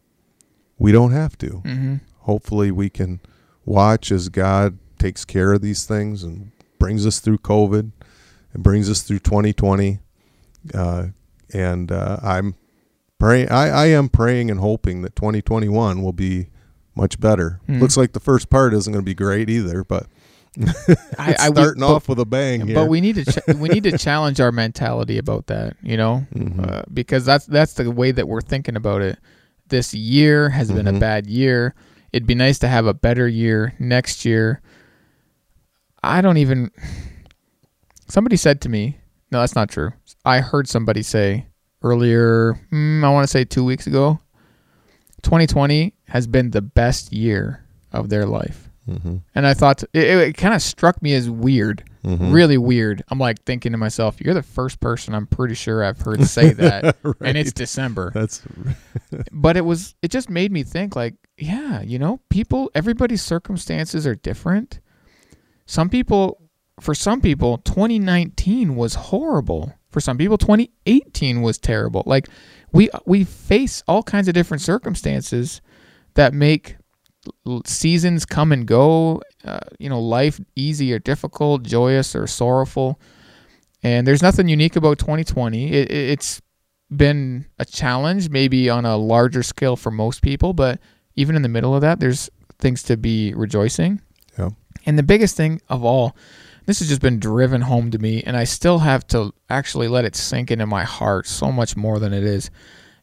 we 0.77 0.91
don't 0.91 1.11
have 1.13 1.35
to 1.37 1.61
Mm-hmm. 1.65 1.95
hopefully 2.19 2.69
we 2.71 2.89
can 2.89 3.21
watch 3.65 4.11
as 4.11 4.29
God 4.29 4.77
takes 4.99 5.25
care 5.25 5.51
of 5.53 5.61
these 5.61 5.85
things 5.85 6.21
and 6.23 6.51
brings 6.77 7.07
us 7.07 7.19
through 7.19 7.39
COVID 7.39 7.91
and 8.53 8.63
brings 8.63 8.89
us 8.89 9.01
through 9.01 9.19
2020. 9.19 9.99
Uh, 10.73 11.07
and 11.53 11.91
uh, 11.91 12.17
I'm 12.23 12.55
praying. 13.19 13.49
I, 13.49 13.69
I 13.69 13.85
am 13.87 14.09
praying 14.09 14.49
and 14.51 14.59
hoping 14.59 15.01
that 15.03 15.15
2021 15.15 16.01
will 16.01 16.13
be 16.13 16.47
much 16.95 17.19
better. 17.19 17.59
Hmm. 17.67 17.79
Looks 17.79 17.97
like 17.97 18.13
the 18.13 18.19
first 18.19 18.49
part 18.49 18.73
isn't 18.73 18.91
going 18.91 19.03
to 19.03 19.05
be 19.05 19.13
great 19.13 19.49
either, 19.49 19.83
but 19.83 20.07
I, 21.19 21.35
I 21.39 21.49
we- 21.49 21.55
starting 21.55 21.81
but- 21.81 21.93
off 21.93 22.07
with 22.09 22.19
a 22.19 22.25
bang 22.25 22.65
here. 22.65 22.75
But 22.75 22.87
we 22.87 23.01
need 23.01 23.15
to 23.15 23.25
ch- 23.25 23.55
we 23.57 23.69
need 23.69 23.83
to 23.83 23.97
challenge 23.97 24.39
our 24.39 24.51
mentality 24.51 25.17
about 25.17 25.47
that, 25.47 25.75
you 25.83 25.97
know, 25.97 26.25
Mhm. 26.33 26.67
uh, 26.71 26.83
because 26.93 27.25
that's 27.25 27.45
that's 27.45 27.73
the 27.73 27.91
way 27.91 28.11
that 28.11 28.27
we're 28.27 28.41
thinking 28.41 28.75
about 28.75 29.01
it. 29.01 29.19
This 29.67 29.93
year 29.93 30.49
has 30.49 30.71
been 30.71 30.87
a 30.87 30.93
Mhm. 30.93 30.99
bad 30.99 31.27
year. 31.27 31.75
It'd 32.13 32.27
be 32.27 32.35
nice 32.35 32.59
to 32.59 32.67
have 32.69 32.85
a 32.85 32.93
better 32.93 33.27
year 33.27 33.73
next 33.79 34.23
year. 34.25 34.61
I 36.01 36.21
don't 36.21 36.37
even. 36.37 36.71
Somebody 38.07 38.37
said 38.37 38.61
to 38.61 38.69
me, 38.69 38.99
"No, 39.31 39.39
that's 39.39 39.55
not 39.55 39.69
true." 39.69 39.91
I 40.25 40.39
heard 40.41 40.67
somebody 40.67 41.03
say 41.03 41.47
earlier. 41.83 42.53
Mm, 42.71 43.03
I 43.03 43.09
want 43.09 43.23
to 43.23 43.27
say 43.31 43.45
two 43.45 43.63
weeks 43.63 43.87
ago. 43.87 44.19
2020 45.23 45.93
has 46.07 46.27
been 46.27 46.51
the 46.51 46.61
best 46.61 47.11
year 47.11 47.65
of 47.91 48.09
their 48.09 48.25
life, 48.25 48.69
Mhm. 48.87 49.21
and 49.33 49.47
I 49.47 49.53
thought 49.55 49.83
it, 49.93 50.03
it 50.03 50.37
kind 50.37 50.53
of 50.53 50.61
struck 50.61 51.01
me 51.01 51.13
as 51.15 51.29
weird 51.29 51.83
Mhm. 52.03 52.31
really 52.31 52.57
weird. 52.59 53.03
I'm 53.09 53.17
like 53.17 53.43
thinking 53.45 53.71
to 53.71 53.77
myself, 53.79 54.21
you're 54.21 54.35
the 54.35 54.43
first 54.43 54.79
person 54.79 55.15
I'm 55.15 55.25
pretty 55.25 55.55
sure 55.55 55.83
I've 55.83 55.99
heard 56.01 56.23
say 56.25 56.53
that, 56.53 56.95
and 57.21 57.37
it's 57.37 57.51
December. 57.53 58.11
That's 58.13 58.43
But 59.31 59.57
it 59.57 59.65
was, 59.65 59.95
it 60.03 60.11
just 60.11 60.29
made 60.29 60.51
me 60.51 60.61
think, 60.63 60.95
like, 60.95 61.15
yeah, 61.37 61.81
you 61.81 61.97
know, 61.97 62.19
people, 62.29 62.69
everybody's 62.75 63.23
circumstances 63.23 64.05
are 64.05 64.15
different. 64.15 64.79
Some 65.65 65.89
people, 65.89 66.39
for 66.79 66.93
some 66.93 67.21
people, 67.21 67.57
2019 67.59 68.75
was 68.75 68.93
horrible. 68.95 69.73
For 69.95 70.01
some 70.01 70.17
people, 70.17 70.37
2018 70.37 71.41
was 71.41 71.57
terrible. 71.57 72.03
Like, 72.05 72.27
we 72.73 72.89
we 73.05 73.23
face 73.23 73.81
all 73.87 74.03
kinds 74.03 74.27
of 74.27 74.33
different 74.33 74.59
circumstances 74.59 75.61
that 76.15 76.33
make 76.33 76.75
seasons 77.65 78.25
come 78.25 78.51
and 78.51 78.67
go. 78.67 79.21
Uh, 79.45 79.61
you 79.79 79.87
know, 79.87 80.01
life 80.01 80.37
easy 80.57 80.91
or 80.91 80.99
difficult, 80.99 81.63
joyous 81.63 82.13
or 82.13 82.27
sorrowful. 82.27 82.99
And 83.83 84.05
there's 84.05 84.21
nothing 84.21 84.49
unique 84.49 84.75
about 84.75 84.99
2020. 84.99 85.71
It, 85.71 85.89
it, 85.89 86.09
it's 86.09 86.41
been 86.91 87.45
a 87.57 87.63
challenge, 87.63 88.29
maybe 88.29 88.69
on 88.69 88.83
a 88.83 88.97
larger 88.97 89.43
scale 89.43 89.77
for 89.77 89.91
most 89.91 90.21
people, 90.21 90.51
but 90.51 90.81
even 91.15 91.37
in 91.37 91.41
the 91.41 91.47
middle 91.47 91.73
of 91.73 91.79
that, 91.79 92.01
there's 92.01 92.29
things 92.59 92.83
to 92.83 92.97
be 92.97 93.33
rejoicing. 93.33 94.01
Yeah. 94.37 94.49
And 94.85 94.99
the 94.99 95.03
biggest 95.03 95.37
thing 95.37 95.61
of 95.69 95.85
all, 95.85 96.17
this 96.65 96.79
has 96.79 96.87
just 96.89 97.01
been 97.01 97.19
driven 97.19 97.61
home 97.61 97.91
to 97.91 97.99
me, 97.99 98.23
and 98.23 98.35
I 98.35 98.43
still 98.43 98.79
have 98.79 99.05
to 99.07 99.33
actually 99.49 99.87
let 99.87 100.05
it 100.05 100.15
sink 100.15 100.51
into 100.51 100.65
my 100.65 100.83
heart 100.83 101.27
so 101.27 101.51
much 101.51 101.75
more 101.75 101.99
than 101.99 102.13
it 102.13 102.23
is. 102.23 102.49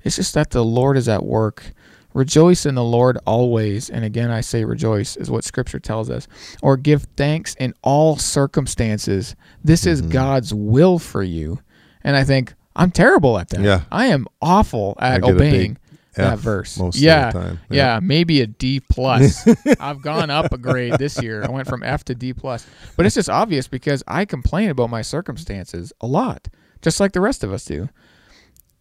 It's 0.03 0.17
just 0.17 0.35
that 0.35 0.51
the 0.51 0.65
Lord 0.65 0.97
is 0.97 1.09
at 1.09 1.25
work. 1.25 1.73
Rejoice 2.15 2.67
in 2.67 2.75
the 2.75 2.85
Lord 2.85 3.19
always. 3.27 3.89
And 3.89 4.05
again, 4.05 4.31
I 4.31 4.43
say 4.43 4.65
rejoice 4.65 5.17
is 5.17 5.31
what 5.31 5.45
scripture 5.45 5.79
tells 5.79 6.11
us. 6.11 6.29
Or 6.61 6.77
give 6.77 7.07
thanks 7.17 7.55
in 7.59 7.73
all 7.83 8.17
circumstances. 8.17 9.35
This 9.65 9.87
is 9.87 10.03
Mhm. 10.03 10.11
God's 10.11 10.53
will 10.53 10.99
for 10.99 11.23
you. 11.23 11.61
And 12.05 12.17
I 12.17 12.25
think 12.25 12.55
I'm 12.77 12.91
terrible 12.91 13.39
at 13.39 13.49
that. 13.51 13.61
Yeah. 13.61 13.83
I 13.91 14.07
am 14.07 14.27
awful 14.43 14.97
at 14.99 15.23
obeying 15.23 15.79
that 16.15 16.35
F 16.35 16.39
verse. 16.41 16.79
most 16.79 16.99
yeah. 16.99 17.29
of 17.29 17.33
the 17.35 17.41
time. 17.41 17.61
Yeah, 17.71 18.01
maybe 18.03 18.41
a 18.41 18.47
D 18.47 18.81
plus. 18.81 19.47
I've 19.81 20.03
gone 20.03 20.31
up 20.31 20.53
a 20.53 20.59
grade 20.59 20.95
this 20.99 21.21
year. 21.23 21.43
I 21.45 21.51
went 21.51 21.69
from 21.69 21.83
F 21.83 22.05
to 22.05 22.15
D 22.15 22.33
plus. 22.33 22.67
But 22.97 23.07
it's 23.07 23.15
just 23.15 23.31
obvious 23.31 23.69
because 23.69 24.03
I 24.07 24.25
complain 24.25 24.71
about 24.71 24.91
my 24.91 25.03
circumstances 25.03 25.93
a 26.01 26.07
lot, 26.07 26.49
just 26.83 27.01
like 27.01 27.13
the 27.13 27.21
rest 27.21 27.43
of 27.45 27.53
us 27.53 27.65
do. 27.65 27.89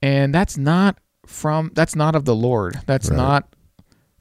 And 0.01 0.33
that's 0.33 0.57
not 0.57 0.97
from 1.25 1.71
that's 1.75 1.95
not 1.95 2.15
of 2.15 2.25
the 2.25 2.35
Lord. 2.35 2.79
That's 2.85 3.09
Right. 3.09 3.17
not 3.17 3.55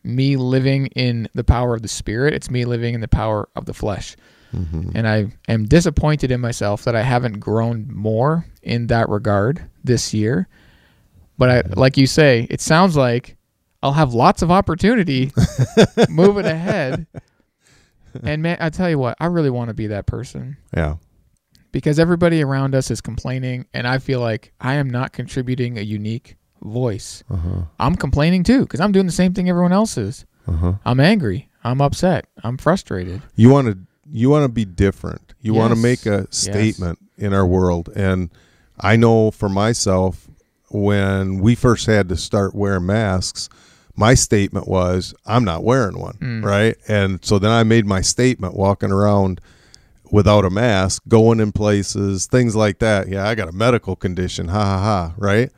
me 0.05 0.37
living 0.37 0.87
in 0.89 1.29
the 1.35 1.45
power 1.45 1.75
of 1.75 1.83
the 1.83 1.89
spirit. 1.89 2.33
It's 2.35 2.51
me 2.51 2.65
living 2.65 2.95
in 2.95 3.01
the 3.01 3.09
power 3.09 3.49
of 3.57 3.67
the 3.67 3.75
flesh. 3.75 4.17
Mhm. 4.55 4.93
And 4.95 5.07
I 5.07 5.27
am 5.49 5.65
disappointed 5.67 6.31
in 6.31 6.41
myself 6.41 6.85
that 6.85 6.97
I 6.97 7.03
haven't 7.03 7.39
grown 7.39 7.87
more 7.93 8.47
in 8.63 8.89
that 8.89 9.09
regard 9.09 9.63
this 9.85 10.13
year. 10.13 10.49
But 11.41 11.51
I, 11.51 11.63
like 11.75 11.97
you 11.97 12.07
say, 12.07 12.47
it 12.51 12.61
sounds 12.61 12.99
like 12.99 13.39
I'll 13.83 13.95
have 13.95 14.13
lots 14.13 14.43
of 14.43 14.51
opportunity 14.51 15.33
moving 16.11 16.45
ahead. 16.45 17.07
And 18.23 18.43
man, 18.43 18.59
I 18.61 18.69
tell 18.69 18.91
you 18.91 18.99
what, 18.99 19.17
I 19.19 19.25
really 19.27 19.49
want 19.49 19.69
to 19.69 19.75
be 19.75 19.87
that 19.87 20.05
person 20.07 20.59
Yeah. 20.77 20.97
because 21.73 21.99
everybody 21.99 22.43
around 22.43 22.75
us 22.75 22.91
is 22.91 23.01
complaining, 23.01 23.65
and 23.73 23.87
I 23.89 23.97
feel 23.99 24.21
like 24.21 24.53
I 24.61 24.75
am 24.75 24.91
not 24.91 25.13
contributing 25.15 25.79
a 25.79 25.81
unique 25.83 26.37
voice. 26.63 27.25
Uh-huh. 27.31 27.63
I'm 27.79 27.95
complaining 27.97 28.43
too 28.45 28.61
because 28.61 28.81
I'm 28.81 28.93
doing 28.93 29.07
the 29.07 29.13
same 29.13 29.33
thing 29.33 29.49
everyone 29.49 29.73
else 29.73 29.97
is. 29.97 30.27
Uh-huh. 30.47 30.75
I'm 30.85 31.01
angry. 31.01 31.49
I'm 31.65 31.81
upset. 31.81 32.27
I'm 32.45 32.59
frustrated. 32.59 33.23
You 33.35 33.49
want 33.49 33.69
to 33.69 33.79
you 34.13 34.29
want 34.29 34.45
to 34.45 34.49
be 34.53 34.67
different. 34.67 35.33
You 35.41 35.55
want 35.55 35.73
to 35.73 35.81
make 35.81 36.05
a 36.05 36.31
statement 36.31 36.99
in 37.17 37.33
our 37.33 37.47
world 37.47 37.89
and 37.97 38.29
I 38.79 38.97
know 38.97 39.31
for 39.31 39.49
myself 39.49 40.27
when 40.71 41.39
we 41.41 41.55
first 41.55 41.87
had 41.87 42.09
to 42.09 42.17
start 42.17 42.55
wearing 42.55 42.87
masks, 42.87 43.49
my 43.97 44.15
statement 44.15 44.67
was 44.69 45.15
I'm 45.27 45.45
not 45.45 45.65
wearing 45.65 45.99
one, 45.99 46.15
Mm. 46.15 46.45
right? 46.45 46.77
And 46.89 47.25
so 47.25 47.39
then 47.39 47.51
I 47.51 47.63
made 47.65 47.87
my 47.87 48.01
statement 48.01 48.55
walking 48.55 48.91
around 48.93 49.41
without 50.13 50.45
a 50.45 50.51
mask, 50.51 51.03
going 51.09 51.39
in 51.41 51.53
places, 51.53 52.27
things 52.27 52.57
like 52.57 52.79
that. 52.81 53.09
Yeah, 53.09 53.29
I 53.29 53.35
got 53.35 53.49
a 53.49 53.53
medical 53.53 53.95
condition. 53.97 54.49
Ha 54.49 54.63
ha 54.65 54.79
ha, 54.79 55.15
right? 55.19 55.51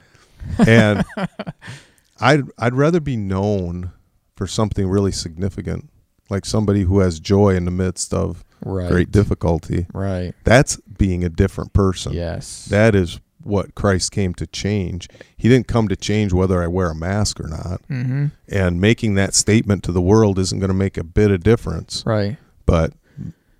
And 0.66 1.04
I'd 2.20 2.42
I'd 2.58 2.74
rather 2.74 3.00
be 3.00 3.16
known 3.16 3.92
for 4.36 4.46
something 4.46 4.88
really 4.88 5.12
significant, 5.12 5.88
like 6.30 6.44
somebody 6.44 6.82
who 6.82 7.00
has 7.00 7.20
joy 7.20 7.54
in 7.54 7.64
the 7.64 7.70
midst 7.70 8.12
of 8.14 8.44
Right. 8.64 8.88
great 8.90 9.10
difficulty. 9.10 9.86
Right. 9.92 10.34
That's 10.44 10.76
being 10.76 11.24
a 11.24 11.28
different 11.28 11.72
person. 11.72 12.12
Yes. 12.12 12.66
That 12.66 12.94
is 12.94 13.18
what 13.44 13.74
Christ 13.74 14.12
came 14.12 14.34
to 14.34 14.46
change. 14.46 15.08
He 15.36 15.48
didn't 15.48 15.68
come 15.68 15.88
to 15.88 15.96
change 15.96 16.32
whether 16.32 16.62
I 16.62 16.66
wear 16.66 16.90
a 16.90 16.94
mask 16.94 17.40
or 17.40 17.48
not. 17.48 17.82
mm-hmm. 17.88 18.26
And 18.48 18.80
making 18.80 19.14
that 19.14 19.34
statement 19.34 19.82
to 19.84 19.92
the 19.92 20.02
world 20.02 20.38
isn't 20.38 20.58
going 20.58 20.68
to 20.68 20.74
make 20.74 20.96
a 20.96 21.04
bit 21.04 21.30
of 21.30 21.42
difference. 21.42 22.02
Right. 22.06 22.36
But 22.66 22.92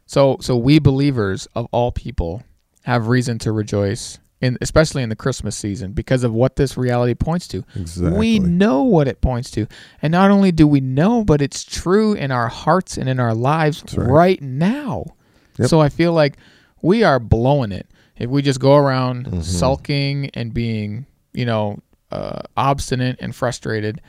So 0.07 0.39
so 0.41 0.57
we 0.57 0.79
believers 0.79 1.47
of 1.55 1.67
all 1.73 1.93
people 1.93 2.43
have 2.83 3.09
reason 3.09 3.39
to 3.41 3.53
rejoice 3.53 4.19
in 4.41 4.59
especially 4.61 5.03
in 5.03 5.09
the 5.09 5.17
Christmas 5.17 5.57
season 5.57 5.93
because 5.93 6.25
of 6.25 6.33
what 6.33 6.57
this 6.57 6.77
reality 6.77 7.15
points 7.15 7.47
to. 7.49 7.65
exactly. 7.77 8.19
We 8.19 8.39
know 8.41 8.83
what 8.83 9.07
it 9.07 9.21
points 9.21 9.51
to. 9.53 9.67
And 10.03 10.11
not 10.11 10.31
only 10.31 10.51
do 10.51 10.67
we 10.67 10.81
know, 10.81 11.25
but 11.25 11.41
it's 11.41 11.65
true 11.65 12.13
in 12.15 12.31
our 12.33 12.49
hearts 12.49 12.99
and 12.99 13.09
in 13.09 13.21
our 13.21 13.35
lives 13.35 13.85
right. 13.97 14.09
right. 14.09 14.43
now. 14.43 15.07
Yep. 15.59 15.69
So 15.69 15.81
I 15.81 15.89
feel 15.89 16.13
like 16.13 16.37
we 16.83 17.05
are 17.05 17.21
blowing 17.21 17.71
it 17.73 17.87
if 18.23 18.31
we 18.31 18.41
just 18.41 18.61
go 18.61 18.77
around 18.77 19.27
Mhm. 19.27 19.43
sulking 19.43 20.31
and 20.33 20.55
being, 20.55 21.05
you 21.35 21.45
know, 21.45 21.79
uh, 22.11 22.41
obstinate 22.57 23.17
and 23.21 23.35
frustrated 23.35 24.01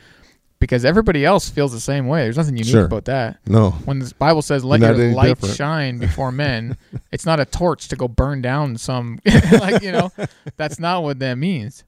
because 0.60 0.86
everybody 0.86 1.26
else 1.26 1.50
feels 1.50 1.72
the 1.74 1.80
same 1.80 2.08
way. 2.08 2.24
There's 2.24 2.38
nothing 2.38 2.56
unique 2.56 2.72
Sure. 2.72 2.86
about 2.86 3.06
that. 3.06 3.38
no. 3.48 3.72
When 3.86 4.00
the 4.00 4.14
Bible 4.20 4.42
says, 4.42 4.64
"Let 4.64 4.80
not 4.82 4.96
your 4.96 5.12
light 5.14 5.30
different. 5.30 5.56
shine 5.56 5.98
before 5.98 6.32
men," 6.46 6.78
it's 7.12 7.26
not 7.26 7.40
a 7.40 7.46
torch 7.46 7.88
to 7.90 7.96
go 7.96 8.08
burn 8.08 8.42
down 8.42 8.78
some. 8.78 9.20
like 9.60 9.82
you 9.82 9.92
know, 9.92 10.12
that's 10.58 10.80
not 10.80 11.04
what 11.04 11.20
that 11.20 11.38
means. 11.38 11.84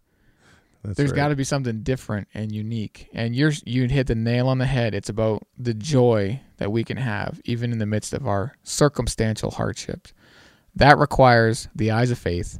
That's 0.84 0.98
There's 0.98 1.12
right. 1.12 1.16
got 1.18 1.28
to 1.30 1.36
be 1.36 1.44
something 1.44 1.82
different 1.82 2.28
and 2.34 2.52
unique. 2.52 3.08
And 3.14 3.36
you're 3.36 3.54
you 3.66 3.88
hit 3.88 4.08
the 4.08 4.16
nail 4.16 4.48
on 4.48 4.58
the 4.60 4.68
head. 4.68 4.94
It's 4.94 5.10
about 5.10 5.46
the 5.58 5.74
joy 5.74 6.42
that 6.58 6.72
we 6.72 6.84
can 6.84 6.98
have 6.98 7.42
even 7.46 7.72
in 7.72 7.80
the 7.80 7.86
midst 7.88 8.14
of 8.14 8.28
our 8.28 8.54
circumstantial 8.64 9.52
hardships. 9.52 10.14
That 10.76 10.98
requires 10.98 11.68
the 11.76 11.92
eyes 11.92 12.12
of 12.12 12.18
faith. 12.18 12.60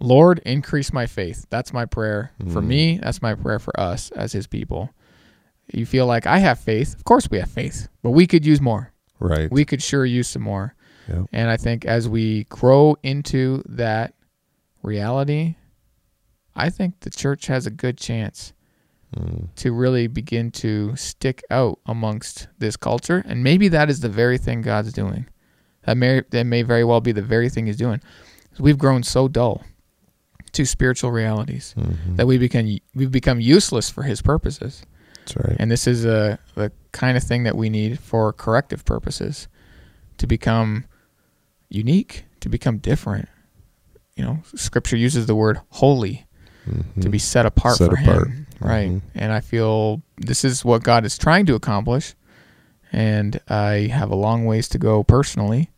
Lord, 0.00 0.40
increase 0.44 0.92
my 0.92 1.06
faith. 1.06 1.46
That's 1.50 1.72
my 1.72 1.84
prayer 1.86 2.32
for 2.50 2.60
Mm. 2.60 2.66
me. 2.66 2.98
That's 3.02 3.22
my 3.22 3.34
prayer 3.34 3.58
for 3.58 3.78
us 3.78 4.10
as 4.12 4.32
His 4.32 4.46
people. 4.46 4.90
You 5.72 5.86
feel 5.86 6.06
like 6.06 6.26
I 6.26 6.38
have 6.38 6.58
faith. 6.58 6.94
Of 6.94 7.04
course, 7.04 7.28
we 7.30 7.38
have 7.38 7.50
faith, 7.50 7.88
but 8.02 8.10
we 8.10 8.26
could 8.26 8.44
use 8.44 8.60
more. 8.60 8.90
right. 9.20 9.48
We 9.52 9.64
could 9.64 9.80
sure 9.80 10.04
use 10.04 10.26
some 10.26 10.42
more. 10.42 10.74
Yep. 11.08 11.26
And 11.32 11.48
I 11.48 11.56
think 11.56 11.84
as 11.84 12.08
we 12.08 12.42
grow 12.44 12.96
into 13.04 13.62
that 13.68 14.14
reality, 14.82 15.54
I 16.56 16.70
think 16.70 17.00
the 17.00 17.10
church 17.10 17.46
has 17.46 17.64
a 17.66 17.70
good 17.70 17.96
chance 17.98 18.52
Mm. 19.16 19.48
to 19.56 19.72
really 19.72 20.06
begin 20.08 20.50
to 20.52 20.96
stick 20.96 21.42
out 21.50 21.78
amongst 21.86 22.48
this 22.58 22.76
culture. 22.76 23.22
And 23.26 23.44
maybe 23.44 23.68
that 23.68 23.88
is 23.90 24.00
the 24.00 24.08
very 24.08 24.38
thing 24.38 24.60
God's 24.62 24.92
doing. 24.92 25.26
That 25.84 25.96
may, 25.96 26.22
that 26.30 26.44
may 26.44 26.62
very 26.62 26.84
well 26.84 27.00
be 27.00 27.12
the 27.12 27.22
very 27.22 27.48
thing 27.48 27.66
He's 27.66 27.76
doing. 27.76 28.00
We've 28.58 28.78
grown 28.78 29.02
so 29.02 29.28
dull 29.28 29.62
to 30.52 30.64
spiritual 30.66 31.10
realities 31.10 31.74
Mhm. 31.78 32.16
that 32.16 32.26
we 32.26 32.36
become 32.38 32.78
we've 32.94 33.10
become 33.10 33.40
useless 33.40 33.88
for 33.90 34.02
His 34.02 34.20
purposes. 34.20 34.82
That's 35.20 35.36
right. 35.36 35.56
And 35.58 35.70
this 35.70 35.86
is 35.86 36.04
a 36.04 36.38
the 36.54 36.70
kind 36.92 37.16
of 37.16 37.22
thing 37.22 37.44
that 37.44 37.56
we 37.56 37.70
need 37.70 37.98
for 37.98 38.32
corrective 38.32 38.84
purposes 38.84 39.48
to 40.18 40.26
become 40.26 40.84
unique, 41.70 42.24
to 42.40 42.48
become 42.48 42.78
different. 42.78 43.28
You 44.16 44.24
know, 44.24 44.42
scripture 44.54 44.96
uses 44.96 45.24
the 45.26 45.34
word 45.34 45.58
holy 45.70 46.26
to 46.66 46.72
Mhm. 47.08 47.10
be 47.10 47.18
set 47.18 47.46
apart 47.46 47.78
Set 47.78 47.88
for 47.90 47.96
apart. 47.98 48.28
him. 48.28 48.46
Right. 48.60 48.90
Mhm. 48.90 49.02
And 49.14 49.32
I 49.32 49.40
feel 49.40 50.02
this 50.18 50.44
is 50.44 50.64
what 50.64 50.82
God 50.84 51.04
is 51.06 51.16
trying 51.18 51.46
to 51.46 51.54
accomplish. 51.54 52.14
And 52.92 53.40
I 53.48 53.88
have 53.90 54.10
a 54.10 54.14
long 54.14 54.44
ways 54.44 54.68
to 54.68 54.78
go 54.78 55.02
personally 55.02 55.70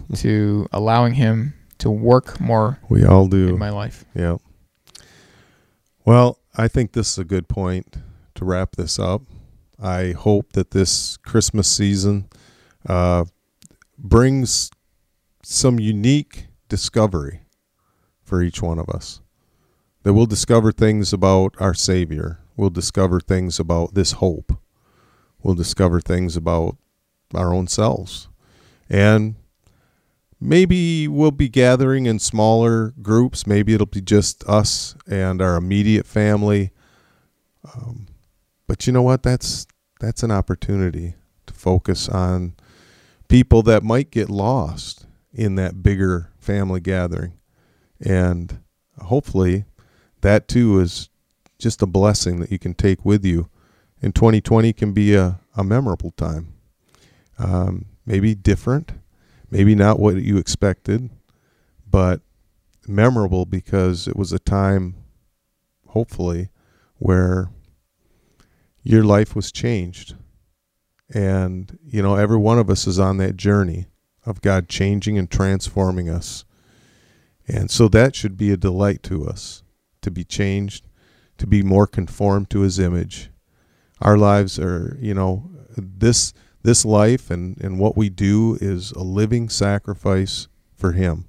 to 0.16 0.66
allowing 0.72 1.14
him 1.14 1.54
to 1.78 1.90
work 1.90 2.40
more 2.40 2.78
We 2.88 3.04
all 3.04 3.26
do. 3.26 3.48
in 3.48 3.58
my 3.58 3.70
life. 3.70 4.04
Yeah. 4.14 4.36
Well, 6.04 6.38
I 6.56 6.68
think 6.68 6.92
this 6.92 7.12
is 7.12 7.18
a 7.18 7.24
good 7.24 7.48
point 7.48 7.96
to 8.34 8.44
wrap 8.44 8.76
this 8.76 8.98
up. 8.98 9.22
I 9.80 10.12
hope 10.12 10.52
that 10.52 10.70
this 10.72 11.16
Christmas 11.18 11.68
season 11.68 12.28
uh, 12.88 13.24
brings 13.98 14.70
some 15.42 15.80
unique 15.80 16.46
discovery 16.68 17.42
for 18.22 18.42
each 18.42 18.62
one 18.62 18.78
of 18.78 18.88
us. 18.88 19.20
That 20.02 20.14
we'll 20.14 20.26
discover 20.26 20.72
things 20.72 21.12
about 21.12 21.54
our 21.58 21.74
Savior. 21.74 22.40
We'll 22.56 22.70
discover 22.70 23.20
things 23.20 23.58
about 23.58 23.94
this 23.94 24.12
hope. 24.12 24.52
We'll 25.42 25.54
discover 25.54 26.00
things 26.00 26.36
about 26.36 26.76
our 27.34 27.52
own 27.52 27.66
selves. 27.66 28.28
And 28.88 29.36
maybe 30.42 31.06
we'll 31.06 31.30
be 31.30 31.48
gathering 31.48 32.06
in 32.06 32.18
smaller 32.18 32.92
groups. 33.00 33.46
Maybe 33.46 33.74
it'll 33.74 33.86
be 33.86 34.00
just 34.00 34.44
us 34.48 34.96
and 35.06 35.40
our 35.40 35.56
immediate 35.56 36.06
family. 36.06 36.72
Um, 37.74 38.08
but 38.66 38.86
you 38.86 38.92
know 38.92 39.02
what? 39.02 39.22
That's 39.22 39.66
that's 40.00 40.22
an 40.22 40.32
opportunity 40.32 41.14
to 41.46 41.54
focus 41.54 42.08
on 42.08 42.54
people 43.28 43.62
that 43.62 43.84
might 43.84 44.10
get 44.10 44.28
lost 44.28 45.06
in 45.32 45.54
that 45.54 45.82
bigger 45.82 46.30
family 46.38 46.80
gathering, 46.80 47.34
and 48.00 48.60
hopefully, 49.00 49.64
that 50.22 50.48
too 50.48 50.80
is 50.80 51.08
just 51.58 51.80
a 51.82 51.86
blessing 51.86 52.40
that 52.40 52.50
you 52.50 52.58
can 52.58 52.74
take 52.74 53.04
with 53.04 53.24
you. 53.24 53.48
And 54.02 54.12
2020 54.14 54.72
can 54.72 54.92
be 54.92 55.14
a, 55.14 55.38
a 55.56 55.62
memorable 55.62 56.10
time. 56.10 56.52
Um, 57.38 57.86
maybe 58.04 58.34
different, 58.34 58.92
maybe 59.52 59.74
not 59.74 60.00
what 60.00 60.16
you 60.16 60.38
expected, 60.38 61.10
but 61.88 62.22
memorable 62.88 63.44
because 63.44 64.08
it 64.08 64.16
was 64.16 64.32
a 64.32 64.38
time, 64.38 64.96
hopefully, 65.88 66.48
where 66.96 67.50
your 68.82 69.04
life 69.04 69.36
was 69.36 69.52
changed. 69.52 70.16
And, 71.14 71.78
you 71.84 72.02
know, 72.02 72.16
every 72.16 72.38
one 72.38 72.58
of 72.58 72.70
us 72.70 72.86
is 72.86 72.98
on 72.98 73.18
that 73.18 73.36
journey 73.36 73.88
of 74.24 74.40
God 74.40 74.70
changing 74.70 75.18
and 75.18 75.30
transforming 75.30 76.08
us. 76.08 76.46
And 77.46 77.70
so 77.70 77.88
that 77.88 78.16
should 78.16 78.38
be 78.38 78.50
a 78.52 78.56
delight 78.56 79.02
to 79.04 79.26
us 79.28 79.62
to 80.00 80.10
be 80.10 80.24
changed, 80.24 80.88
to 81.36 81.46
be 81.46 81.62
more 81.62 81.86
conformed 81.86 82.48
to 82.50 82.60
his 82.60 82.78
image. 82.78 83.30
Our 84.00 84.16
lives 84.16 84.58
are, 84.58 84.96
you 84.98 85.12
know, 85.12 85.50
this 85.76 86.32
this 86.62 86.84
life 86.84 87.30
and, 87.30 87.60
and 87.60 87.78
what 87.78 87.96
we 87.96 88.08
do 88.08 88.56
is 88.60 88.92
a 88.92 89.02
living 89.02 89.48
sacrifice 89.48 90.48
for 90.76 90.92
him. 90.92 91.28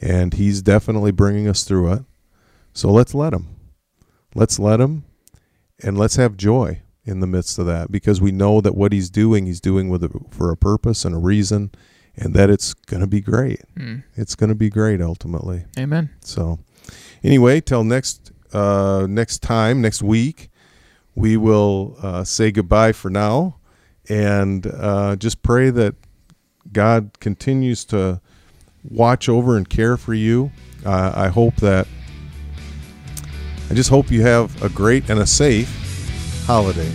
And 0.00 0.34
he's 0.34 0.62
definitely 0.62 1.12
bringing 1.12 1.48
us 1.48 1.64
through 1.64 1.92
it. 1.92 2.04
So 2.72 2.90
let's 2.90 3.14
let 3.14 3.32
him. 3.32 3.48
Let's 4.34 4.58
let 4.58 4.80
him 4.80 5.04
and 5.82 5.98
let's 5.98 6.16
have 6.16 6.36
joy 6.36 6.82
in 7.04 7.20
the 7.20 7.26
midst 7.26 7.58
of 7.58 7.66
that 7.66 7.90
because 7.90 8.20
we 8.20 8.32
know 8.32 8.60
that 8.60 8.74
what 8.74 8.92
he's 8.92 9.10
doing, 9.10 9.46
he's 9.46 9.60
doing 9.60 9.88
with 9.88 10.04
a, 10.04 10.10
for 10.30 10.50
a 10.50 10.56
purpose 10.56 11.04
and 11.04 11.14
a 11.14 11.18
reason 11.18 11.70
and 12.16 12.34
that 12.34 12.50
it's 12.50 12.74
going 12.74 13.00
to 13.00 13.06
be 13.06 13.20
great. 13.20 13.60
Mm. 13.76 14.04
It's 14.14 14.34
going 14.34 14.48
to 14.48 14.54
be 14.54 14.70
great 14.70 15.00
ultimately. 15.00 15.64
Amen. 15.78 16.10
So, 16.20 16.58
anyway, 17.22 17.60
till 17.60 17.84
next 17.84 18.32
uh, 18.52 19.06
next 19.08 19.38
time, 19.38 19.80
next 19.80 20.02
week, 20.02 20.50
we 21.14 21.36
will 21.36 21.96
uh, 22.02 22.24
say 22.24 22.50
goodbye 22.50 22.92
for 22.92 23.10
now, 23.10 23.56
and 24.08 24.66
uh, 24.66 25.16
just 25.16 25.42
pray 25.42 25.70
that 25.70 25.94
God 26.72 27.18
continues 27.20 27.84
to 27.86 28.20
watch 28.88 29.28
over 29.28 29.56
and 29.56 29.68
care 29.68 29.96
for 29.96 30.14
you. 30.14 30.50
Uh, 30.84 31.12
I 31.14 31.28
hope 31.28 31.56
that. 31.56 31.86
I 33.70 33.74
just 33.74 33.90
hope 33.90 34.10
you 34.10 34.22
have 34.22 34.62
a 34.62 34.68
great 34.68 35.08
and 35.08 35.20
a 35.20 35.26
safe 35.26 36.44
holiday. 36.46 36.90